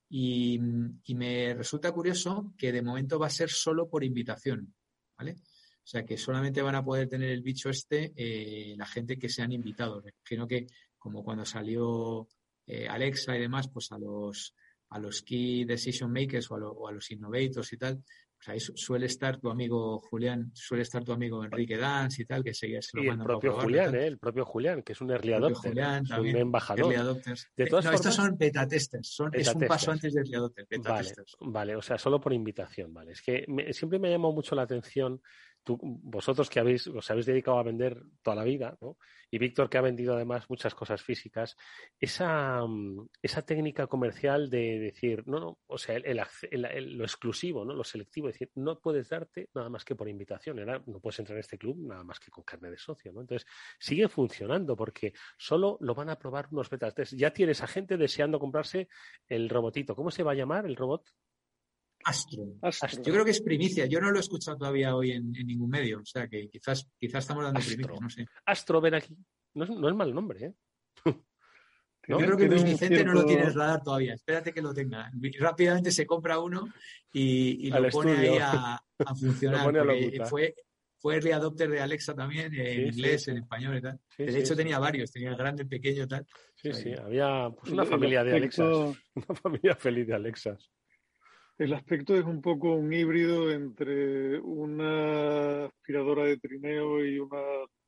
Y, 0.08 0.60
me 0.60 1.56
resulta 1.56 1.92
curioso 1.92 2.54
que 2.56 2.72
de 2.72 2.84
momento 2.84 3.18
va 3.18 3.26
a 3.26 3.32
ser 3.32 3.50
solo 3.50 3.90
por 3.90 4.04
invitación, 4.04 4.76
¿vale? 5.18 5.38
O 5.42 5.88
sea, 5.88 6.06
que 6.06 6.18
solamente 6.20 6.62
van 6.62 6.76
a 6.76 6.86
poder 6.86 7.10
tener 7.10 7.32
el 7.32 7.42
bicho 7.42 7.72
este 7.72 8.14
eh, 8.16 8.76
la 8.78 8.86
gente 8.86 9.18
que 9.18 9.28
se 9.28 9.42
han 9.42 9.54
invitado. 9.54 10.04
Me 10.04 10.12
imagino 10.12 10.48
que, 10.48 10.68
como 11.00 11.24
cuando 11.24 11.46
salió 11.46 12.28
eh, 12.68 12.88
Alexa 12.88 13.36
y 13.36 13.40
demás, 13.40 13.68
pues 13.68 13.92
a 13.92 13.98
los, 13.98 14.54
a 14.90 15.00
los 15.00 15.24
key 15.24 15.66
decision 15.66 16.12
makers 16.12 16.52
o 16.52 16.58
a, 16.58 16.70
o 16.70 16.90
a 16.90 16.92
los 16.92 17.10
innovators 17.10 17.74
y 17.74 17.78
tal, 17.78 18.04
ahí 18.48 18.60
suele 18.60 19.06
estar 19.06 19.40
tu 19.40 19.50
amigo 19.50 20.00
Julián, 20.00 20.52
suele 20.54 20.84
estar 20.84 21.04
tu 21.04 21.12
amigo 21.12 21.44
Enrique 21.44 21.78
Dance 21.78 22.22
y 22.22 22.26
tal, 22.26 22.44
que 22.44 22.54
se, 22.54 22.82
se 22.82 22.98
lo 22.98 23.04
y 23.04 23.08
el 23.08 23.20
propio 23.20 23.54
Julián, 23.54 23.94
¿eh? 23.96 24.08
el 24.08 24.18
propio 24.18 24.46
Julián, 24.46 24.82
que 24.82 24.94
es 24.94 25.02
un 25.02 25.12
early 25.12 25.34
adopter, 25.34 25.72
Julián, 25.72 26.06
un 26.20 26.28
embajador. 26.28 26.94
De 27.56 27.66
todas 27.68 27.86
no, 27.86 27.92
estos 27.92 28.16
son 28.16 28.38
beta 28.38 28.68
testers, 28.68 29.10
son, 29.10 29.30
es 29.34 29.54
un 29.54 29.68
paso 29.68 29.92
antes 29.92 30.14
de 30.14 30.22
early 30.22 30.36
adopter, 30.36 30.66
beta 30.70 30.92
vale, 30.92 31.12
Vale, 31.42 31.76
o 31.76 31.82
sea, 31.82 31.98
solo 31.98 32.20
por 32.20 32.34
invitación, 32.34 32.94
vale. 32.94 33.12
Es 33.12 33.22
que 33.22 33.46
siempre 33.72 34.00
me 34.00 34.08
ha 34.08 34.12
llamado 34.12 34.34
mucho 34.34 34.56
la 34.56 34.64
atención 34.64 35.22
vosotros 35.66 36.50
que 36.50 36.60
habéis, 36.60 36.88
os 36.88 37.10
habéis 37.12 37.26
dedicado 37.26 37.60
a 37.60 37.64
vender 37.64 38.02
toda 38.22 38.36
la 38.36 38.44
vida, 38.44 38.78
¿no? 38.82 38.98
y 39.32 39.38
Víctor 39.38 39.70
que 39.70 39.78
ha 39.78 39.82
vendido 39.82 40.14
además 40.14 40.50
muchas 40.50 40.76
cosas 40.76 41.02
físicas, 41.02 41.56
esa, 42.00 42.66
mm, 42.68 43.08
esa 43.22 43.42
técnica 43.44 43.88
comercial 43.88 44.50
de 44.50 44.78
decir, 44.78 45.24
no, 45.26 45.40
no, 45.40 45.60
o 45.68 45.78
sea, 45.78 45.96
el, 45.96 46.98
lo 46.98 47.04
exclusivo, 47.06 47.64
¿no? 47.64 47.74
lo 47.74 47.86
selectivo, 47.86 48.28
es 48.28 48.36
decir, 48.36 48.52
no 48.56 48.80
puedes 48.80 49.08
darte 49.08 49.50
nada 49.54 49.70
más 49.70 49.86
que 49.86 49.96
por 49.96 50.10
invitación, 50.10 50.58
no 50.86 51.00
puedes 51.00 51.20
entrar 51.20 51.38
en 51.38 51.42
este 51.42 51.58
club 51.58 51.78
nada 51.80 52.04
más 52.04 52.20
que 52.20 52.30
con 52.30 52.44
carne 52.44 52.70
de 52.70 52.78
socio. 52.78 53.14
¿no? 53.14 53.22
Entonces, 53.22 53.48
sigue 53.80 54.10
funcionando 54.10 54.76
porque 54.76 55.14
solo 55.38 55.78
lo 55.80 55.96
van 55.96 56.10
a 56.10 56.20
probar 56.20 56.50
unos 56.52 56.70
beta 56.70 56.92
test. 56.92 57.14
Ya 57.14 57.32
tienes 57.32 57.62
a 57.62 57.68
gente 57.68 57.96
deseando 57.96 58.38
comprarse 58.38 58.90
el 59.28 59.48
robotito. 59.48 59.96
¿Cómo 59.96 60.12
se 60.12 60.24
va 60.24 60.32
a 60.32 60.36
llamar 60.36 60.66
el 60.66 60.76
robot? 60.76 61.10
Astro. 62.04 62.46
Yo 63.04 63.14
creo 63.14 63.26
que 63.26 63.32
es 63.32 63.42
primicia. 63.42 63.86
Yo 63.86 64.00
no 64.00 64.12
lo 64.12 64.18
he 64.18 64.22
escuchado 64.22 64.58
todavía 64.58 64.96
hoy 64.96 65.12
en, 65.12 65.32
ningún 65.32 65.70
medio. 65.70 66.00
O 66.00 66.06
sea 66.06 66.28
que 66.28 66.50
quizás, 66.50 66.88
quizás 67.00 67.24
estamos 67.24 67.44
dando 67.44 67.60
primicia, 67.60 67.94
no 68.00 68.10
sé. 68.10 68.26
Astro, 68.46 68.82
ven 68.82 68.96
aquí. 68.96 69.16
No, 69.54 69.66
es 69.66 69.96
mal 69.96 70.14
nombre, 70.14 70.46
¿eh? 70.46 70.54
Yo 72.08 72.18
creo 72.18 72.36
que 72.36 72.48
Luis 72.48 72.64
Vicente 72.64 73.04
no 73.04 73.14
lo 73.14 73.26
tiene 73.26 73.44
en 73.44 73.54
radar 73.54 73.84
todavía. 73.84 74.14
Espérate 74.16 74.54
que 74.54 74.62
lo 74.62 74.74
tenga. 74.74 75.12
Rápidamente 75.40 75.92
se 75.92 76.06
compra 76.06 76.40
uno 76.40 76.68
y, 77.14 77.70
lo 77.70 77.90
pone 77.90 78.18
ahí 78.18 78.38
a, 78.42 78.82
funcionar. 79.20 79.72
fue, 80.28 80.56
fue 80.98 81.16
early 81.16 81.32
adopter 81.32 81.70
de 81.70 81.80
Alexa 81.80 82.16
también, 82.16 82.54
en 82.54 82.88
inglés, 82.88 83.28
en 83.28 83.38
español 83.38 83.78
y 83.78 83.82
tal. 83.82 84.00
de 84.18 84.40
hecho, 84.40 84.56
tenía 84.56 84.80
varios, 84.80 85.12
tenía 85.12 85.30
el 85.30 85.36
grande, 85.36 85.64
el 85.64 85.70
pequeño 85.70 86.04
y 86.04 86.08
tal. 86.08 86.26
Sí, 86.56 86.74
sí, 86.74 86.94
había 86.94 87.50
pues, 87.50 87.72
una 87.72 87.86
familia 87.86 88.24
de 88.24 88.36
Alexas. 88.36 88.68
Una 89.16 89.36
familia 89.36 89.76
feliz 89.76 90.08
de 90.08 90.14
Alexas. 90.14 90.72
El 91.62 91.74
aspecto 91.76 92.16
es 92.16 92.26
un 92.26 92.42
poco 92.42 92.74
un 92.74 92.92
híbrido 92.92 93.52
entre 93.52 94.40
una 94.40 95.66
aspiradora 95.66 96.24
de 96.24 96.38
trineo 96.38 97.06
y 97.06 97.20
una 97.20 97.38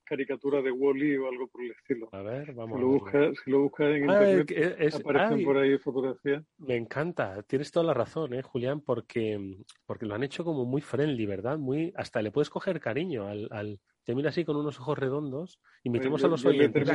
caricatura 0.04 0.62
de 0.62 0.70
Wally 0.70 1.18
o 1.18 1.28
algo 1.28 1.48
por 1.48 1.64
el 1.64 1.72
estilo. 1.72 2.08
A 2.12 2.22
ver, 2.22 2.54
vamos. 2.54 2.78
Si 2.78 2.82
lo 2.82 2.88
buscas 2.88 3.36
si 3.44 3.50
lo 3.50 3.62
busca 3.62 3.90
en 3.90 4.12
ah, 4.12 4.30
internet, 4.30 4.94
aparecen 4.94 5.44
por 5.44 5.58
ahí 5.58 5.80
fotografías. 5.80 6.44
Me 6.60 6.76
encanta, 6.76 7.42
tienes 7.42 7.72
toda 7.72 7.88
la 7.88 7.96
razón, 7.96 8.36
¿eh, 8.36 8.44
Julián, 8.44 8.82
porque, 8.82 9.58
porque 9.88 10.06
lo 10.06 10.14
han 10.14 10.24
hecho 10.24 10.44
como 10.44 10.66
muy 10.66 10.82
friendly, 10.82 11.26
¿verdad? 11.26 11.58
Muy, 11.58 11.92
hasta 11.96 12.22
le 12.22 12.30
puedes 12.30 12.52
coger 12.52 12.80
cariño 12.80 13.28
al, 13.28 13.48
al 13.50 13.80
te 14.04 14.14
mira 14.14 14.30
así 14.30 14.46
con 14.46 14.56
unos 14.56 14.80
ojos 14.80 15.00
redondos. 15.00 15.60
Invitemos 15.82 16.24
a 16.24 16.28
los 16.28 16.46
oyentes. 16.46 16.88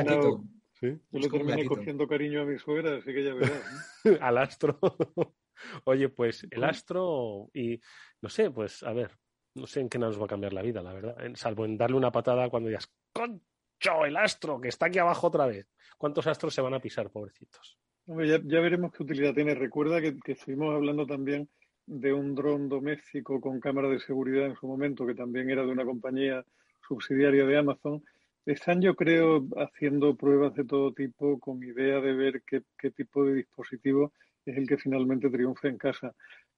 ¿Sí? 0.79 0.97
Yo 1.11 1.19
le 1.19 1.27
terminé 1.27 1.65
cogiendo 1.65 2.07
cariño 2.07 2.43
a 2.43 2.45
mi 2.45 2.57
suegra, 2.57 2.95
así 2.95 3.13
que 3.13 3.21
ya 3.21 3.33
verás. 3.33 3.65
al 4.21 4.37
astro. 4.37 4.79
Oye, 5.85 6.09
pues 6.09 6.47
el 6.49 6.63
astro 6.63 7.49
y 7.53 7.79
no 8.21 8.29
sé, 8.29 8.51
pues 8.51 8.83
a 8.83 8.93
ver, 8.93 9.11
no 9.55 9.67
sé 9.67 9.81
en 9.81 9.89
qué 9.89 9.97
nos 9.97 10.19
va 10.19 10.25
a 10.25 10.29
cambiar 10.29 10.53
la 10.53 10.61
vida, 10.61 10.81
la 10.81 10.93
verdad, 10.93 11.15
salvo 11.35 11.65
en 11.65 11.77
darle 11.77 11.97
una 11.97 12.11
patada 12.11 12.49
cuando 12.49 12.69
digas, 12.69 12.91
¡concho, 13.11 14.05
el 14.05 14.17
astro, 14.17 14.59
que 14.59 14.69
está 14.69 14.87
aquí 14.87 14.99
abajo 14.99 15.27
otra 15.27 15.45
vez! 15.45 15.67
¿Cuántos 15.97 16.27
astros 16.27 16.53
se 16.53 16.61
van 16.61 16.73
a 16.73 16.79
pisar, 16.79 17.09
pobrecitos? 17.09 17.77
Ya, 18.05 18.39
ya 18.43 18.59
veremos 18.59 18.91
qué 18.91 19.03
utilidad 19.03 19.33
tiene. 19.33 19.53
Recuerda 19.53 20.01
que, 20.01 20.17
que 20.19 20.31
estuvimos 20.31 20.73
hablando 20.73 21.05
también 21.05 21.49
de 21.85 22.13
un 22.13 22.35
dron 22.35 22.69
doméstico 22.69 23.41
con 23.41 23.59
cámara 23.59 23.89
de 23.89 23.99
seguridad 23.99 24.45
en 24.45 24.55
su 24.55 24.67
momento, 24.67 25.05
que 25.05 25.15
también 25.15 25.49
era 25.49 25.63
de 25.63 25.71
una 25.71 25.85
compañía 25.85 26.45
subsidiaria 26.87 27.45
de 27.45 27.57
Amazon. 27.57 28.03
Están, 28.45 28.81
yo 28.81 28.95
creo, 28.95 29.47
haciendo 29.57 30.15
pruebas 30.15 30.53
de 30.55 30.65
todo 30.65 30.93
tipo 30.93 31.39
con 31.39 31.63
idea 31.63 31.99
de 31.99 32.13
ver 32.13 32.43
qué, 32.47 32.63
qué 32.77 32.91
tipo 32.91 33.25
de 33.25 33.33
dispositivo 33.35 34.13
es 34.49 34.57
el 34.57 34.67
que 34.67 34.77
finalmente 34.77 35.29
triunfa 35.29 35.67
en 35.67 35.77
casa. 35.77 36.13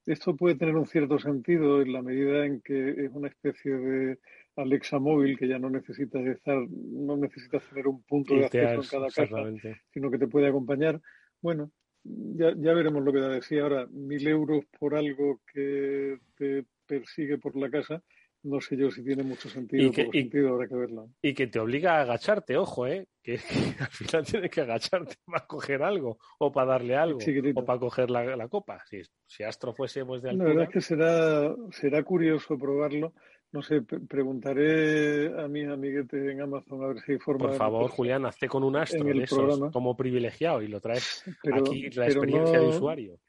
Esto 0.06 0.36
puede 0.36 0.56
tener 0.56 0.76
un 0.76 0.88
cierto 0.88 1.20
sentido 1.20 1.82
en 1.82 1.94
la 1.94 2.02
medida 2.02 2.46
en 2.46 2.62
que 2.62 2.90
es 3.06 3.12
una 3.12 3.28
especie 3.28 3.72
de 3.74 4.20
Alexa 4.56 5.00
móvil 5.00 5.38
que 5.38 5.48
ya 5.48 5.60
no 5.60 5.70
necesitas 5.70 6.26
estar, 6.26 6.58
no 6.70 7.18
necesitas 7.18 7.64
tener 7.70 7.88
un 7.88 8.02
punto 8.04 8.36
de 8.36 8.46
acceso 8.46 8.82
en 8.82 8.88
cada 8.88 9.08
casa, 9.10 9.72
sino 9.94 10.10
que 10.10 10.18
te 10.18 10.28
puede 10.28 10.48
acompañar. 10.48 11.00
Bueno, 11.42 11.72
ya, 12.04 12.54
ya 12.58 12.74
veremos 12.74 13.04
lo 13.04 13.14
que 13.14 13.20
te 13.20 13.30
decía 13.30 13.64
ahora, 13.64 13.88
mil 13.92 14.28
euros 14.28 14.66
por 14.80 14.96
algo 14.96 15.40
que 15.54 16.18
te 16.36 16.66
persigue 16.88 17.38
por 17.38 17.56
la 17.56 17.70
casa, 17.70 18.04
no 18.44 18.60
sé 18.60 18.76
yo 18.76 18.90
si 18.90 19.04
tiene 19.04 19.24
mucho 19.24 19.50
sentido. 19.50 19.88
Y 19.88 19.92
que, 19.92 20.10
sentido, 20.12 20.54
habrá 20.54 20.68
que 20.68 20.76
verlo. 20.76 21.10
Y 21.22 21.34
que 21.34 21.48
te 21.48 21.60
obliga 21.60 21.98
a 21.98 22.02
agacharte, 22.02 22.58
ojo, 22.58 22.88
¿eh? 22.88 23.08
Que, 23.22 23.34
al 23.80 23.88
final 23.88 24.26
tienes 24.26 24.52
que 24.52 24.62
agacharte 24.62 25.16
para 25.26 25.46
coger 25.46 25.84
algo, 25.84 26.18
o 26.40 26.52
para 26.52 26.72
darle 26.72 26.96
algo, 26.96 27.20
o 27.56 27.66
para 27.66 27.80
coger 27.80 28.10
la, 28.10 28.48
copa. 28.48 28.84
Si, 28.90 29.02
si, 29.26 29.44
Astro 29.44 29.74
fuese 29.74 30.06
pues, 30.06 30.22
de 30.22 30.30
altura... 30.30 30.50
La 30.50 30.56
verdad 30.56 30.70
es 30.70 30.74
que 30.74 30.82
será, 30.82 31.56
será 31.72 32.04
curioso 32.04 32.58
probarlo. 32.58 33.14
No 33.54 33.62
sé, 33.62 33.82
preguntaré 33.82 35.28
a 35.38 35.46
mis 35.50 35.68
amiguetes 35.68 36.24
en 36.24 36.40
Amazon 36.40 36.86
a 36.86 36.88
ver 36.88 37.02
si 37.02 37.12
hay 37.12 37.18
forma 37.20 37.50
Por 37.50 37.58
favor, 37.58 37.92
Julián, 37.92 38.26
hazte 38.26 38.48
con 38.48 38.64
un 38.64 38.78
Astro 38.78 39.04
de 39.04 39.24
esos, 39.24 39.60
como 39.74 39.98
privilegiado 39.98 40.62
y 40.62 40.70
lo 40.70 40.80
traes 40.80 41.26
aquí, 41.54 41.90
la 41.90 42.06
experiencia 42.06 42.62
de 42.62 42.68
usuario. 42.68 43.20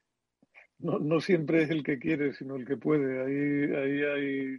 No, 0.78 1.00
no 1.00 1.20
siempre 1.20 1.64
es 1.64 1.70
el 1.70 1.82
que 1.82 1.98
quiere, 1.98 2.34
sino 2.34 2.54
el 2.54 2.64
que 2.64 2.76
puede. 2.76 3.20
Ahí, 3.20 3.72
ahí 3.74 4.02
hay 4.04 4.58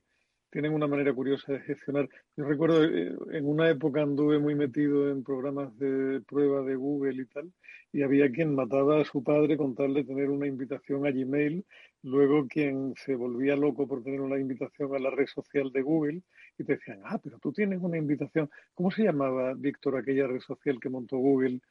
tienen 0.53 0.71
una 0.71 0.85
manera 0.85 1.11
curiosa 1.11 1.51
de 1.51 1.61
gestionar. 1.61 2.07
Yo 2.37 2.45
recuerdo, 2.45 2.83
eh, 2.83 3.11
en 3.31 3.47
una 3.47 3.71
época 3.71 4.03
anduve 4.03 4.37
muy 4.37 4.53
metido 4.53 5.09
en 5.09 5.23
programas 5.23 5.75
de 5.79 6.21
prueba 6.21 6.61
de 6.61 6.75
Google 6.75 7.23
y 7.23 7.25
tal, 7.25 7.51
y 7.91 8.03
había 8.03 8.31
quien 8.31 8.53
mataba 8.53 9.01
a 9.01 9.03
su 9.03 9.23
padre 9.23 9.57
con 9.57 9.73
tal 9.73 9.95
de 9.95 10.03
tener 10.03 10.29
una 10.29 10.45
invitación 10.45 11.07
a 11.07 11.11
Gmail, 11.11 11.65
luego 12.03 12.47
quien 12.47 12.93
se 13.03 13.15
volvía 13.15 13.55
loco 13.55 13.87
por 13.87 14.03
tener 14.03 14.21
una 14.21 14.39
invitación 14.39 14.95
a 14.95 14.99
la 14.99 15.09
red 15.09 15.25
social 15.25 15.71
de 15.71 15.81
Google, 15.81 16.21
y 16.59 16.63
te 16.63 16.73
decían, 16.73 16.99
ah, 17.03 17.17
pero 17.17 17.39
tú 17.39 17.51
tienes 17.51 17.79
una 17.81 17.97
invitación. 17.97 18.47
¿Cómo 18.75 18.91
se 18.91 19.05
llamaba, 19.05 19.55
Víctor, 19.55 19.97
aquella 19.97 20.27
red 20.27 20.41
social 20.41 20.79
que 20.79 20.89
montó 20.89 21.17
Google? 21.17 21.61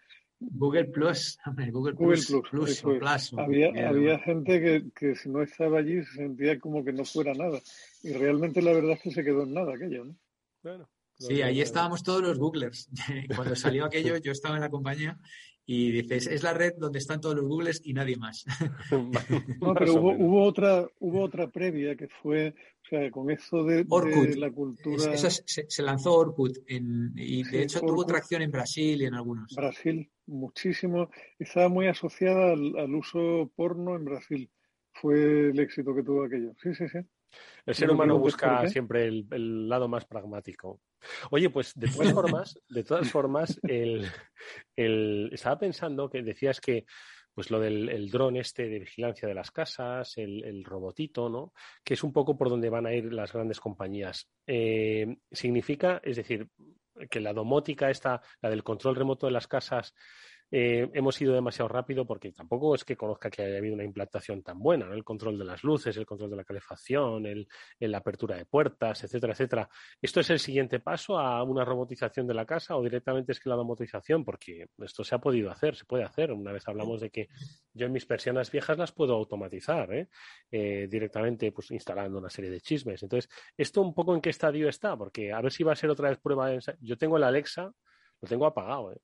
Google 0.40 0.86
Plus, 0.86 1.38
Google, 1.70 1.94
Plus, 1.94 2.82
Plus, 2.82 3.32
había, 3.38 3.88
había 3.88 4.18
gente 4.18 4.60
que, 4.60 4.90
que, 4.92 5.14
si 5.14 5.28
no 5.28 5.40
estaba 5.40 5.78
allí 5.78 6.02
se 6.02 6.14
sentía 6.14 6.58
como 6.58 6.84
que 6.84 6.92
no 6.92 7.04
fuera 7.04 7.32
nada. 7.32 7.60
Y 8.02 8.12
realmente 8.12 8.62
la 8.62 8.72
verdad 8.72 8.92
es 8.92 9.00
que 9.00 9.10
se 9.12 9.24
quedó 9.24 9.44
en 9.44 9.54
nada 9.54 9.74
aquello, 9.74 10.04
¿no? 10.04 10.16
Bueno, 10.62 10.88
Sí, 11.18 11.42
ahí 11.42 11.60
estábamos 11.60 12.02
todos 12.02 12.22
los 12.22 12.38
Googlers. 12.38 12.90
Cuando 13.36 13.54
salió 13.54 13.84
aquello, 13.84 14.16
yo 14.16 14.32
estaba 14.32 14.56
en 14.56 14.62
la 14.62 14.70
compañía 14.70 15.18
y 15.64 15.92
dices, 15.92 16.26
es 16.26 16.42
la 16.42 16.52
red 16.52 16.74
donde 16.76 16.98
están 16.98 17.20
todos 17.20 17.36
los 17.36 17.44
Googles 17.46 17.80
y 17.84 17.92
nadie 17.92 18.16
más. 18.16 18.44
no, 19.60 19.74
pero 19.74 19.94
hubo, 19.94 20.44
otra, 20.44 20.88
hubo 20.98 21.22
otra 21.22 21.48
previa 21.48 21.94
que 21.94 22.08
fue, 22.08 22.48
o 22.48 22.88
sea, 22.88 23.10
con 23.12 23.30
eso 23.30 23.62
de, 23.62 23.84
la 24.36 24.50
cultura. 24.50 25.16
se, 25.16 25.82
lanzó 25.82 26.14
Orkut 26.14 26.58
y 26.68 27.44
de 27.44 27.62
hecho 27.62 27.80
tuvo 27.80 28.04
tracción 28.04 28.42
en 28.42 28.50
Brasil 28.50 29.00
y 29.00 29.04
en 29.04 29.14
algunos. 29.14 29.54
Brasil, 29.54 30.10
muchísimo. 30.26 31.10
Estaba 31.38 31.68
muy 31.68 31.86
asociada 31.86 32.52
al 32.52 32.94
uso 32.94 33.52
porno 33.54 33.94
en 33.94 34.04
Brasil. 34.04 34.50
Fue 34.94 35.50
el 35.50 35.60
éxito 35.60 35.94
que 35.94 36.02
tuvo 36.02 36.24
aquello. 36.24 36.54
Sí, 36.60 36.74
sí, 36.74 36.88
sí. 36.88 36.98
El 37.64 37.74
ser 37.74 37.90
humano 37.90 38.18
busca 38.18 38.66
siempre 38.68 39.06
el, 39.06 39.68
lado 39.68 39.88
más 39.88 40.04
pragmático. 40.04 40.80
Oye, 41.30 41.50
pues 41.50 41.72
de 41.74 41.88
todas 41.88 42.12
formas, 42.14 42.58
de 42.68 42.84
todas 42.84 43.10
formas, 43.10 43.60
el, 43.62 44.10
estaba 45.32 45.58
pensando 45.58 46.10
que 46.10 46.22
decías 46.22 46.60
que 46.60 46.84
pues 47.34 47.50
lo 47.50 47.60
del 47.60 47.88
el 47.88 48.10
dron 48.10 48.36
este 48.36 48.68
de 48.68 48.78
vigilancia 48.78 49.26
de 49.26 49.34
las 49.34 49.50
casas, 49.50 50.18
el, 50.18 50.62
robotito, 50.64 51.30
¿no? 51.30 51.52
Que 51.82 51.94
es 51.94 52.04
un 52.04 52.12
poco 52.12 52.36
por 52.36 52.50
donde 52.50 52.68
van 52.68 52.86
a 52.86 52.92
ir 52.92 53.12
las 53.12 53.32
grandes 53.32 53.58
compañías. 53.58 54.28
Eh, 54.46 55.16
significa, 55.30 56.00
es 56.04 56.16
decir, 56.16 56.48
que 57.10 57.20
la 57.20 57.32
domótica 57.32 57.90
esta, 57.90 58.20
la 58.40 58.50
del 58.50 58.62
control 58.62 58.96
remoto 58.96 59.26
de 59.26 59.32
las 59.32 59.48
casas, 59.48 59.94
eh, 60.54 60.90
hemos 60.92 61.18
ido 61.22 61.32
demasiado 61.32 61.66
rápido 61.68 62.06
porque 62.06 62.30
tampoco 62.30 62.74
es 62.74 62.84
que 62.84 62.94
conozca 62.94 63.30
que 63.30 63.42
haya 63.42 63.56
habido 63.56 63.74
una 63.74 63.84
implantación 63.84 64.42
tan 64.42 64.58
buena, 64.58 64.92
El 64.92 65.02
control 65.02 65.38
de 65.38 65.46
las 65.46 65.64
luces, 65.64 65.96
el 65.96 66.04
control 66.04 66.28
de 66.28 66.36
la 66.36 66.44
calefacción, 66.44 67.24
el, 67.24 67.48
la 67.80 67.98
apertura 67.98 68.36
de 68.36 68.44
puertas, 68.44 69.02
etcétera, 69.02 69.32
etcétera. 69.32 69.68
¿Esto 70.00 70.20
es 70.20 70.28
el 70.28 70.38
siguiente 70.38 70.78
paso 70.78 71.18
a 71.18 71.42
una 71.42 71.64
robotización 71.64 72.26
de 72.26 72.34
la 72.34 72.44
casa 72.44 72.76
o 72.76 72.82
directamente 72.82 73.32
es 73.32 73.40
que 73.40 73.48
la 73.48 73.56
domotización? 73.56 74.26
Porque 74.26 74.68
esto 74.78 75.02
se 75.02 75.14
ha 75.14 75.18
podido 75.18 75.50
hacer, 75.50 75.74
se 75.74 75.86
puede 75.86 76.04
hacer. 76.04 76.30
Una 76.32 76.52
vez 76.52 76.68
hablamos 76.68 77.00
de 77.00 77.08
que 77.08 77.28
yo 77.72 77.86
en 77.86 77.92
mis 77.92 78.04
persianas 78.04 78.50
viejas 78.50 78.76
las 78.76 78.92
puedo 78.92 79.14
automatizar, 79.14 79.90
¿eh? 79.94 80.08
Eh, 80.50 80.86
directamente 80.90 81.50
pues 81.50 81.70
instalando 81.70 82.18
una 82.18 82.28
serie 82.28 82.50
de 82.50 82.60
chismes. 82.60 83.02
Entonces, 83.02 83.30
¿esto 83.56 83.80
un 83.80 83.94
poco 83.94 84.14
en 84.14 84.20
qué 84.20 84.28
estadio 84.28 84.68
está? 84.68 84.98
Porque 84.98 85.32
a 85.32 85.40
ver 85.40 85.50
si 85.50 85.64
va 85.64 85.72
a 85.72 85.76
ser 85.76 85.88
otra 85.88 86.10
vez 86.10 86.18
prueba 86.18 86.50
de... 86.50 86.60
Yo 86.80 86.98
tengo 86.98 87.16
el 87.16 87.24
Alexa, 87.24 87.72
lo 88.20 88.28
tengo 88.28 88.44
apagado, 88.44 88.92
¿eh? 88.92 89.00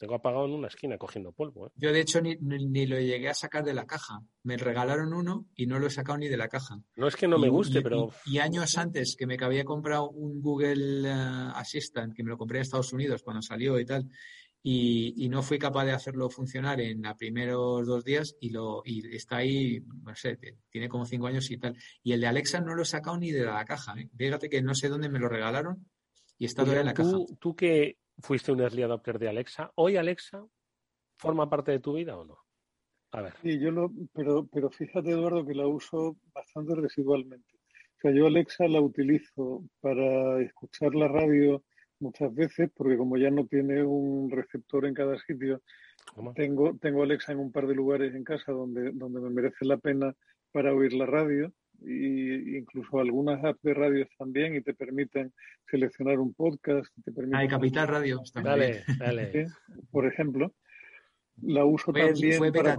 Tengo 0.00 0.14
apagado 0.14 0.46
en 0.46 0.52
una 0.52 0.68
esquina 0.68 0.96
cogiendo 0.96 1.30
polvo. 1.30 1.66
¿eh? 1.66 1.70
Yo, 1.76 1.92
de 1.92 2.00
hecho, 2.00 2.22
ni, 2.22 2.34
ni, 2.40 2.86
lo 2.86 2.98
llegué 2.98 3.28
a 3.28 3.34
sacar 3.34 3.62
de 3.62 3.74
la 3.74 3.84
caja. 3.84 4.22
Me 4.42 4.56
regalaron 4.56 5.12
uno 5.12 5.46
y 5.54 5.66
no 5.66 5.78
lo 5.78 5.88
he 5.88 5.90
sacado 5.90 6.16
ni 6.16 6.28
de 6.28 6.38
la 6.38 6.48
caja. 6.48 6.80
No 6.96 7.06
es 7.06 7.16
que 7.16 7.28
no 7.28 7.38
me 7.38 7.50
guste, 7.50 7.82
pero. 7.82 8.10
Y, 8.24 8.38
años 8.38 8.78
antes 8.78 9.14
que 9.14 9.26
me 9.26 9.36
había 9.38 9.62
comprado 9.64 10.08
un 10.08 10.40
Google 10.40 11.06
eh, 11.06 11.12
Assistant, 11.54 12.16
que 12.16 12.24
me 12.24 12.30
lo 12.30 12.38
compré 12.38 12.58
en 12.58 12.62
Estados 12.62 12.94
Unidos 12.94 13.22
cuando 13.22 13.42
salió 13.42 13.78
y 13.78 13.84
tal, 13.84 14.08
y, 14.62 15.28
no 15.28 15.42
fui 15.42 15.58
capaz 15.58 15.84
de 15.84 15.92
hacerlo 15.92 16.30
funcionar 16.30 16.80
en 16.80 17.02
los 17.02 17.14
primeros 17.16 17.86
dos 17.86 18.02
días 18.02 18.34
y, 18.40 18.48
lo, 18.48 18.80
y 18.86 19.14
está 19.14 19.36
ahí, 19.36 19.84
no 20.02 20.14
sé, 20.14 20.38
tiene 20.70 20.88
como 20.88 21.04
cinco 21.04 21.26
años 21.26 21.50
y 21.50 21.58
tal. 21.58 21.76
Y 22.02 22.12
el 22.12 22.22
de 22.22 22.26
Alexa 22.26 22.60
no 22.60 22.74
lo 22.74 22.82
he 22.82 22.86
sacado 22.86 23.18
ni 23.18 23.32
de 23.32 23.44
la 23.44 23.62
caja. 23.66 24.00
¿eh? 24.00 24.08
Fíjate 24.16 24.48
que 24.48 24.62
no 24.62 24.74
sé 24.74 24.88
dónde 24.88 25.10
me 25.10 25.18
lo 25.18 25.28
regalaron 25.28 25.86
y 26.38 26.46
está 26.46 26.62
todavía 26.62 26.80
en 26.80 26.86
la 26.86 26.94
caja. 26.94 27.18
Tú 27.38 27.54
que 27.54 27.98
fuiste 28.22 28.52
un 28.52 28.60
early 28.60 28.82
adopter 28.82 29.18
de 29.18 29.28
Alexa. 29.28 29.72
¿Hoy 29.76 29.96
Alexa 29.96 30.46
forma 31.18 31.48
parte 31.48 31.72
de 31.72 31.80
tu 31.80 31.94
vida 31.94 32.16
o 32.16 32.24
no? 32.24 32.38
A 33.12 33.22
ver. 33.22 33.34
Sí, 33.42 33.58
yo 33.58 33.70
lo, 33.70 33.90
pero, 34.12 34.46
pero 34.46 34.70
fíjate, 34.70 35.10
Eduardo, 35.10 35.44
que 35.44 35.54
la 35.54 35.66
uso 35.66 36.16
bastante 36.32 36.74
residualmente. 36.74 37.56
O 37.98 38.00
sea, 38.00 38.12
yo 38.12 38.26
Alexa 38.26 38.68
la 38.68 38.80
utilizo 38.80 39.64
para 39.80 40.40
escuchar 40.42 40.94
la 40.94 41.08
radio 41.08 41.64
muchas 41.98 42.34
veces, 42.34 42.70
porque 42.74 42.96
como 42.96 43.16
ya 43.16 43.30
no 43.30 43.46
tiene 43.46 43.82
un 43.82 44.30
receptor 44.30 44.86
en 44.86 44.94
cada 44.94 45.18
sitio, 45.18 45.60
tengo, 46.34 46.76
tengo 46.78 47.02
Alexa 47.02 47.32
en 47.32 47.40
un 47.40 47.52
par 47.52 47.66
de 47.66 47.74
lugares 47.74 48.14
en 48.14 48.24
casa 48.24 48.52
donde, 48.52 48.92
donde 48.92 49.20
me 49.20 49.30
merece 49.30 49.64
la 49.64 49.76
pena 49.76 50.14
para 50.52 50.72
oír 50.72 50.92
la 50.94 51.06
radio 51.06 51.52
y 51.82 52.56
incluso 52.56 53.00
algunas 53.00 53.42
apps 53.44 53.62
de 53.62 53.74
radio 53.74 54.06
también 54.18 54.54
y 54.54 54.62
te 54.62 54.74
permiten 54.74 55.32
seleccionar 55.70 56.18
un 56.18 56.34
podcast. 56.34 56.88
Te 57.04 57.12
permiten... 57.12 57.48
Capital 57.48 57.88
Radio. 57.88 58.20
dale, 58.42 58.84
dale. 58.98 59.46
Por 59.90 60.06
ejemplo, 60.06 60.54
la 61.42 61.64
uso 61.64 61.92
también 61.92 62.52
para 62.52 62.76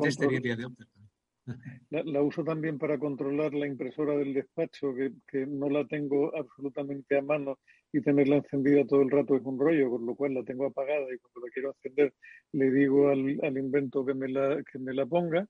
la, 1.89 2.21
uso 2.21 2.43
también 2.43 2.77
para 2.77 2.99
controlar 2.99 3.53
la 3.53 3.67
impresora 3.67 4.15
del 4.15 4.33
despacho, 4.33 4.93
que, 4.93 5.11
que, 5.27 5.45
no 5.47 5.69
la 5.69 5.85
tengo 5.87 6.35
absolutamente 6.37 7.17
a 7.17 7.21
mano 7.21 7.57
y 7.91 8.01
tenerla 8.01 8.37
encendida 8.37 8.85
todo 8.85 9.01
el 9.01 9.11
rato 9.11 9.35
es 9.35 9.43
un 9.43 9.59
rollo, 9.59 9.89
con 9.89 10.05
lo 10.05 10.15
cual 10.15 10.35
la 10.35 10.43
tengo 10.43 10.67
apagada 10.67 11.05
y 11.13 11.17
cuando 11.17 11.47
la 11.47 11.51
quiero 11.51 11.69
encender 11.75 12.13
le 12.53 12.71
digo 12.71 13.09
al, 13.09 13.39
al 13.43 13.57
invento 13.57 14.05
que 14.05 14.13
me 14.13 14.29
la, 14.29 14.63
que 14.71 14.79
me 14.79 14.93
la 14.93 15.05
ponga 15.05 15.47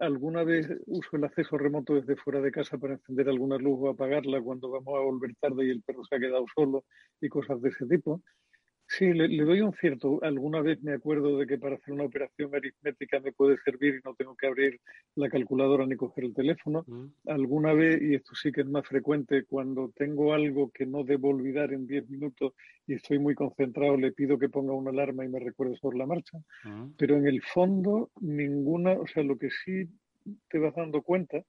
alguna 0.00 0.42
vez 0.44 0.66
uso 0.86 1.16
el 1.16 1.24
acceso 1.24 1.58
remoto 1.58 1.94
desde 1.94 2.16
fuera 2.16 2.40
de 2.40 2.50
casa 2.50 2.78
para 2.78 2.94
encender 2.94 3.28
alguna 3.28 3.58
luz 3.58 3.78
o 3.80 3.90
apagarla 3.90 4.40
cuando 4.40 4.70
vamos 4.70 4.98
a 4.98 5.02
volver 5.02 5.34
tarde 5.40 5.66
y 5.66 5.70
el 5.70 5.82
perro 5.82 6.04
se 6.04 6.16
ha 6.16 6.18
quedado 6.18 6.44
solo 6.54 6.84
y 7.20 7.28
cosas 7.28 7.60
de 7.60 7.68
ese 7.68 7.86
tipo. 7.86 8.22
Sí, 8.92 9.12
le, 9.12 9.28
doy 9.44 9.60
un 9.60 9.72
cierto. 9.74 10.18
Alguna 10.20 10.62
vez 10.62 10.82
me 10.82 10.94
acuerdo 10.94 11.38
de 11.38 11.46
que 11.46 11.58
para 11.58 11.76
hacer 11.76 11.94
una 11.94 12.04
operación 12.04 12.52
aritmética 12.52 13.20
me 13.20 13.30
puede 13.30 13.56
servir 13.64 13.94
y 13.94 14.00
no 14.04 14.16
tengo 14.16 14.34
que 14.34 14.48
abrir 14.48 14.80
la 15.14 15.28
calculadora 15.28 15.86
ni 15.86 15.94
coger 15.94 16.24
el 16.24 16.34
teléfono. 16.34 16.82
Mm. 16.88 17.06
Alguna 17.28 17.72
vez, 17.72 18.02
y 18.02 18.16
esto 18.16 18.34
sí 18.34 18.50
que 18.50 18.62
es 18.62 18.66
más 18.66 18.84
frecuente, 18.84 19.44
cuando 19.44 19.92
tengo 19.94 20.34
algo 20.34 20.72
que 20.72 20.86
no 20.86 21.04
debo 21.04 21.28
olvidar 21.28 21.72
en 21.72 21.86
10 21.86 22.10
minutos 22.10 22.54
y 22.88 22.94
estoy 22.94 23.20
muy 23.20 23.36
concentrado, 23.36 23.96
le 23.96 24.10
pido 24.10 24.40
que 24.40 24.48
ponga 24.48 24.72
una 24.72 24.90
alarma 24.90 25.24
y 25.24 25.28
me 25.28 25.38
recuerde 25.38 25.76
sobre 25.76 25.96
la 25.96 26.06
marcha. 26.06 26.38
Mm. 26.64 26.94
Pero 26.98 27.16
en 27.16 27.28
el 27.28 27.42
fondo, 27.42 28.10
ninguna, 28.20 28.94
o 28.94 29.06
sea, 29.06 29.22
lo 29.22 29.38
que 29.38 29.50
sí 29.50 29.88
te 30.48 30.58
vas 30.58 30.74
dando 30.74 31.02
cuenta 31.02 31.40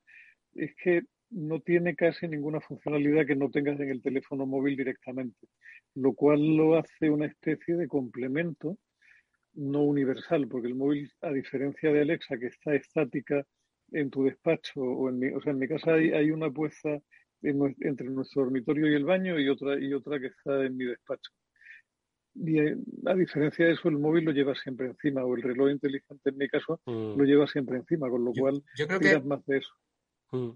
es 0.54 0.76
que 0.76 1.02
no 1.32 1.60
tiene 1.62 1.96
casi 1.96 2.28
ninguna 2.28 2.60
funcionalidad 2.60 3.26
que 3.26 3.36
no 3.36 3.50
tengas 3.50 3.80
en 3.80 3.90
el 3.90 4.02
teléfono 4.02 4.46
móvil 4.46 4.76
directamente, 4.76 5.48
lo 5.96 6.14
cual 6.14 6.56
lo 6.56 6.78
hace 6.78 7.10
una 7.10 7.26
especie 7.26 7.76
de 7.76 7.88
complemento 7.88 8.78
no 9.54 9.84
universal, 9.84 10.48
porque 10.48 10.68
el 10.68 10.76
móvil, 10.76 11.12
a 11.22 11.32
diferencia 11.32 11.92
de 11.92 12.02
Alexa, 12.02 12.38
que 12.38 12.48
está 12.48 12.74
estática 12.74 13.46
en 13.92 14.10
tu 14.10 14.24
despacho 14.24 14.82
o 14.82 15.10
en 15.10 15.20
mi, 15.20 15.28
o 15.30 15.42
sea, 15.42 15.52
en 15.52 15.60
mi 15.60 15.68
casa 15.68 15.94
hay, 15.94 16.12
hay 16.12 16.32
una 16.32 16.50
puesta 16.50 16.98
entre 17.42 18.08
nuestro 18.10 18.44
dormitorio 18.44 18.90
y 18.90 18.96
el 18.96 19.04
baño 19.04 19.40
y 19.40 19.50
otra 19.50 19.80
y 19.80 19.94
otra 19.94 20.20
que 20.20 20.28
está 20.28 20.64
en 20.64 20.78
mi 20.78 20.86
despacho. 20.86 21.32
Y 22.36 22.60
eh, 22.60 22.78
a 23.06 23.14
diferencia 23.14 23.66
de 23.66 23.74
eso, 23.74 23.90
el 23.90 23.98
móvil 23.98 24.26
lo 24.26 24.32
lleva 24.32 24.56
siempre 24.56 24.88
encima, 24.88 25.26
o 25.26 25.36
el 25.36 25.42
reloj 25.42 25.72
inteligente 25.72 26.30
en 26.30 26.38
mi 26.38 26.48
caso 26.48 26.80
mm. 26.86 27.18
lo 27.18 27.24
lleva 27.26 27.48
siempre 27.48 27.78
encima, 27.78 28.10
con 28.10 28.24
lo 28.24 28.32
cual 28.32 28.64
yo 28.78 28.88
creo 28.88 29.00
que... 29.00 29.20
más 29.28 29.46
de 29.46 29.58
eso. 29.58 29.72
Mm. 30.32 30.52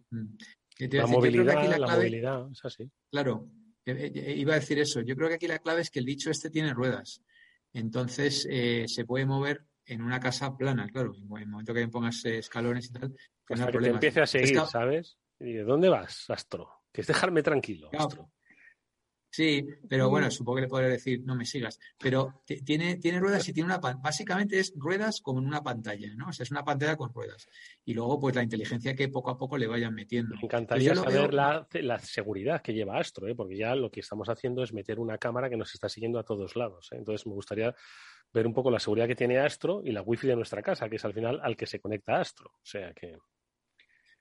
La 0.77 1.07
movilidad, 1.07 1.77
la, 1.77 1.95
movilidad, 1.95 2.51
es 2.51 2.65
así. 2.65 2.91
Claro, 3.09 3.49
eh, 3.85 4.11
eh, 4.13 4.33
iba 4.35 4.53
a 4.53 4.59
decir 4.59 4.77
eso. 4.79 5.01
Yo 5.01 5.15
creo 5.15 5.29
que 5.29 5.35
aquí 5.35 5.47
la 5.47 5.59
clave 5.59 5.81
es 5.81 5.89
que 5.89 5.99
el 5.99 6.05
dicho 6.05 6.29
este 6.29 6.49
tiene 6.49 6.73
ruedas. 6.73 7.21
Entonces 7.71 8.47
eh, 8.49 8.85
se 8.87 9.05
puede 9.05 9.25
mover 9.25 9.65
en 9.85 10.01
una 10.01 10.19
casa 10.19 10.55
plana, 10.57 10.89
claro. 10.89 11.13
En 11.15 11.37
el 11.37 11.47
momento 11.47 11.73
que 11.73 11.87
pongas 11.87 12.25
escalones 12.25 12.89
y 12.89 12.93
tal, 12.93 13.15
pues 13.45 13.59
no 13.59 13.67
que 13.67 13.77
te 13.77 13.87
empiece 13.87 14.21
a 14.21 14.25
seguir, 14.25 14.59
¿sabes? 14.61 15.17
¿Y 15.39 15.53
de 15.53 15.63
dónde 15.63 15.89
vas, 15.89 16.29
Astro? 16.29 16.69
Que 16.91 17.01
es 17.01 17.07
dejarme 17.07 17.43
tranquilo, 17.43 17.89
Astro. 17.93 18.31
Sí, 19.35 19.67
pero 19.89 20.09
bueno, 20.09 20.31
supongo 20.31 20.55
que 20.55 20.61
le 20.61 20.67
podré 20.69 20.87
decir, 20.87 21.21
no 21.25 21.35
me 21.35 21.45
sigas. 21.45 21.77
Pero 21.99 22.41
tiene, 22.63 22.95
tiene 22.95 23.19
ruedas 23.19 23.45
y 23.49 23.51
tiene 23.51 23.67
una. 23.67 23.79
Básicamente 23.79 24.59
es 24.59 24.71
ruedas 24.77 25.19
como 25.19 25.41
en 25.41 25.47
una 25.47 25.61
pantalla, 25.61 26.07
¿no? 26.15 26.29
O 26.29 26.31
sea, 26.31 26.45
es 26.45 26.51
una 26.51 26.63
pantalla 26.63 26.95
con 26.95 27.13
ruedas. 27.13 27.49
Y 27.83 27.93
luego, 27.93 28.17
pues 28.17 28.33
la 28.33 28.43
inteligencia 28.43 28.95
que 28.95 29.09
poco 29.09 29.31
a 29.31 29.37
poco 29.37 29.57
le 29.57 29.67
vayan 29.67 29.93
metiendo. 29.93 30.35
Me 30.35 30.43
encantaría 30.43 30.95
saber 30.95 31.33
la, 31.33 31.67
la, 31.73 31.99
seguridad 31.99 32.61
que 32.61 32.73
lleva 32.73 32.97
Astro, 32.97 33.27
¿eh? 33.27 33.35
porque 33.35 33.57
ya 33.57 33.75
lo 33.75 33.91
que 33.91 33.99
estamos 33.99 34.29
haciendo 34.29 34.63
es 34.63 34.71
meter 34.71 35.01
una 35.01 35.17
cámara 35.17 35.49
que 35.49 35.57
nos 35.57 35.73
está 35.73 35.89
siguiendo 35.89 36.17
a 36.17 36.23
todos 36.23 36.55
lados. 36.55 36.87
¿eh? 36.93 36.95
Entonces, 36.95 37.27
me 37.27 37.33
gustaría 37.33 37.75
ver 38.31 38.47
un 38.47 38.53
poco 38.53 38.71
la 38.71 38.79
seguridad 38.79 39.07
que 39.07 39.17
tiene 39.17 39.39
Astro 39.39 39.81
y 39.83 39.91
la 39.91 40.01
wifi 40.01 40.27
de 40.27 40.37
nuestra 40.37 40.61
casa, 40.61 40.87
que 40.87 40.95
es 40.95 41.03
al 41.03 41.13
final 41.13 41.41
al 41.43 41.57
que 41.57 41.67
se 41.67 41.81
conecta 41.81 42.21
Astro. 42.21 42.51
O 42.53 42.65
sea 42.65 42.93
que. 42.93 43.17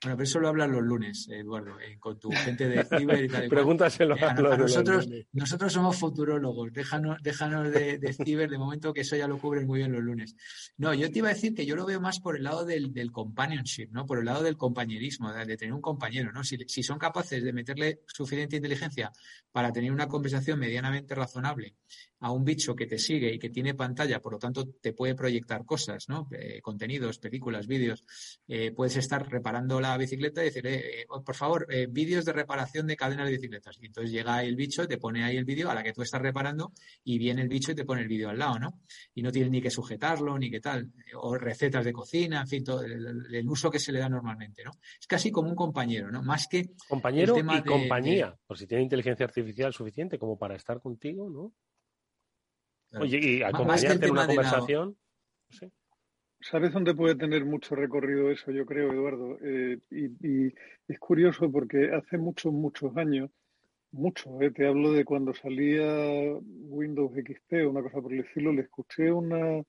Bueno, 0.05 0.19
pero 0.19 0.25
eso 0.25 0.39
lo 0.39 0.49
hablan 0.49 0.71
los 0.71 0.83
lunes, 0.83 1.27
Eduardo, 1.31 1.81
eh, 1.81 1.97
con 1.99 2.19
tu 2.19 2.31
gente 2.31 2.69
de 2.69 2.85
ciber 2.99 3.25
y 3.25 3.29
tal. 3.29 3.49
Pregúntaselo 3.49 4.15
a, 4.21 4.35
nosotros, 4.35 5.09
nosotros 5.33 5.73
somos 5.73 5.97
futurólogos, 5.97 6.75
déjanos, 6.75 7.23
déjanos 7.23 7.73
de, 7.73 7.97
de, 7.97 8.13
ciber, 8.13 8.51
de 8.51 8.59
momento 8.59 8.93
que 8.93 9.01
eso 9.01 9.17
ya 9.17 9.27
lo 9.27 9.39
cubren 9.39 9.67
muy 9.67 9.79
bien 9.79 9.93
los 9.93 10.03
lunes. 10.03 10.37
No, 10.77 10.93
yo 10.93 11.11
te 11.11 11.21
iba 11.21 11.31
a 11.31 11.33
decir 11.35 11.55
que 11.55 11.65
yo 11.65 11.75
lo 11.75 11.87
veo 11.87 12.03
más 12.03 12.21
por 12.21 12.37
el 12.37 12.45
lado 12.45 12.67
del, 12.67 12.93
companionship, 13.13 13.91
¿no? 13.93 14.05
Por 14.05 14.19
el 14.19 14.27
lado 14.27 14.43
del 14.43 14.59
compañerismo, 14.59 15.33
de, 15.33 15.57
tener 15.57 15.73
un 15.73 15.81
compañero, 15.81 16.33
¿no? 16.33 16.45
Si, 16.45 16.59
si 16.69 16.83
son 16.83 16.99
capaces 16.99 17.43
de 17.43 17.53
meterle 17.55 18.01
suficiente 18.07 18.57
inteligencia 18.57 19.11
para 19.53 19.73
tener 19.73 19.91
una 19.91 20.07
conversación 20.07 20.59
medianamente 20.59 21.15
razonable 21.15 21.77
a 22.21 22.31
un 22.31 22.45
bicho 22.45 22.75
que 22.75 22.87
te 22.87 22.99
sigue 22.99 23.35
y 23.35 23.39
que 23.39 23.51
tiene 23.51 23.75
pantalla, 23.75 24.21
por 24.21 24.33
lo 24.33 24.39
tanto 24.39 24.67
te 24.67 24.93
puede 24.93 25.15
proyectar 25.15 25.65
cosas, 25.65 26.09
¿no? 26.09 26.27
Eh, 26.33 26.61
contenidos, 26.63 27.19
películas, 27.19 27.67
vídeos, 27.67 28.05
eh, 28.49 28.73
puedes 28.73 28.97
estar 28.97 29.29
reparando 29.31 29.81
la 29.81 29.94
la 29.95 29.99
bicicleta 29.99 30.43
y 30.43 30.47
decir, 30.47 30.67
eh, 30.67 31.03
eh, 31.03 31.07
por 31.07 31.35
favor, 31.35 31.67
vídeos 31.89 32.25
de 32.25 32.33
reparación 32.33 32.87
de 32.87 32.97
cadenas 32.97 33.27
de 33.27 33.33
bicicletas. 33.33 33.79
Y 33.81 33.87
entonces 33.87 34.13
llega 34.13 34.43
el 34.43 34.57
bicho, 34.57 34.87
te 34.87 34.99
pone 34.99 35.25
ahí 35.25 35.37
el 35.37 35.45
vídeo 35.45 35.71
a 35.71 35.75
la 35.75 35.83
que 35.83 35.93
tú 35.93 36.03
estás 36.03 36.21
reparando 36.21 36.73
y 37.05 37.19
viene 37.19 37.43
el 37.43 37.49
bicho 37.49 37.73
y 37.73 37.75
te 37.75 37.85
pone 37.85 38.03
el 38.03 38.09
vídeo 38.09 38.31
al 38.31 38.39
lado, 38.39 38.59
¿no? 38.59 38.81
Y 39.15 39.23
no 39.23 39.31
tienes 39.31 39.51
ni 39.51 39.63
que 39.63 39.71
sujetarlo, 39.71 40.39
ni 40.39 40.51
qué 40.51 40.61
tal. 40.61 40.93
O 41.15 41.37
recetas 41.37 41.85
de 41.85 41.93
cocina, 41.93 42.41
en 42.41 42.49
fin, 42.49 42.65
todo 42.65 42.83
el, 42.83 43.49
uso 43.49 43.71
que 43.71 43.79
se 43.79 43.93
le 43.93 44.01
da 44.01 44.09
normalmente, 44.09 44.65
¿no? 44.65 44.73
Es 44.99 45.07
casi 45.07 45.31
como 45.31 45.49
un 45.49 45.55
compañero, 45.55 46.11
¿no? 46.11 46.23
Más 46.23 46.49
que... 46.49 46.71
Compañero 46.89 47.37
y 47.39 47.63
compañía, 47.63 48.37
por 48.47 48.59
si 48.59 48.67
tiene 48.67 48.83
inteligencia 48.83 49.25
artificial 49.25 49.73
suficiente 49.73 50.19
como 50.19 50.37
para 50.39 50.57
estar 50.57 50.81
contigo, 50.81 51.31
¿no? 51.31 51.53
Oye, 53.01 53.19
y 53.19 53.43
acompañarte 53.43 54.07
en 54.07 54.13
una 54.13 54.27
conversación. 54.27 54.97
¿Sabes 56.51 56.75
dónde 56.75 56.95
puede 56.95 57.15
tener 57.15 57.47
mucho 57.47 57.75
recorrido 57.75 58.31
eso, 58.31 58.51
yo 58.51 58.67
creo, 58.67 58.93
Eduardo? 58.93 59.39
Eh, 59.43 59.79
y, 59.91 60.53
es 60.87 60.99
curioso 60.99 61.51
porque 61.51 61.91
hace 61.91 62.19
muchos, 62.19 62.53
muchos 62.53 62.95
años, 62.99 63.31
mucho, 63.93 64.41
eh, 64.43 64.51
te 64.51 64.67
hablo 64.67 64.93
de 64.93 65.07
cuando 65.07 65.33
salía 65.33 65.87
Windows 66.69 67.13
XP 67.15 67.65
o 67.65 67.71
una 67.71 67.83
cosa 67.83 68.03
por 68.03 68.13
el 68.13 68.21
estilo, 68.21 68.53
le 68.53 68.61
escuché 68.63 69.11
una, 69.11 69.63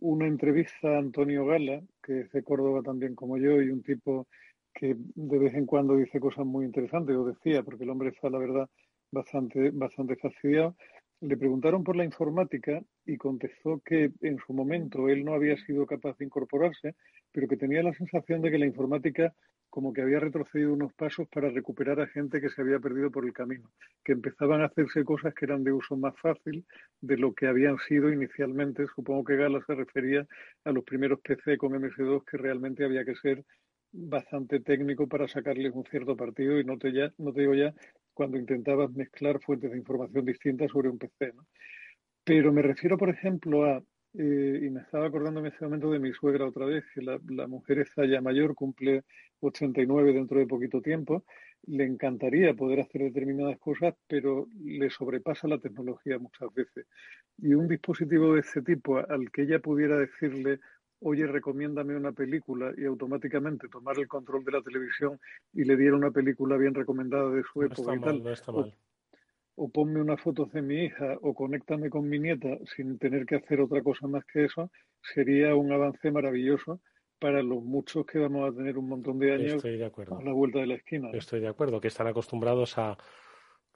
una 0.00 0.26
entrevista 0.26 0.96
a 0.96 0.98
Antonio 0.98 1.46
Gala, 1.46 1.80
que 2.02 2.22
es 2.22 2.32
de 2.32 2.42
Córdoba 2.42 2.82
también 2.82 3.14
como 3.14 3.38
yo, 3.38 3.62
y 3.62 3.70
un 3.70 3.84
tipo 3.84 4.26
que 4.74 4.96
de 4.98 5.38
vez 5.38 5.54
en 5.54 5.66
cuando 5.66 5.94
dice 5.96 6.18
cosas 6.18 6.44
muy 6.44 6.64
interesantes, 6.66 7.14
lo 7.14 7.24
decía, 7.24 7.62
porque 7.62 7.84
el 7.84 7.90
hombre 7.90 8.08
está, 8.08 8.30
la 8.30 8.38
verdad, 8.38 8.68
bastante, 9.12 9.70
bastante 9.70 10.16
fastidiado 10.16 10.74
le 11.20 11.36
preguntaron 11.36 11.82
por 11.82 11.96
la 11.96 12.04
informática 12.04 12.82
y 13.04 13.16
contestó 13.16 13.80
que 13.84 14.10
en 14.20 14.38
su 14.38 14.52
momento 14.52 15.08
él 15.08 15.24
no 15.24 15.34
había 15.34 15.56
sido 15.64 15.86
capaz 15.86 16.16
de 16.18 16.26
incorporarse, 16.26 16.94
pero 17.32 17.48
que 17.48 17.56
tenía 17.56 17.82
la 17.82 17.94
sensación 17.94 18.42
de 18.42 18.50
que 18.50 18.58
la 18.58 18.66
informática 18.66 19.34
como 19.68 19.92
que 19.92 20.00
había 20.00 20.20
retrocedido 20.20 20.72
unos 20.72 20.94
pasos 20.94 21.28
para 21.28 21.50
recuperar 21.50 22.00
a 22.00 22.06
gente 22.06 22.40
que 22.40 22.48
se 22.48 22.62
había 22.62 22.78
perdido 22.78 23.10
por 23.10 23.26
el 23.26 23.32
camino, 23.32 23.70
que 24.04 24.12
empezaban 24.12 24.62
a 24.62 24.66
hacerse 24.66 25.04
cosas 25.04 25.34
que 25.34 25.44
eran 25.44 25.64
de 25.64 25.72
uso 25.72 25.96
más 25.96 26.14
fácil 26.18 26.64
de 27.00 27.18
lo 27.18 27.34
que 27.34 27.46
habían 27.46 27.76
sido 27.86 28.10
inicialmente. 28.10 28.86
Supongo 28.94 29.24
que 29.24 29.36
Gala 29.36 29.60
se 29.66 29.74
refería 29.74 30.26
a 30.64 30.72
los 30.72 30.84
primeros 30.84 31.20
PC 31.20 31.58
con 31.58 31.72
MS2 31.72 32.24
que 32.24 32.38
realmente 32.38 32.84
había 32.84 33.04
que 33.04 33.16
ser 33.16 33.44
bastante 33.92 34.60
técnico 34.60 35.06
para 35.08 35.28
sacarles 35.28 35.74
un 35.74 35.84
cierto 35.84 36.16
partido 36.16 36.58
y 36.58 36.64
no 36.64 36.78
te, 36.78 36.92
ya, 36.92 37.12
no 37.18 37.32
te 37.32 37.40
digo 37.40 37.54
ya 37.54 37.74
cuando 38.16 38.38
intentabas 38.38 38.90
mezclar 38.92 39.38
fuentes 39.40 39.70
de 39.70 39.76
información 39.76 40.24
distintas 40.24 40.70
sobre 40.70 40.88
un 40.88 40.96
PC. 40.96 41.34
Pero 42.24 42.50
me 42.50 42.62
refiero, 42.62 42.96
por 42.96 43.10
ejemplo, 43.10 43.66
a, 43.66 43.82
eh, 44.14 44.60
y 44.62 44.70
me 44.70 44.80
estaba 44.80 45.06
acordando 45.06 45.40
en 45.40 45.46
ese 45.46 45.62
momento 45.62 45.90
de 45.90 45.98
mi 45.98 46.14
suegra 46.14 46.46
otra 46.46 46.64
vez, 46.64 46.82
que 46.94 47.02
la, 47.02 47.20
la 47.28 47.46
mujer 47.46 47.80
está 47.80 48.06
ya 48.06 48.22
mayor, 48.22 48.54
cumple 48.54 49.04
89 49.40 50.14
dentro 50.14 50.38
de 50.38 50.46
poquito 50.46 50.80
tiempo, 50.80 51.24
le 51.66 51.84
encantaría 51.84 52.54
poder 52.54 52.80
hacer 52.80 53.02
determinadas 53.02 53.58
cosas, 53.58 53.94
pero 54.08 54.48
le 54.64 54.88
sobrepasa 54.88 55.46
la 55.46 55.58
tecnología 55.58 56.18
muchas 56.18 56.52
veces. 56.54 56.86
Y 57.36 57.52
un 57.52 57.68
dispositivo 57.68 58.32
de 58.32 58.40
este 58.40 58.62
tipo 58.62 58.96
al 58.96 59.30
que 59.30 59.42
ella 59.42 59.58
pudiera 59.58 59.98
decirle, 59.98 60.60
oye, 61.00 61.26
recomiéndame 61.26 61.96
una 61.96 62.12
película 62.12 62.72
y 62.76 62.84
automáticamente 62.84 63.68
tomar 63.68 63.98
el 63.98 64.08
control 64.08 64.44
de 64.44 64.52
la 64.52 64.62
televisión 64.62 65.18
y 65.52 65.64
le 65.64 65.76
diera 65.76 65.96
una 65.96 66.10
película 66.10 66.56
bien 66.56 66.74
recomendada 66.74 67.30
de 67.30 67.42
su 67.42 67.62
época 67.62 67.94
y 67.94 68.00
tal. 68.00 68.22
O, 69.58 69.70
ponme 69.70 70.02
una 70.02 70.18
foto 70.18 70.44
de 70.52 70.60
mi 70.60 70.84
hija 70.84 71.16
o 71.22 71.32
conéctame 71.32 71.88
con 71.88 72.06
mi 72.06 72.18
nieta 72.18 72.58
sin 72.76 72.98
tener 72.98 73.24
que 73.24 73.36
hacer 73.36 73.62
otra 73.62 73.82
cosa 73.82 74.06
más 74.06 74.22
que 74.26 74.44
eso, 74.44 74.70
sería 75.00 75.54
un 75.54 75.72
avance 75.72 76.10
maravilloso 76.10 76.80
para 77.18 77.42
los 77.42 77.62
muchos 77.62 78.04
que 78.04 78.18
vamos 78.18 78.50
a 78.50 78.54
tener 78.54 78.76
un 78.76 78.88
montón 78.88 79.18
de 79.18 79.32
años 79.32 79.64
a 79.64 80.22
la 80.22 80.32
vuelta 80.32 80.58
de 80.58 80.66
la 80.66 80.74
esquina. 80.74 81.08
Estoy 81.14 81.40
de 81.40 81.48
acuerdo, 81.48 81.80
que 81.80 81.88
están 81.88 82.06
acostumbrados 82.06 82.76
a, 82.76 82.98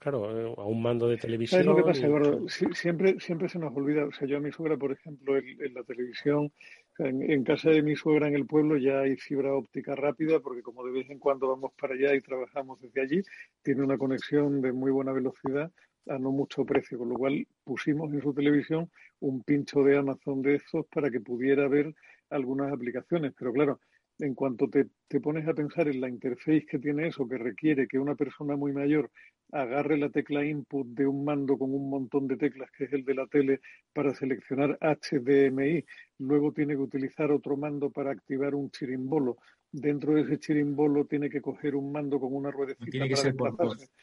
Claro, 0.01 0.35
eh, 0.35 0.55
a 0.57 0.63
un 0.63 0.81
mando 0.81 1.07
de 1.07 1.17
televisión. 1.17 1.61
¿Sabes 1.61 1.67
lo 1.67 1.75
que 1.75 1.83
pasa, 1.83 2.07
Eduardo? 2.07 2.49
siempre, 2.49 3.19
siempre 3.19 3.47
se 3.47 3.59
nos 3.59 3.71
olvida. 3.77 4.05
O 4.05 4.11
sea, 4.11 4.27
yo 4.27 4.37
a 4.37 4.39
mi 4.39 4.51
suegra, 4.51 4.75
por 4.75 4.91
ejemplo, 4.91 5.37
en, 5.37 5.73
la 5.75 5.83
televisión, 5.83 6.51
en, 6.97 7.43
casa 7.43 7.69
de 7.69 7.83
mi 7.83 7.95
suegra 7.95 8.27
en 8.27 8.33
el 8.33 8.47
pueblo 8.47 8.77
ya 8.77 9.01
hay 9.01 9.15
fibra 9.15 9.53
óptica 9.53 9.95
rápida, 9.95 10.39
porque 10.39 10.63
como 10.63 10.83
de 10.83 10.91
vez 10.91 11.09
en 11.11 11.19
cuando 11.19 11.49
vamos 11.49 11.73
para 11.79 11.93
allá 11.93 12.15
y 12.15 12.21
trabajamos 12.21 12.81
desde 12.81 12.99
allí, 12.99 13.21
tiene 13.61 13.83
una 13.83 13.99
conexión 13.99 14.59
de 14.63 14.71
muy 14.71 14.89
buena 14.89 15.11
velocidad 15.11 15.71
a 16.07 16.17
no 16.17 16.31
mucho 16.31 16.65
precio, 16.65 16.97
con 16.97 17.09
lo 17.09 17.15
cual 17.15 17.45
pusimos 17.63 18.11
en 18.11 18.23
su 18.23 18.33
televisión 18.33 18.89
un 19.19 19.43
pincho 19.43 19.83
de 19.83 19.97
Amazon 19.97 20.41
de 20.41 20.55
estos 20.55 20.87
para 20.87 21.11
que 21.11 21.19
pudiera 21.19 21.67
ver 21.67 21.93
algunas 22.31 22.73
aplicaciones. 22.73 23.33
Pero 23.37 23.53
claro, 23.53 23.79
en 24.21 24.35
cuanto 24.35 24.69
te, 24.69 24.87
te, 25.07 25.19
pones 25.19 25.47
a 25.47 25.53
pensar 25.53 25.87
en 25.87 25.99
la 25.99 26.07
interface 26.07 26.65
que 26.65 26.79
tiene 26.79 27.07
eso, 27.07 27.27
que 27.27 27.37
requiere 27.37 27.87
que 27.87 27.99
una 27.99 28.15
persona 28.15 28.55
muy 28.55 28.71
mayor 28.71 29.09
agarre 29.51 29.97
la 29.97 30.09
tecla 30.09 30.45
input 30.45 30.87
de 30.87 31.05
un 31.07 31.25
mando 31.25 31.57
con 31.57 31.73
un 31.73 31.89
montón 31.89 32.27
de 32.27 32.37
teclas, 32.37 32.71
que 32.71 32.85
es 32.85 32.93
el 32.93 33.03
de 33.03 33.15
la 33.15 33.27
tele, 33.27 33.61
para 33.93 34.13
seleccionar 34.13 34.77
HDMI, 34.79 35.83
luego 36.19 36.53
tiene 36.53 36.73
que 36.73 36.81
utilizar 36.81 37.31
otro 37.31 37.57
mando 37.57 37.89
para 37.89 38.11
activar 38.11 38.55
un 38.55 38.71
chirimbolo, 38.71 39.37
dentro 39.71 40.13
de 40.13 40.21
ese 40.21 40.37
chirimbolo 40.39 41.05
tiene 41.05 41.29
que 41.29 41.41
coger 41.41 41.75
un 41.75 41.91
mando 41.91 42.19
con 42.19 42.33
una 42.33 42.51
ruedecita 42.51 42.91
tiene 42.91 43.09
que 43.09 43.15
ser 43.15 43.35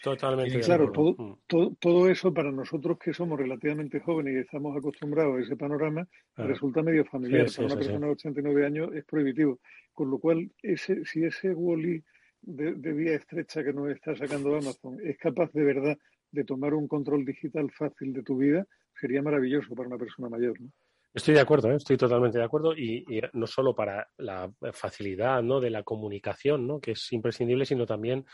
Totalmente. 0.02 0.60
Claro, 0.60 0.90
todo, 0.90 1.14
mm. 1.18 1.38
todo, 1.46 1.76
todo, 1.78 2.08
eso 2.08 2.32
para 2.32 2.50
nosotros 2.50 2.98
que 2.98 3.12
somos 3.12 3.38
relativamente 3.38 4.00
jóvenes 4.00 4.34
y 4.34 4.38
estamos 4.38 4.76
acostumbrados 4.76 5.38
a 5.38 5.40
ese 5.42 5.56
panorama, 5.56 6.06
resulta 6.36 6.82
medio 6.82 7.04
familiar. 7.04 7.46
para 7.54 7.66
una 7.66 7.76
persona 7.76 8.06
de 8.06 8.12
89 8.12 8.66
años 8.66 8.94
es 8.94 9.04
prohibitivo. 9.04 9.60
Con 9.92 10.10
lo 10.10 10.18
cual, 10.18 10.50
ese, 10.62 11.04
si 11.04 11.24
ese 11.24 11.52
Wally 11.52 12.02
de, 12.40 12.74
de 12.74 12.92
vía 12.92 13.14
estrecha 13.14 13.62
que 13.64 13.72
nos 13.72 13.90
está 13.90 14.14
sacando 14.16 14.54
Amazon 14.54 14.98
es 15.02 15.18
capaz 15.18 15.52
de 15.52 15.64
verdad 15.64 15.98
de 16.30 16.44
tomar 16.44 16.74
un 16.74 16.86
control 16.86 17.24
digital 17.24 17.70
fácil 17.72 18.12
de 18.12 18.22
tu 18.22 18.36
vida, 18.36 18.66
sería 18.94 19.22
maravilloso 19.22 19.74
para 19.74 19.88
una 19.88 19.98
persona 19.98 20.28
mayor. 20.28 20.60
¿no? 20.60 20.70
Estoy 21.14 21.34
de 21.34 21.40
acuerdo, 21.40 21.70
¿eh? 21.70 21.76
estoy 21.76 21.96
totalmente 21.96 22.38
de 22.38 22.44
acuerdo 22.44 22.76
y, 22.76 23.04
no 23.32 23.46
solo 23.46 23.74
para 23.74 24.08
la 24.18 24.52
facilidad 24.72 25.42
¿no? 25.42 25.58
de 25.58 25.70
la 25.70 25.82
comunicación, 25.82 26.66
¿no? 26.66 26.80
que 26.80 26.92
es 26.92 27.12
imprescindible, 27.12 27.64
sino 27.64 27.86
también 27.86 28.26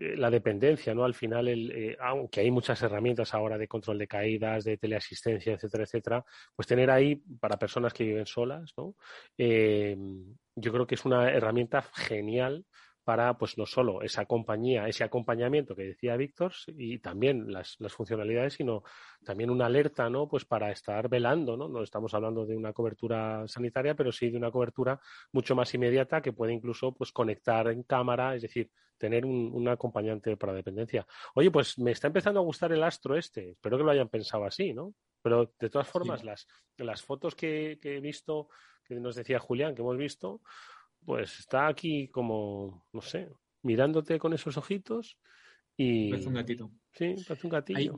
eh, 0.00 0.16
la 0.16 0.30
dependencia, 0.30 0.94
¿no? 0.94 1.04
Al 1.04 1.14
final, 1.14 1.46
el, 1.46 1.70
eh, 1.70 1.96
aunque 2.00 2.40
hay 2.40 2.50
muchas 2.50 2.82
herramientas 2.82 3.34
ahora 3.34 3.58
de 3.58 3.68
control 3.68 3.98
de 3.98 4.08
caídas, 4.08 4.64
de 4.64 4.78
teleasistencia, 4.78 5.52
etcétera, 5.52 5.84
etcétera, 5.84 6.24
pues 6.56 6.66
tener 6.66 6.90
ahí 6.90 7.16
para 7.38 7.58
personas 7.58 7.92
que 7.92 8.04
viven 8.04 8.26
solas, 8.26 8.72
¿no? 8.76 8.94
yo 9.36 10.72
creo 10.72 10.86
que 10.86 10.94
es 10.94 11.04
una 11.04 11.30
herramienta 11.30 11.82
genial 11.82 12.64
para, 13.04 13.36
pues 13.36 13.58
no 13.58 13.66
solo 13.66 14.02
esa 14.02 14.24
compañía, 14.24 14.88
ese 14.88 15.04
acompañamiento 15.04 15.76
que 15.76 15.84
decía 15.84 16.16
Víctor 16.16 16.52
y 16.68 16.98
también 16.98 17.52
las, 17.52 17.76
las, 17.78 17.92
funcionalidades, 17.92 18.54
sino 18.54 18.82
también 19.24 19.50
una 19.50 19.66
alerta, 19.66 20.08
¿no? 20.08 20.26
Pues 20.26 20.44
para 20.46 20.70
estar 20.72 21.08
velando, 21.08 21.56
¿no? 21.56 21.68
No 21.68 21.82
estamos 21.82 22.14
hablando 22.14 22.46
de 22.46 22.56
una 22.56 22.72
cobertura 22.72 23.46
sanitaria, 23.46 23.94
pero 23.94 24.10
sí 24.10 24.30
de 24.30 24.38
una 24.38 24.50
cobertura 24.50 24.98
mucho 25.32 25.54
más 25.54 25.72
inmediata 25.74 26.22
que 26.22 26.32
puede 26.32 26.54
incluso, 26.54 26.92
pues, 26.92 27.12
conectar 27.12 27.68
en 27.68 27.82
cámara, 27.82 28.34
es 28.34 28.42
decir, 28.42 28.70
tener 28.96 29.26
un, 29.26 29.68
acompañante 29.68 30.36
para 30.36 30.54
dependencia. 30.54 31.06
Oye, 31.34 31.50
pues 31.50 31.78
me 31.78 31.90
está 31.90 32.06
empezando 32.06 32.40
a 32.40 32.44
gustar 32.44 32.72
el 32.72 32.82
astro 32.82 33.16
este. 33.16 33.50
Espero 33.50 33.76
que 33.76 33.84
lo 33.84 33.90
hayan 33.90 34.08
pensado 34.08 34.44
así, 34.44 34.72
¿no? 34.72 34.94
Pero 35.20 35.52
de 35.58 35.68
todas 35.68 35.88
formas, 35.88 36.24
las, 36.24 36.46
las 36.78 37.02
fotos 37.02 37.34
que, 37.34 37.78
que 37.82 37.96
he 37.96 38.00
visto, 38.00 38.48
que 38.84 38.94
nos 38.94 39.14
decía 39.14 39.38
Julián, 39.38 39.74
que 39.74 39.82
hemos 39.82 39.96
visto, 39.96 40.40
pues 41.04 41.38
está 41.38 41.66
aquí 41.66 42.08
como, 42.08 42.86
no 42.92 43.00
sé, 43.00 43.28
mirándote 43.62 44.18
con 44.18 44.32
esos 44.32 44.56
ojitos 44.56 45.18
y... 45.76 46.10
Parece 46.10 46.28
un 46.28 46.34
gatito. 46.34 46.70
Sí, 46.92 47.14
parece 47.26 47.46
un 47.46 47.50
gatillo. 47.50 47.96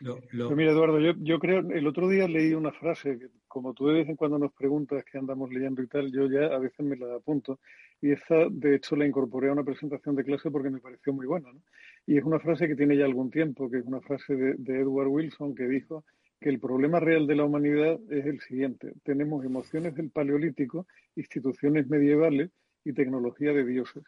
Pues 0.00 0.56
mira, 0.56 0.72
Eduardo, 0.72 0.98
yo, 0.98 1.12
yo 1.18 1.38
creo, 1.38 1.60
el 1.60 1.86
otro 1.86 2.08
día 2.08 2.26
leí 2.26 2.54
una 2.54 2.72
frase 2.72 3.18
que 3.18 3.28
como 3.46 3.72
tú 3.72 3.86
de 3.86 3.94
vez 3.94 4.08
en 4.08 4.16
cuando 4.16 4.38
nos 4.38 4.52
preguntas 4.52 5.04
qué 5.04 5.18
andamos 5.18 5.52
leyendo 5.52 5.82
y 5.82 5.86
tal, 5.86 6.10
yo 6.10 6.26
ya 6.26 6.46
a 6.46 6.58
veces 6.58 6.84
me 6.84 6.96
la 6.96 7.14
apunto 7.14 7.60
y 8.00 8.10
esta, 8.10 8.48
de 8.50 8.74
hecho, 8.74 8.96
la 8.96 9.06
incorporé 9.06 9.48
a 9.48 9.52
una 9.52 9.62
presentación 9.62 10.16
de 10.16 10.24
clase 10.24 10.50
porque 10.50 10.70
me 10.70 10.80
pareció 10.80 11.12
muy 11.12 11.26
buena. 11.26 11.52
¿no? 11.52 11.60
Y 12.04 12.18
es 12.18 12.24
una 12.24 12.40
frase 12.40 12.66
que 12.66 12.74
tiene 12.74 12.96
ya 12.96 13.04
algún 13.04 13.30
tiempo, 13.30 13.70
que 13.70 13.78
es 13.78 13.84
una 13.84 14.00
frase 14.00 14.34
de, 14.34 14.54
de 14.58 14.80
Edward 14.80 15.06
Wilson 15.06 15.54
que 15.54 15.68
dijo 15.68 16.04
que 16.42 16.50
el 16.50 16.60
problema 16.60 17.00
real 17.00 17.26
de 17.26 17.36
la 17.36 17.44
humanidad 17.44 17.98
es 18.10 18.26
el 18.26 18.40
siguiente. 18.40 18.92
Tenemos 19.04 19.44
emociones 19.44 19.94
del 19.94 20.10
Paleolítico, 20.10 20.86
instituciones 21.16 21.88
medievales 21.88 22.50
y 22.84 22.92
tecnología 22.92 23.52
de 23.52 23.64
dioses. 23.64 24.04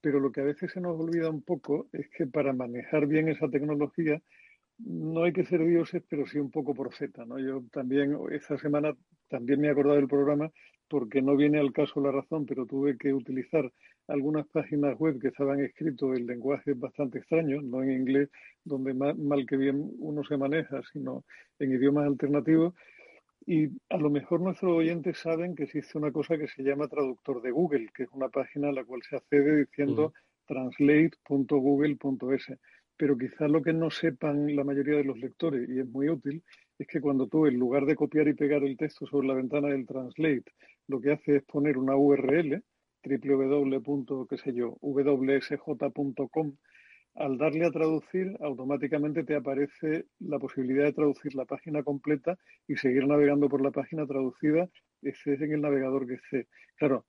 Pero 0.00 0.20
lo 0.20 0.32
que 0.32 0.40
a 0.40 0.44
veces 0.44 0.72
se 0.72 0.80
nos 0.80 0.98
olvida 0.98 1.28
un 1.28 1.42
poco 1.42 1.88
es 1.92 2.08
que 2.08 2.26
para 2.26 2.52
manejar 2.52 3.06
bien 3.06 3.28
esa 3.28 3.48
tecnología 3.50 4.22
no 4.78 5.24
hay 5.24 5.32
que 5.32 5.44
ser 5.44 5.64
dioses, 5.64 6.02
pero 6.08 6.26
sí 6.26 6.38
un 6.38 6.50
poco 6.50 6.74
profeta. 6.74 7.24
¿no? 7.24 7.38
Yo 7.38 7.62
también, 7.72 8.16
esta 8.30 8.56
semana, 8.58 8.96
también 9.32 9.60
me 9.60 9.68
he 9.68 9.70
acordado 9.70 9.96
del 9.96 10.08
programa 10.08 10.50
porque 10.88 11.22
no 11.22 11.36
viene 11.36 11.58
al 11.58 11.72
caso 11.72 12.02
la 12.02 12.12
razón, 12.12 12.44
pero 12.44 12.66
tuve 12.66 12.98
que 12.98 13.14
utilizar 13.14 13.72
algunas 14.08 14.46
páginas 14.48 14.98
web 14.98 15.18
que 15.18 15.28
estaban 15.28 15.58
escritas 15.60 16.18
en 16.18 16.26
lenguajes 16.26 16.78
bastante 16.78 17.18
extraños, 17.18 17.64
no 17.64 17.82
en 17.82 17.92
inglés, 17.92 18.28
donde 18.62 18.92
mal, 18.92 19.46
que 19.46 19.56
bien 19.56 19.90
uno 20.00 20.22
se 20.22 20.36
maneja, 20.36 20.82
sino 20.92 21.24
en 21.58 21.72
idiomas 21.72 22.06
alternativos. 22.06 22.74
Y 23.46 23.68
a 23.88 23.96
lo 23.96 24.10
mejor 24.10 24.42
nuestros 24.42 24.70
oyentes 24.70 25.16
saben 25.16 25.54
que 25.54 25.62
existe 25.64 25.96
una 25.96 26.12
cosa 26.12 26.36
que 26.36 26.46
se 26.46 26.62
llama 26.62 26.88
traductor 26.88 27.40
de 27.40 27.52
Google, 27.52 27.88
que 27.94 28.02
es 28.02 28.10
una 28.12 28.28
página 28.28 28.68
a 28.68 28.72
la 28.72 28.84
cual 28.84 29.00
se 29.08 29.16
accede 29.16 29.64
diciendo 29.64 30.12
translate.google.es. 30.46 32.52
Pero 32.98 33.16
quizás 33.16 33.50
lo 33.50 33.62
que 33.62 33.72
no 33.72 33.90
sepan 33.90 34.54
la 34.54 34.62
mayoría 34.62 34.98
de 34.98 35.04
los 35.04 35.18
lectores, 35.18 35.66
y 35.70 35.80
es 35.80 35.88
muy 35.88 36.10
útil, 36.10 36.42
es 36.82 36.88
que 36.88 37.00
cuando 37.00 37.26
tú, 37.26 37.46
en 37.46 37.58
lugar 37.58 37.86
de 37.86 37.96
copiar 37.96 38.28
y 38.28 38.34
pegar 38.34 38.62
el 38.64 38.76
texto 38.76 39.06
sobre 39.06 39.28
la 39.28 39.34
ventana 39.34 39.68
del 39.68 39.86
Translate, 39.86 40.44
lo 40.88 41.00
que 41.00 41.12
hace 41.12 41.36
es 41.36 41.42
poner 41.44 41.78
una 41.78 41.96
URL, 41.96 42.62
www.wsj.com, 43.04 43.86
al 47.14 47.36
darle 47.36 47.66
a 47.66 47.70
traducir, 47.70 48.36
automáticamente 48.40 49.22
te 49.22 49.34
aparece 49.34 50.06
la 50.20 50.38
posibilidad 50.38 50.84
de 50.84 50.92
traducir 50.92 51.34
la 51.34 51.44
página 51.44 51.82
completa 51.82 52.38
y 52.66 52.76
seguir 52.76 53.06
navegando 53.06 53.48
por 53.48 53.60
la 53.60 53.70
página 53.70 54.06
traducida, 54.06 54.68
ese 55.02 55.34
es 55.34 55.40
en 55.42 55.52
el 55.52 55.60
navegador 55.60 56.06
que 56.06 56.14
esté. 56.14 56.48
Claro, 56.76 57.04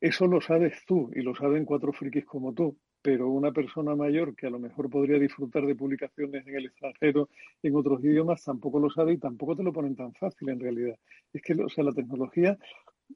eso 0.00 0.26
lo 0.26 0.40
sabes 0.40 0.82
tú 0.86 1.10
y 1.14 1.20
lo 1.22 1.34
saben 1.34 1.64
cuatro 1.64 1.92
frikis 1.92 2.24
como 2.24 2.54
tú, 2.54 2.78
pero 3.08 3.30
una 3.30 3.52
persona 3.52 3.96
mayor 3.96 4.36
que 4.36 4.48
a 4.48 4.50
lo 4.50 4.58
mejor 4.58 4.90
podría 4.90 5.18
disfrutar 5.18 5.64
de 5.64 5.74
publicaciones 5.74 6.46
en 6.46 6.56
el 6.56 6.66
extranjero 6.66 7.30
en 7.62 7.74
otros 7.74 8.04
idiomas 8.04 8.44
tampoco 8.44 8.78
lo 8.78 8.90
sabe 8.90 9.14
y 9.14 9.16
tampoco 9.16 9.56
te 9.56 9.62
lo 9.62 9.72
ponen 9.72 9.96
tan 9.96 10.12
fácil 10.12 10.50
en 10.50 10.60
realidad. 10.60 10.98
Es 11.32 11.40
que, 11.40 11.54
o 11.54 11.70
sea, 11.70 11.84
la 11.84 11.92
tecnología, 11.92 12.58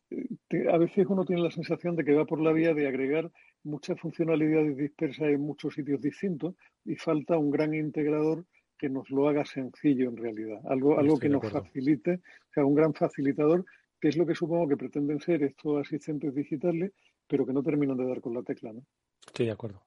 eh, 0.08 0.66
a 0.72 0.78
veces 0.78 1.06
uno 1.10 1.26
tiene 1.26 1.42
la 1.42 1.50
sensación 1.50 1.94
de 1.94 2.06
que 2.06 2.14
va 2.14 2.24
por 2.24 2.40
la 2.40 2.54
vía 2.54 2.72
de 2.72 2.88
agregar 2.88 3.30
muchas 3.64 4.00
funcionalidades 4.00 4.78
dispersas 4.78 5.28
en 5.28 5.42
muchos 5.42 5.74
sitios 5.74 6.00
distintos 6.00 6.54
y 6.86 6.96
falta 6.96 7.36
un 7.36 7.50
gran 7.50 7.74
integrador 7.74 8.46
que 8.78 8.88
nos 8.88 9.10
lo 9.10 9.28
haga 9.28 9.44
sencillo 9.44 10.08
en 10.08 10.16
realidad, 10.16 10.58
algo, 10.70 10.98
algo 10.98 11.18
que 11.18 11.28
nos 11.28 11.46
facilite, 11.52 12.14
o 12.14 12.52
sea, 12.54 12.64
un 12.64 12.74
gran 12.74 12.94
facilitador, 12.94 13.66
que 14.00 14.08
es 14.08 14.16
lo 14.16 14.24
que 14.24 14.34
supongo 14.34 14.68
que 14.68 14.78
pretenden 14.78 15.20
ser 15.20 15.42
estos 15.42 15.86
asistentes 15.86 16.34
digitales, 16.34 16.92
pero 17.28 17.44
que 17.44 17.52
no 17.52 17.62
terminan 17.62 17.98
de 17.98 18.06
dar 18.06 18.22
con 18.22 18.32
la 18.32 18.42
tecla, 18.42 18.72
¿no? 18.72 18.86
Estoy 19.26 19.46
de 19.46 19.52
acuerdo. 19.52 19.86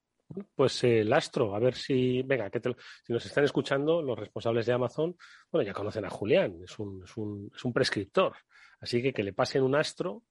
Pues 0.56 0.84
eh, 0.84 1.02
el 1.02 1.14
astro, 1.14 1.56
a 1.56 1.60
ver 1.60 1.76
si, 1.76 2.24
venga, 2.24 2.50
que 2.50 2.60
si 3.04 3.14
nos 3.14 3.26
están 3.26 3.44
escuchando 3.44 4.02
los 4.02 4.18
responsables 4.18 4.66
de 4.66 4.74
Amazon, 4.74 5.16
bueno, 5.52 5.66
ya 5.66 5.74
conocen 5.74 6.06
a 6.06 6.10
Julián, 6.10 6.60
es 6.64 6.80
un, 6.80 7.04
es 7.04 7.16
un, 7.16 7.52
es 7.56 7.64
un 7.64 7.72
prescriptor, 7.72 8.36
así 8.80 9.02
que 9.02 9.14
que 9.14 9.24
le 9.24 9.34
pasen 9.34 9.62
un 9.62 9.76
astro 9.76 10.24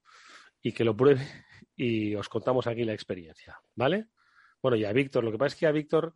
y 0.61 0.73
que 0.73 0.83
lo 0.83 0.95
pruebe 0.95 1.21
y 1.75 2.13
os 2.15 2.27
contamos 2.27 2.67
aquí 2.67 2.83
la 2.83 2.93
experiencia, 2.93 3.57
¿vale? 3.75 4.07
Bueno, 4.61 4.75
y 4.75 4.83
a 4.83 4.91
Víctor, 4.91 5.23
lo 5.23 5.31
que 5.31 5.37
pasa 5.37 5.53
es 5.53 5.59
que 5.59 5.67
a 5.67 5.71
Víctor 5.71 6.13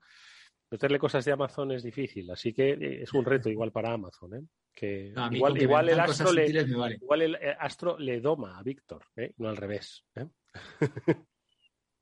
meterle 0.69 0.99
cosas 0.99 1.23
de 1.23 1.31
Amazon 1.31 1.71
es 1.71 1.81
difícil, 1.81 2.29
así 2.31 2.53
que 2.53 2.71
eh, 2.71 3.03
es 3.03 3.13
un 3.13 3.23
reto 3.23 3.49
igual 3.49 3.71
para 3.71 3.93
Amazon, 3.93 4.35
¿eh? 4.35 4.41
Que 4.73 5.13
igual, 5.31 5.61
igual, 5.61 5.89
el 5.89 5.99
astro 5.99 6.31
le, 6.31 6.47
igual 6.47 7.21
el 7.21 7.37
astro 7.59 7.97
le 7.97 8.21
doma 8.21 8.57
a 8.57 8.63
Víctor, 8.63 9.05
¿eh? 9.15 9.33
no 9.37 9.49
al 9.49 9.57
revés. 9.57 10.05
¿eh? 10.15 10.27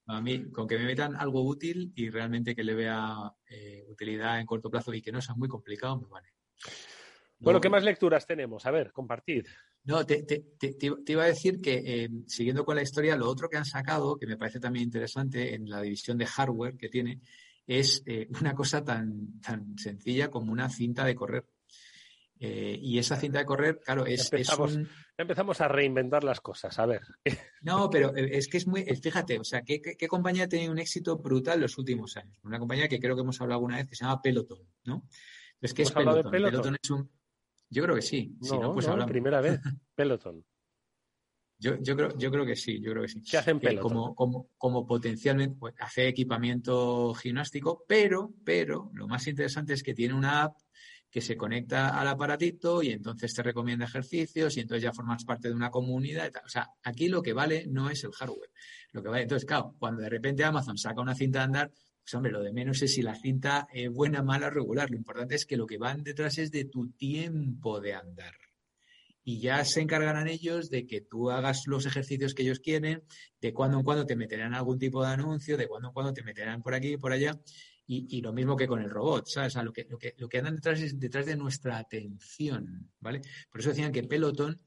A 0.07 0.21
mí, 0.21 0.49
con 0.51 0.67
que 0.67 0.77
me 0.77 0.85
metan 0.85 1.15
algo 1.15 1.43
útil 1.43 1.91
y 1.95 2.09
realmente 2.09 2.55
que 2.55 2.63
le 2.63 2.73
vea 2.73 3.31
eh, 3.49 3.83
utilidad 3.89 4.39
en 4.39 4.45
corto 4.45 4.69
plazo 4.69 4.93
y 4.93 5.01
que 5.01 5.11
no 5.11 5.21
sea 5.21 5.35
muy 5.35 5.49
complicado, 5.49 5.99
me 5.99 6.07
vale. 6.07 6.29
Bueno, 7.39 7.61
¿qué 7.61 7.69
más 7.69 7.83
lecturas 7.83 8.25
tenemos? 8.25 8.65
A 8.65 8.71
ver, 8.71 8.91
compartid. 8.91 9.45
No, 9.83 10.05
te, 10.05 10.25
iba 11.07 11.23
a 11.23 11.27
decir 11.27 11.61
que, 11.61 11.81
eh, 11.85 12.09
siguiendo 12.25 12.65
con 12.65 12.75
la 12.75 12.81
historia, 12.81 13.15
lo 13.15 13.29
otro 13.29 13.47
que 13.47 13.57
han 13.57 13.65
sacado, 13.65 14.17
que 14.17 14.27
me 14.27 14.37
parece 14.37 14.59
también 14.59 14.85
interesante 14.85 15.53
en 15.53 15.69
la 15.69 15.81
división 15.81 16.17
de 16.17 16.25
hardware 16.25 16.75
que 16.75 16.89
tiene, 16.89 17.21
es 17.65 18.03
eh, 18.05 18.27
una 18.41 18.53
cosa 18.53 18.83
tan, 18.83 19.39
tan 19.39 19.77
sencilla 19.77 20.29
como 20.29 20.51
una 20.51 20.69
cinta 20.69 21.05
de 21.05 21.15
correr. 21.15 21.45
Eh, 22.39 22.77
y 22.81 22.97
esa 22.97 23.15
cinta 23.15 23.39
de 23.39 23.45
correr, 23.45 23.79
claro, 23.79 24.05
es, 24.05 24.29
empezamos 25.17 25.59
a 25.61 25.67
reinventar 25.67 26.23
las 26.23 26.41
cosas, 26.41 26.77
a 26.79 26.85
ver. 26.85 27.01
No, 27.61 27.89
pero 27.89 28.15
eh, 28.15 28.37
es 28.37 28.47
que 28.47 28.57
es 28.57 28.67
muy, 28.67 28.83
fíjate, 28.83 29.39
o 29.39 29.43
sea, 29.43 29.63
¿qué, 29.63 29.81
qué, 29.81 30.07
compañía 30.07 30.45
ha 30.45 30.47
tenido 30.47 30.71
un 30.71 30.79
éxito 30.79 31.17
brutal 31.17 31.59
los 31.59 31.77
últimos 31.77 32.15
años? 32.15 32.37
Una 32.43 32.59
compañía 32.59 32.87
que 32.87 32.99
creo 32.99 33.15
que 33.15 33.23
hemos 33.23 33.41
hablado 33.41 33.57
alguna 33.57 33.77
vez 33.77 33.87
que 33.87 33.95
se 33.95 34.05
llama 34.05 34.21
Peloton, 34.21 34.59
¿no? 34.85 35.07
Entonces, 35.55 35.73
¿qué 35.73 35.81
es 35.81 35.91
Peloton? 35.91 36.31
Peloton? 36.31 36.77
es 36.81 36.89
un... 36.91 37.09
Yo 37.69 37.83
creo 37.83 37.95
que 37.95 38.01
sí. 38.01 38.37
No, 38.39 38.47
si 38.47 38.57
no, 38.57 38.73
pues 38.73 38.87
no, 38.87 39.05
primera 39.05 39.41
vez, 39.41 39.59
Peloton. 39.95 40.45
Yo, 41.59 41.75
yo, 41.81 41.95
creo, 41.97 42.15
yo 42.17 42.29
creo 42.29 42.45
que 42.45 42.55
sí, 42.55 42.79
yo 42.79 42.91
creo 42.91 43.01
que 43.01 43.09
sí. 43.09 43.21
¿Qué 43.23 43.37
hacen 43.37 43.59
Peloton? 43.59 43.81
Como, 43.81 44.15
como, 44.15 44.49
como 44.57 44.85
potencialmente 44.85 45.57
pues, 45.59 45.73
hace 45.79 46.07
equipamiento 46.07 47.13
gimnástico, 47.15 47.83
pero, 47.87 48.33
pero 48.45 48.91
lo 48.93 49.07
más 49.07 49.27
interesante 49.27 49.73
es 49.73 49.81
que 49.81 49.95
tiene 49.95 50.13
una 50.13 50.43
app 50.43 50.57
que 51.17 51.21
se 51.21 51.35
conecta 51.35 51.99
al 51.99 52.07
aparatito 52.09 52.83
y 52.83 52.91
entonces 52.91 53.33
te 53.33 53.41
recomienda 53.41 53.85
ejercicios 53.85 54.55
y 54.55 54.59
entonces 54.59 54.83
ya 54.83 54.93
formas 54.93 55.25
parte 55.25 55.47
de 55.47 55.55
una 55.55 55.71
comunidad. 55.71 56.31
O 56.45 56.47
sea, 56.47 56.69
aquí 56.83 57.07
lo 57.07 57.23
que 57.23 57.33
vale 57.33 57.65
no 57.65 57.89
es 57.89 58.03
el 58.03 58.11
hardware. 58.11 58.51
Lo 58.91 59.01
que 59.01 59.09
vale, 59.09 59.23
entonces, 59.23 59.47
claro, 59.47 59.73
cuando 59.79 60.03
de 60.03 60.09
repente 60.09 60.43
Amazon 60.43 60.77
saca 60.77 61.01
una 61.01 61.15
cinta 61.15 61.39
de 61.39 61.45
andar, 61.45 61.71
pues 61.71 62.13
hombre, 62.13 62.31
lo 62.31 62.43
de 62.43 62.53
menos 62.53 62.83
es 62.83 62.93
si 62.93 63.01
la 63.01 63.15
cinta 63.15 63.67
es 63.73 63.89
buena, 63.89 64.21
mala, 64.21 64.51
regular. 64.51 64.91
Lo 64.91 64.95
importante 64.95 65.33
es 65.33 65.47
que 65.47 65.57
lo 65.57 65.65
que 65.65 65.79
van 65.79 66.03
detrás 66.03 66.37
es 66.37 66.51
de 66.51 66.65
tu 66.65 66.91
tiempo 66.91 67.81
de 67.81 67.95
andar. 67.95 68.35
Y 69.23 69.39
ya 69.39 69.65
se 69.65 69.81
encargarán 69.81 70.27
ellos 70.27 70.69
de 70.69 70.85
que 70.85 71.01
tú 71.01 71.31
hagas 71.31 71.63
los 71.65 71.87
ejercicios 71.87 72.35
que 72.35 72.43
ellos 72.43 72.59
quieren, 72.59 73.01
de 73.41 73.53
cuando 73.53 73.79
en 73.79 73.83
cuando 73.83 74.05
te 74.05 74.15
meterán 74.15 74.53
algún 74.53 74.77
tipo 74.77 75.03
de 75.03 75.09
anuncio, 75.09 75.57
de 75.57 75.67
cuando 75.67 75.87
en 75.87 75.93
cuando 75.95 76.13
te 76.13 76.21
meterán 76.21 76.61
por 76.61 76.75
aquí 76.75 76.93
y 76.93 76.97
por 76.97 77.11
allá. 77.11 77.39
Y, 77.89 78.21
lo 78.21 78.33
mismo 78.33 78.57
que 78.57 78.67
con 78.67 78.81
el 78.81 78.89
robot, 78.89 79.27
¿sabes? 79.27 79.53
O 79.53 79.55
sea, 79.55 79.63
lo 79.63 79.71
que, 79.71 79.87
lo 79.89 79.97
que, 79.97 80.13
lo 80.17 80.27
que 80.27 80.39
andan 80.39 80.55
detrás 80.55 80.81
es 80.81 80.99
detrás 80.99 81.25
de 81.25 81.37
nuestra 81.37 81.77
atención, 81.77 82.91
¿vale? 82.99 83.21
Por 83.49 83.61
eso 83.61 83.69
decían 83.69 83.93
que 83.93 84.03
Peloton 84.03 84.59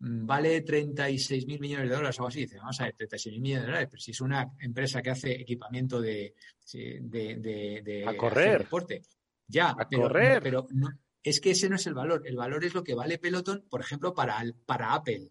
mm, 0.00 0.26
vale 0.26 0.60
36 0.62 1.46
mil 1.46 1.60
millones 1.60 1.88
de 1.88 1.94
dólares 1.94 2.18
o 2.18 2.22
algo 2.22 2.28
así. 2.30 2.40
Dice, 2.40 2.58
vamos 2.58 2.80
a 2.80 2.86
ver, 2.86 2.94
36 2.96 3.32
mil 3.34 3.42
millones 3.42 3.62
de 3.62 3.66
dólares, 3.68 3.88
pero 3.92 4.00
si 4.00 4.10
es 4.10 4.20
una 4.20 4.52
empresa 4.58 5.00
que 5.02 5.10
hace 5.10 5.40
equipamiento 5.40 6.00
de, 6.00 6.34
de, 6.72 7.82
de, 7.84 8.04
a 8.08 8.16
correr. 8.16 8.64
deporte. 8.64 9.02
Ya, 9.46 9.68
a 9.70 9.88
pero, 9.88 10.02
correr. 10.02 10.42
pero 10.42 10.66
no, 10.70 10.88
es 11.22 11.40
que 11.40 11.52
ese 11.52 11.68
no 11.68 11.76
es 11.76 11.86
el 11.86 11.94
valor. 11.94 12.26
El 12.26 12.36
valor 12.36 12.64
es 12.64 12.74
lo 12.74 12.82
que 12.82 12.94
vale 12.94 13.18
Peloton, 13.18 13.64
por 13.70 13.80
ejemplo, 13.80 14.12
para, 14.12 14.42
para 14.66 14.94
Apple. 14.94 15.30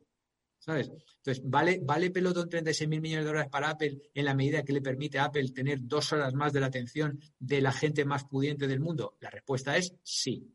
¿Sabes? 0.64 0.90
Entonces, 1.18 1.42
¿vale, 1.44 1.82
¿vale 1.84 2.10
Peloton 2.10 2.48
36 2.48 2.90
mil 2.90 3.02
millones 3.02 3.26
de 3.26 3.32
dólares 3.32 3.52
para 3.52 3.72
Apple 3.72 4.00
en 4.14 4.24
la 4.24 4.34
medida 4.34 4.64
que 4.64 4.72
le 4.72 4.82
permite 4.82 5.20
a 5.20 5.26
Apple 5.26 5.50
tener 5.50 5.80
dos 5.82 6.14
horas 6.14 6.34
más 6.36 6.54
de 6.54 6.62
la 6.62 6.68
atención 6.68 7.20
de 7.38 7.60
la 7.60 7.74
gente 7.74 8.06
más 8.06 8.24
pudiente 8.24 8.66
del 8.66 8.80
mundo? 8.80 9.18
La 9.20 9.30
respuesta 9.30 9.76
es 9.76 9.94
sí. 10.04 10.50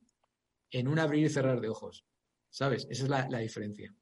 En 0.70 0.88
un 0.88 0.98
abrir 0.98 1.26
y 1.26 1.28
cerrar 1.28 1.60
de 1.60 1.68
ojos. 1.68 2.06
¿Sabes? 2.48 2.86
Esa 2.88 3.04
es 3.04 3.10
la, 3.10 3.38
diferencia. 3.38 3.94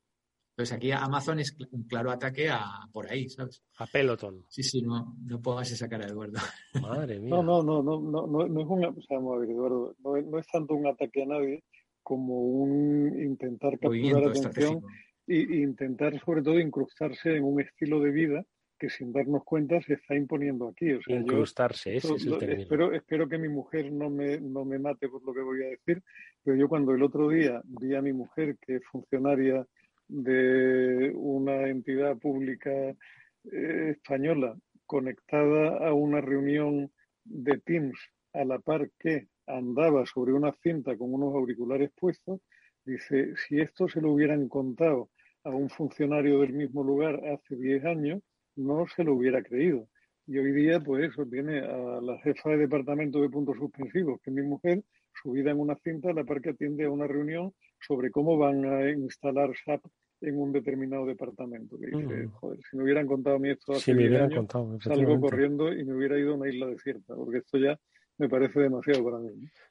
Entonces, 0.50 0.76
aquí 0.76 0.92
Amazon 0.92 1.40
es 1.40 1.57
un 1.72 1.82
claro 1.88 2.12
ataque 2.12 2.50
a 2.50 2.88
por 2.92 3.11
ahí, 3.11 3.28
¿sabes? 3.28 3.64
A 3.78 3.86
Peloton. 3.86 4.44
Sí, 4.48 4.62
sí, 4.62 4.82
no, 4.82 5.16
no 5.24 5.42
pongas 5.42 5.72
esa 5.72 5.88
cara, 5.88 6.07
Eduardo. 6.07 6.38
Madre 6.80 7.18
mía. 7.18 7.30
No, 7.30 7.42
no, 7.42 7.64
no, 7.64 7.82
no, 7.82 8.00
no, 8.00 8.26
no, 8.28 8.46
no 8.46 8.61
es 8.61 8.66
un, 8.68 8.84
o 8.84 9.02
sea, 9.02 9.18
a 9.18 9.38
ver, 9.40 9.50
Eduardo, 9.50 9.96
no, 10.04 10.16
no 10.22 10.38
es 10.38 10.46
tanto 10.46 10.74
un 10.74 10.86
ataque 10.86 11.24
a 11.24 11.26
nadie 11.26 11.64
como 12.04 12.42
un 12.42 13.20
intentar 13.20 13.76
capturar 13.80 14.28
atención 14.28 14.84
y, 15.27 15.62
intentar 15.62 16.18
sobre 16.20 16.43
todo 16.43 16.59
incrustarse 16.59 17.37
en 17.37 17.45
un 17.45 17.61
estilo 17.61 18.01
de 18.01 18.11
vida 18.11 18.45
que 18.79 18.91
sin 18.91 19.12
darnos 19.12 19.43
cuenta 19.45 19.81
se 19.81 19.95
está 19.95 20.14
imponiendo 20.14 20.68
aquí. 20.68 20.93
O 20.93 21.03
sea, 21.03 21.16
Incrustarse, 21.16 21.97
ese 21.97 22.14
es 22.14 22.27
el 22.27 22.39
término. 22.39 22.62
Espero, 22.62 22.93
espero 22.93 23.29
que 23.29 23.39
mi 23.39 23.49
mujer 23.49 23.91
no 23.91 24.11
me, 24.11 24.39
no 24.39 24.64
me 24.64 24.79
mate 24.79 25.09
por 25.09 25.24
lo 25.24 25.33
que 25.33 25.41
voy 25.41 25.62
a 25.62 25.68
decir, 25.68 26.03
pero 26.45 26.57
yo 26.57 26.68
cuando 26.68 26.93
el 26.93 27.03
otro 27.03 27.29
día 27.29 27.62
vi 27.64 27.95
a 27.95 28.03
mi 28.03 28.12
mujer, 28.12 28.57
que 28.61 28.77
es 28.77 28.85
funcionaria 28.85 29.66
de 30.09 31.11
una 31.14 31.68
entidad 31.68 32.16
pública 32.18 32.70
eh, 32.70 33.91
española, 33.91 34.57
conectada 34.85 35.79
a 35.87 35.93
una 35.93 36.20
reunión 36.20 36.93
de 37.24 37.59
Teams 37.59 37.99
a 38.33 38.45
la 38.45 38.59
par 38.59 38.91
que 38.99 39.29
andaba 39.47 40.05
sobre 40.07 40.33
una 40.33 40.53
cinta 40.62 40.97
con 40.97 41.12
unos 41.12 41.35
auriculares 41.35 41.91
puestos, 41.97 42.41
dice, 42.85 43.35
si 43.37 43.61
esto 43.61 43.89
se 43.89 44.01
lo 44.01 44.12
hubieran 44.12 44.49
contado 44.49 45.11
a 45.47 45.51
un 45.51 45.70
funcionario 45.70 46.40
del 46.40 46.53
mismo 46.53 46.82
lugar 46.82 47.20
hace 47.32 47.57
10 47.57 47.84
años, 47.84 48.20
no 48.57 48.86
se 48.88 49.05
lo 49.05 49.14
hubiera 49.14 49.42
creído. 49.42 49.88
Y 50.26 50.38
hoy 50.38 50.51
día, 50.53 50.80
pues 50.80 51.11
eso, 51.11 51.24
tiene 51.24 51.61
a 51.61 52.01
la 52.01 52.18
jefa 52.18 52.51
de 52.51 52.59
departamento 52.59 53.22
de 53.22 53.30
puntos 53.30 53.57
suspensivos, 53.57 54.20
que 54.20 54.30
es 54.30 54.36
mi 54.36 54.42
mujer, 54.42 54.82
subida 55.22 55.53
en 55.53 55.61
una 55.61 55.76
cinta 55.76 56.11
a 56.11 56.14
la 56.14 56.24
par 56.24 56.40
que 56.40 56.51
atiende 56.51 56.84
a 56.84 56.90
una 56.90 57.07
reunión 57.07 57.53
sobre 57.80 58.11
cómo 58.11 58.36
van 58.36 58.64
a 58.64 58.90
instalar 58.90 59.51
SAP 59.64 59.82
en 60.22 60.40
un 60.40 60.51
determinado 60.51 61.07
departamento. 61.07 61.76
Dice, 61.76 62.26
joder, 62.26 62.59
si 62.68 62.76
me 62.76 62.82
hubieran 62.82 63.07
contado 63.07 63.36
a 63.36 63.38
mí 63.38 63.51
esto 63.51 63.74
hace 63.74 63.94
10 63.94 64.20
años, 64.20 64.47
salgo 64.80 65.20
corriendo 65.20 65.72
y 65.72 65.84
me 65.84 65.94
hubiera 65.94 66.18
ido 66.18 66.32
a 66.32 66.36
una 66.36 66.49
isla 66.49 66.66
desierta, 66.66 67.14
porque 67.14 67.38
esto 67.38 67.59
ya 67.59 67.78
me 68.18 68.28
parece 68.28 68.61
demasiado 68.61 69.05
para 69.05 69.18
mí. 69.18 69.30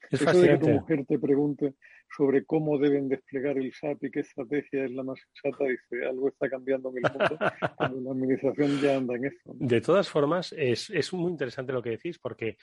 Es 0.10 0.22
Eso 0.22 0.40
de 0.40 0.48
que 0.50 0.58
tu 0.58 0.70
mujer 0.70 1.06
te 1.06 1.20
pregunte 1.20 1.74
sobre 2.16 2.46
cómo 2.46 2.78
deben 2.78 3.10
desplegar 3.10 3.58
el 3.58 3.74
SAP 3.74 4.06
y 4.06 4.12
qué 4.12 4.20
estrategia 4.22 4.86
es 4.86 4.92
la 4.92 5.04
más 5.04 5.20
sensata, 5.42 5.66
dice, 5.66 6.06
algo 6.06 6.30
está 6.30 6.50
cambiando 6.50 6.90
en 6.92 7.06
el 7.06 7.12
mundo, 7.12 7.38
cuando 7.78 8.02
la 8.02 8.12
administración 8.12 8.82
ya 8.82 8.98
anda 8.98 9.16
en 9.16 9.26
eso. 9.26 9.40
De 9.46 9.82
todas 9.82 10.10
formas, 10.10 10.54
es, 10.58 10.90
es 10.90 11.14
muy 11.14 11.32
interesante 11.32 11.74
lo 11.74 11.82
que 11.82 11.92
decís, 11.92 12.18
porque 12.20 12.58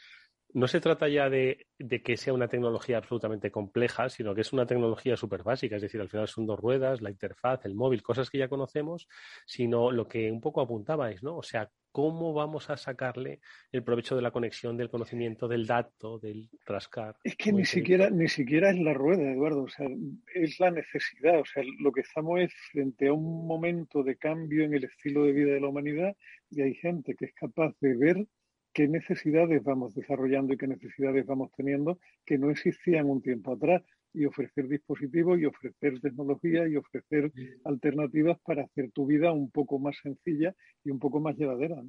no 0.55 0.69
se 0.69 0.81
trata 0.81 1.09
ya 1.09 1.31
de, 1.31 1.67
que 2.05 2.17
sea 2.17 2.35
una 2.35 2.49
tecnología 2.49 2.99
absolutamente 2.99 3.51
compleja, 3.51 4.09
sino 4.09 4.35
que 4.35 4.43
es 4.43 4.53
una 4.53 4.67
tecnología 4.67 5.17
súper 5.17 5.43
básica, 5.43 5.77
es 5.77 5.83
decir, 5.83 6.01
al 6.01 6.09
final 6.09 6.29
son 6.29 6.47
dos 6.47 6.61
ruedas, 6.61 7.01
la 7.01 7.11
interfaz, 7.11 7.65
el 7.65 7.75
móvil, 7.75 8.03
cosas 8.03 8.31
que 8.31 8.39
ya 8.39 8.49
conocemos, 8.49 9.09
sino 9.47 9.91
lo 9.91 10.07
que 10.07 10.31
un 10.31 10.41
poco 10.41 10.61
apuntabais, 10.61 11.23
¿no? 11.23 11.37
O 11.37 11.43
sea, 11.43 11.71
¿cómo 11.91 12.33
vamos 12.33 12.71
a 12.71 12.77
sacarle 12.77 13.41
el 13.71 13.83
provecho 13.83 14.17
de 14.17 14.23
la 14.23 14.31
conexión, 14.31 14.77
del 14.77 14.91
conocimiento, 14.91 15.49
del 15.49 15.67
dato, 15.67 16.19
del 16.19 16.51
rascar? 16.67 17.17
Es 17.25 17.37
que 17.37 17.53
ni 17.53 17.65
siquiera, 17.65 18.11
ni 18.11 18.29
siquiera 18.29 18.71
es 18.71 18.79
la 18.79 18.95
rueda, 18.95 19.31
Eduardo, 19.31 19.63
o 19.63 19.69
sea, 19.69 19.87
es 20.35 20.61
la 20.61 20.71
necesidad, 20.71 21.41
o 21.41 21.45
sea, 21.45 21.63
lo 21.81 21.93
que 21.93 22.03
estamos 22.03 22.41
es 22.41 22.53
frente 22.71 23.09
a 23.09 23.13
un 23.13 23.47
momento 23.47 24.03
de 24.03 24.17
cambio 24.17 24.65
en 24.65 24.75
el 24.75 24.85
estilo 24.85 25.25
de 25.25 25.33
vida 25.33 25.55
de 25.55 25.61
la 25.61 25.69
humanidad 25.69 26.17
y 26.51 26.63
hay 26.63 26.75
gente 26.75 27.15
que 27.15 27.27
es 27.27 27.35
capaz 27.35 27.75
de 27.81 27.95
ver 27.95 28.27
qué 28.73 28.89
necesidades 28.89 29.63
vamos 29.63 29.95
desarrollando 29.95 30.53
y 30.53 30.57
qué 30.57 30.67
necesidades 30.67 31.27
vamos 31.27 31.51
teniendo 31.57 31.99
que 32.25 32.39
no 32.39 32.51
existían 32.51 33.09
un 33.09 33.23
tiempo 33.23 33.53
atrás 33.53 33.83
y 34.15 34.25
ofrecer 34.27 34.69
dispositivos 34.69 35.39
y 35.41 35.47
ofrecer 35.47 36.01
tecnología 36.01 36.69
y 36.69 36.77
ofrecer 36.77 37.33
alternativas 37.65 38.39
para 38.45 38.65
hacer 38.65 38.91
tu 38.93 39.07
vida 39.07 39.33
un 39.33 39.51
poco 39.51 39.79
más 39.79 39.97
sencilla 40.03 40.55
y 40.85 40.91
un 40.91 40.99
poco 40.99 41.21
más 41.21 41.37
llevadera. 41.37 41.83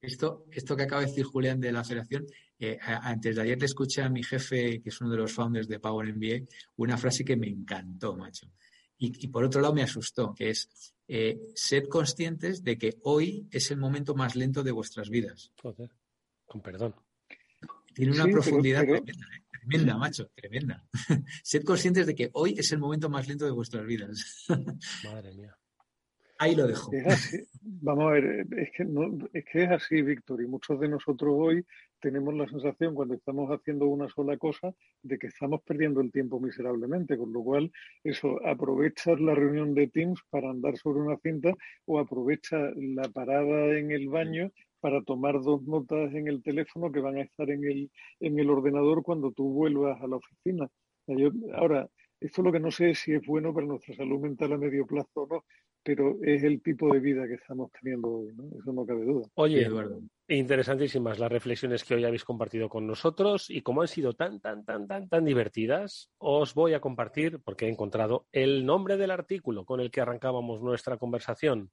Esto, 0.00 0.44
esto 0.52 0.76
que 0.76 0.84
acaba 0.84 1.00
de 1.02 1.08
decir 1.08 1.24
Julián 1.24 1.60
de 1.60 1.72
la 1.72 1.82
federación, 1.82 2.24
eh, 2.60 2.78
antes 2.82 3.34
de 3.34 3.42
ayer 3.42 3.58
le 3.58 3.66
escuché 3.66 4.02
a 4.02 4.08
mi 4.08 4.22
jefe, 4.22 4.80
que 4.80 4.90
es 4.90 5.00
uno 5.00 5.10
de 5.10 5.16
los 5.16 5.32
founders 5.32 5.66
de 5.66 5.80
Power 5.80 6.14
MBA, 6.14 6.46
una 6.76 6.96
frase 6.96 7.24
que 7.24 7.36
me 7.36 7.48
encantó, 7.48 8.16
macho. 8.16 8.46
Y, 8.98 9.28
por 9.28 9.44
otro 9.44 9.60
lado 9.60 9.74
me 9.74 9.82
asustó, 9.82 10.34
que 10.34 10.50
es, 10.50 10.68
eh, 11.06 11.40
sed 11.54 11.84
conscientes 11.88 12.64
de 12.64 12.76
que 12.76 12.98
hoy 13.04 13.46
es 13.50 13.70
el 13.70 13.78
momento 13.78 14.14
más 14.14 14.34
lento 14.34 14.62
de 14.62 14.72
vuestras 14.72 15.08
vidas. 15.08 15.52
Joder, 15.62 15.90
con 16.44 16.60
perdón. 16.60 16.94
Tiene 17.94 18.12
una 18.12 18.26
profundidad 18.26 18.82
tremenda, 18.82 19.26
¿eh? 19.34 19.44
tremenda, 19.50 19.96
macho, 19.96 20.30
tremenda. 20.34 20.84
sed 21.42 21.64
conscientes 21.64 22.06
de 22.06 22.14
que 22.14 22.30
hoy 22.32 22.54
es 22.58 22.70
el 22.72 22.78
momento 22.78 23.08
más 23.08 23.28
lento 23.28 23.44
de 23.44 23.50
vuestras 23.50 23.86
vidas. 23.86 24.46
Madre 25.04 25.34
mía. 25.34 25.57
Ahí 26.38 26.54
lo 26.54 26.68
dejo. 26.68 26.90
Vamos 27.62 28.04
a 28.06 28.10
ver, 28.10 28.46
es 28.56 28.70
que, 28.76 28.86
es 29.32 29.44
que 29.44 29.62
es 29.64 29.70
así, 29.70 30.02
Víctor, 30.02 30.40
y 30.40 30.46
muchos 30.46 30.78
de 30.78 30.88
nosotros 30.88 31.34
hoy 31.36 31.64
tenemos 32.00 32.32
la 32.34 32.46
sensación 32.46 32.94
cuando 32.94 33.14
estamos 33.14 33.50
haciendo 33.50 33.86
una 33.86 34.08
sola 34.08 34.36
cosa 34.36 34.72
de 35.02 35.18
que 35.18 35.26
estamos 35.26 35.62
perdiendo 35.62 36.00
el 36.00 36.12
tiempo 36.12 36.38
miserablemente, 36.38 37.18
con 37.18 37.32
lo 37.32 37.42
cual 37.42 37.72
eso, 38.04 38.38
aprovechas 38.46 39.20
la 39.20 39.34
reunión 39.34 39.74
de 39.74 39.88
Teams 39.88 40.20
para 40.30 40.50
andar 40.50 40.76
sobre 40.76 41.00
una 41.00 41.16
cinta 41.18 41.52
o 41.86 41.98
aprovecha 41.98 42.56
la 42.76 43.08
parada 43.08 43.76
en 43.76 43.90
el 43.90 44.08
baño 44.08 44.52
para 44.80 45.02
tomar 45.02 45.40
dos 45.40 45.62
notas 45.64 46.14
en 46.14 46.28
el 46.28 46.42
teléfono 46.42 46.92
que 46.92 47.00
van 47.00 47.16
a 47.16 47.22
estar 47.22 47.50
en 47.50 47.64
el, 47.64 47.90
en 48.20 48.38
el 48.38 48.48
ordenador 48.48 49.02
cuando 49.02 49.32
tú 49.32 49.52
vuelvas 49.52 50.00
a 50.00 50.06
la 50.06 50.16
oficina. 50.16 50.68
ahora, 51.54 51.88
esto 52.20 52.42
lo 52.42 52.52
que 52.52 52.60
no 52.60 52.70
sé 52.70 52.90
es 52.90 52.98
si 53.00 53.12
es 53.12 53.24
bueno 53.26 53.54
para 53.54 53.66
nuestra 53.66 53.94
salud 53.94 54.20
mental 54.20 54.52
a 54.52 54.58
medio 54.58 54.86
plazo 54.86 55.22
o 55.22 55.26
no, 55.26 55.44
pero 55.88 56.18
es 56.22 56.44
el 56.44 56.60
tipo 56.60 56.92
de 56.92 57.00
vida 57.00 57.26
que 57.26 57.36
estamos 57.36 57.70
teniendo 57.72 58.08
hoy, 58.10 58.34
¿no? 58.34 58.44
Eso 58.60 58.74
no 58.74 58.84
cabe 58.84 59.06
duda. 59.06 59.26
Oye, 59.36 59.62
Eduardo. 59.62 60.02
Interesantísimas 60.28 61.18
las 61.18 61.32
reflexiones 61.32 61.82
que 61.82 61.94
hoy 61.94 62.04
habéis 62.04 62.24
compartido 62.24 62.68
con 62.68 62.86
nosotros 62.86 63.48
y 63.48 63.62
como 63.62 63.80
han 63.80 63.88
sido 63.88 64.12
tan, 64.12 64.38
tan, 64.38 64.66
tan, 64.66 64.86
tan, 64.86 65.08
tan 65.08 65.24
divertidas, 65.24 66.10
os 66.18 66.52
voy 66.52 66.74
a 66.74 66.80
compartir, 66.80 67.40
porque 67.42 67.64
he 67.64 67.70
encontrado 67.70 68.26
el 68.32 68.66
nombre 68.66 68.98
del 68.98 69.10
artículo 69.10 69.64
con 69.64 69.80
el 69.80 69.90
que 69.90 70.02
arrancábamos 70.02 70.60
nuestra 70.60 70.98
conversación. 70.98 71.70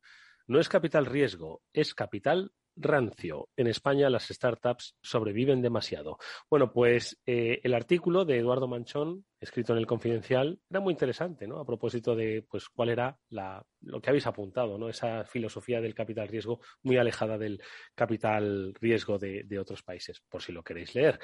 No 0.47 0.61
es 0.61 0.69
capital 0.69 1.07
riesgo, 1.07 1.61
es 1.73 1.93
capital 1.93 2.53
rancio. 2.75 3.49
En 3.55 3.67
España 3.67 4.09
las 4.09 4.27
startups 4.27 4.95
sobreviven 5.01 5.61
demasiado. 5.61 6.17
Bueno, 6.49 6.71
pues 6.71 7.21
eh, 7.25 7.59
el 7.63 7.73
artículo 7.73 8.25
de 8.25 8.37
Eduardo 8.37 8.67
Manchón, 8.67 9.25
escrito 9.39 9.73
en 9.73 9.79
el 9.79 9.87
Confidencial, 9.87 10.59
era 10.69 10.79
muy 10.79 10.93
interesante, 10.93 11.47
¿no? 11.47 11.59
A 11.59 11.65
propósito 11.65 12.15
de, 12.15 12.45
pues, 12.49 12.69
cuál 12.69 12.89
era 12.89 13.17
la, 13.29 13.63
lo 13.81 14.01
que 14.01 14.09
habéis 14.09 14.27
apuntado, 14.27 14.77
¿no? 14.77 14.89
Esa 14.89 15.23
filosofía 15.25 15.81
del 15.81 15.93
capital 15.93 16.27
riesgo 16.27 16.59
muy 16.83 16.97
alejada 16.97 17.37
del 17.37 17.61
capital 17.93 18.73
riesgo 18.79 19.17
de, 19.17 19.45
otros 19.59 19.83
países, 19.83 20.21
por 20.27 20.41
si 20.41 20.51
lo 20.51 20.63
queréis 20.63 20.93
leer. 20.95 21.17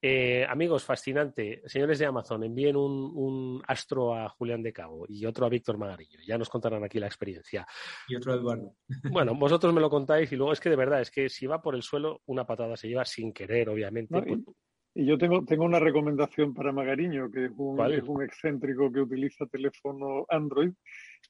Eh, 0.00 0.46
amigos, 0.48 0.84
fascinante. 0.84 1.62
Señores 1.66 1.98
de 1.98 2.06
Amazon, 2.06 2.44
envíen 2.44 2.76
un, 2.76 3.62
astro 3.66 4.14
a 4.14 4.28
Julián 4.28 4.62
de 4.62 4.72
Cabo 4.72 5.04
y 5.08 5.26
otro 5.26 5.46
a 5.46 5.48
Víctor 5.48 5.76
Magarillo. 5.76 6.18
Ya 6.26 6.38
nos 6.38 6.48
contarán 6.48 6.82
aquí 6.84 6.98
la 6.98 7.06
experiencia. 7.06 7.66
Y 8.08 8.16
otro 8.16 8.32
a 8.32 8.36
Eduardo. 8.36 8.74
Bueno, 9.10 9.34
vosotros 9.34 9.72
me 9.74 9.80
lo 9.80 9.90
contáis 9.90 10.32
y 10.32 10.36
luego 10.36 10.52
es 10.52 10.60
que 10.60 10.70
de 10.70 10.76
verdad, 10.76 10.93
es 11.00 11.10
que 11.10 11.28
si 11.28 11.46
va 11.46 11.62
por 11.62 11.74
el 11.74 11.82
suelo, 11.82 12.22
una 12.26 12.46
patada 12.46 12.76
se 12.76 12.88
lleva 12.88 13.04
sin 13.04 13.32
querer, 13.32 13.68
obviamente. 13.68 14.24
Y, 14.94 15.06
yo 15.06 15.18
tengo, 15.18 15.44
tengo 15.44 15.64
una 15.64 15.80
recomendación 15.80 16.54
para 16.54 16.70
Magariño, 16.70 17.28
que 17.30 17.46
es 17.46 17.52
un, 17.56 17.80
es 17.92 18.04
un 18.04 18.22
excéntrico 18.22 18.92
que 18.92 19.00
utiliza 19.00 19.44
teléfono 19.46 20.24
Android 20.28 20.72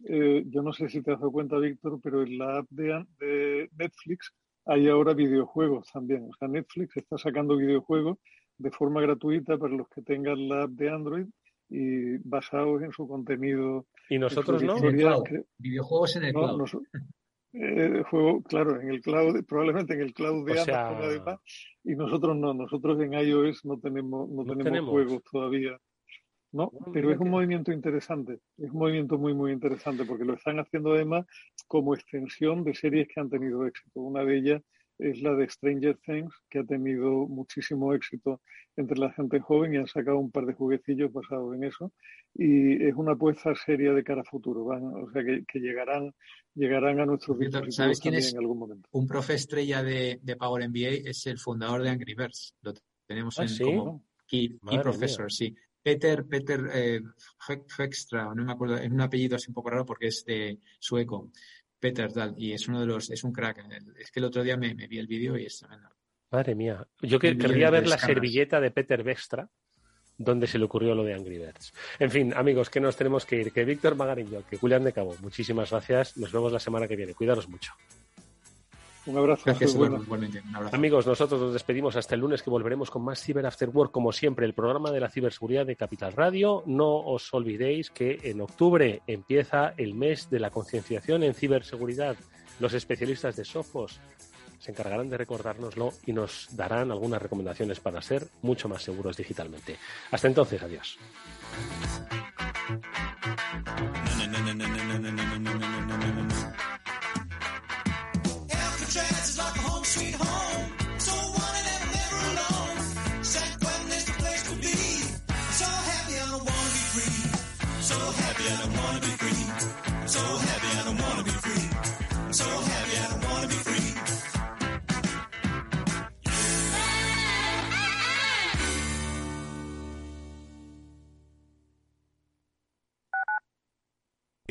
eh, 0.03 0.45
yo 0.47 0.63
no 0.63 0.73
sé 0.73 0.89
si 0.89 1.03
te 1.03 1.13
has 1.13 1.21
dado 1.21 1.33
cuenta, 1.33 1.59
Víctor, 1.59 2.01
pero 2.03 2.23
en 2.23 2.39
la 2.39 2.59
app 2.59 2.69
de, 2.71 3.69
Netflix 3.79 4.35
hay 4.67 4.89
ahora 4.89 5.15
videojuegos 5.15 5.91
también. 5.93 6.29
O 6.31 6.35
sea, 6.39 6.49
Netflix 6.49 6.97
está 6.97 7.19
sacando 7.19 7.57
videojuegos 7.57 8.19
de 8.59 8.71
forma 8.71 9.01
gratuita 9.01 9.59
para 9.59 9.75
los 9.75 9.89
que 9.89 10.03
tengan 10.03 10.49
la 10.49 10.65
app 10.65 10.71
de 10.71 10.91
Android 10.91 11.27
y 11.69 12.17
basados 12.19 12.83
en 12.83 12.93
su 12.93 13.07
contenido. 13.07 13.87
¿Y 14.09 14.19
nosotros 14.19 14.63
no? 14.63 14.77
Videojuegos 15.59 16.17
en 16.17 16.25
el 16.25 16.33
cloud. 16.33 16.69
Eh, 17.57 18.03
juego, 18.11 18.43
claro, 18.43 18.81
en 18.81 18.91
el 18.91 19.01
cloud, 19.01 19.45
probablemente 19.45 19.95
en 19.95 20.01
el 20.01 20.13
cloud 20.13 20.45
de 20.45 20.61
Amazon 20.61 21.39
y 21.85 21.95
nosotros 21.95 22.37
no, 22.37 22.53
nosotros 22.53 23.01
en 23.01 23.13
iOS 23.13 23.65
no 23.65 23.79
tenemos, 23.79 24.29
no, 24.29 24.45
tenemos, 24.45 24.91
juegos 24.91 25.23
todavía 25.31 25.79
¿no? 26.55 26.71
Pero 26.93 27.11
es 27.11 27.19
un 27.19 27.31
movimiento 27.31 27.73
interesante, 27.73 28.39
es 28.59 28.71
un 28.71 28.79
movimiento 28.79 29.19
muy, 29.19 29.35
muy 29.35 29.51
interesante 29.51 30.05
porque 30.05 30.25
lo 30.25 30.35
están 30.35 30.61
haciendo 30.61 30.93
además 30.95 31.27
como 31.67 31.95
extensión 31.95 32.63
de 32.63 32.75
series 32.75 33.09
que 33.09 33.21
han 33.21 33.29
tenido 33.29 33.67
éxito. 33.67 34.01
Una 34.01 34.25
de 34.25 34.37
ellas 34.37 34.63
es 34.99 35.21
la 35.23 35.35
de 35.35 35.49
Stranger 35.49 35.99
Things, 36.05 36.33
que 36.49 36.61
ha 36.61 36.65
tenido 36.65 37.27
muchísimo 37.27 37.95
éxito 37.95 38.41
entre 38.77 38.99
la 38.99 39.13
gente 39.13 39.41
joven 39.41 39.75
y 39.75 39.77
han 39.79 39.87
sacado 39.87 40.19
un 40.19 40.31
par 40.31 40.47
de 40.47 40.55
juguecillos 40.55 41.13
basados 41.13 41.55
en 41.55 41.65
eso. 41.65 41.93
Y 42.35 42.85
es 42.85 42.95
una 42.95 43.13
apuesta 43.13 43.55
seria 43.55 43.93
de 43.93 44.03
cara 44.03 44.23
a 44.23 44.25
futuro, 44.25 44.65
o 44.65 45.11
sea 45.13 45.23
que, 45.25 45.61
llegarán, 45.61 46.13
llegarán 46.55 47.01
a 47.01 47.07
nuestros 47.07 47.39
dispositivos 47.39 47.77
¿Sabes 47.77 48.01
quién 48.01 48.15
es 48.15 48.33
en 48.33 48.39
algún 48.39 48.59
momento. 48.59 48.89
Un 48.93 49.07
profe 49.07 49.35
estrella 49.35 49.83
de, 49.83 50.21
Power 50.39 50.69
MBA 50.69 51.11
es 51.11 51.27
el 51.27 51.39
fundador 51.39 51.83
de 51.83 51.91
Angry 51.91 52.15
Birds. 52.15 52.55
Lo 52.63 52.73
tenemos 53.07 53.39
ah, 53.39 53.45
en 53.45 53.77
como 53.77 54.05
key, 54.27 54.59
professor, 54.83 55.31
sí. 55.31 55.55
Peter, 55.85 56.25
Peter 56.25 56.61
eh, 56.73 57.03
no 58.13 58.45
me 58.45 58.53
acuerdo, 58.53 58.79
es 58.79 58.91
un 58.91 59.03
apellido 59.03 59.37
así 59.37 59.49
un 59.49 59.55
poco 59.55 59.69
raro 59.69 59.85
porque 59.85 60.07
es 60.07 60.25
de 60.25 60.59
sueco. 60.79 61.31
Peter 61.85 62.11
tal, 62.11 62.35
y 62.39 62.55
es 62.55 62.67
uno 62.67 62.81
de 62.81 62.87
los, 62.87 63.11
es 63.11 63.25
un 63.25 63.33
crack. 63.33 63.63
Es 63.99 64.11
que 64.11 64.19
el 64.19 64.25
otro 64.25 64.43
día 64.43 64.57
me, 64.57 64.73
vi 64.73 64.99
el 64.99 65.07
vídeo 65.07 65.37
y 65.37 65.45
es 65.45 65.59
tremendo. 65.59 65.91
Madre 66.31 66.55
mía. 66.55 66.83
Yo 67.03 67.19
que, 67.19 67.37
querría 67.37 67.69
ver 67.69 67.87
la 67.87 67.99
servilleta 67.99 68.59
de 68.59 68.71
Peter 68.71 69.03
Vextra 69.03 69.51
donde 70.17 70.47
se 70.47 70.59
le 70.59 70.65
ocurrió 70.65 70.95
lo 70.95 71.03
de 71.03 71.13
Angry 71.13 71.39
Birds. 71.39 71.75
En 71.99 72.11
fin, 72.11 72.33
amigos, 72.35 72.71
que 72.71 72.81
nos 72.81 72.97
tenemos 72.97 73.27
que 73.27 73.37
ir. 73.37 73.53
Que 73.53 73.65
Víctor 73.65 73.97
Magarillo, 73.97 74.47
que 74.49 74.57
Julián 74.57 74.85
de 74.85 74.95
Cabo, 74.95 75.15
muchísimas 75.21 75.73
gracias. 75.73 76.17
Nos 76.17 76.33
vemos 76.33 76.53
la 76.53 76.61
semana 76.61 76.89
que 76.89 76.97
viene. 76.97 77.13
Cuidaros 77.13 77.49
mucho. 77.49 77.73
Un 79.07 79.19
abrazo. 79.19 79.43
Gracias, 79.45 79.77
Amigos, 80.73 81.07
nosotros 81.07 81.41
nos 81.41 81.53
despedimos 81.53 81.97
hasta 81.97 82.15
el 82.15 82.23
lunes 82.23 82.43
que 82.43 82.51
volveremos 82.51 82.91
con 82.91 83.03
más 83.03 83.23
Cyber 83.23 83.45
After 83.45 83.69
Work, 83.69 83.93
como 83.93 84.13
siempre, 84.13 84.47
el 84.47 84.55
programa 84.55 84.91
de 84.91 85.01
la 85.01 85.11
ciberseguridad 85.11 85.67
de 85.67 85.77
Capital 85.77 86.13
Radio. 86.13 86.63
No 86.67 86.97
os 87.01 87.33
olvidéis 87.35 87.91
que 87.91 88.19
en 88.23 88.41
octubre 88.41 89.03
empieza 89.07 89.75
el 89.77 89.95
mes 89.95 90.31
de 90.31 90.41
la 90.41 90.51
concienciación 90.51 91.23
en 91.23 91.35
ciberseguridad. 91.35 92.17
Los 92.61 92.73
especialistas 92.73 93.37
de 93.37 93.45
Sofos 93.45 94.01
se 94.59 94.71
encargarán 94.71 95.11
de 95.11 95.19
recordárnoslo 95.19 95.93
y 96.07 96.13
nos 96.13 96.49
darán 96.57 96.91
algunas 96.91 97.21
recomendaciones 97.21 97.81
para 97.81 98.01
ser 98.01 98.29
mucho 98.41 98.69
más 98.69 98.83
seguros 98.83 99.17
digitalmente. 99.17 99.77
Hasta 100.11 100.29
entonces, 100.29 100.63
adiós. 100.63 100.99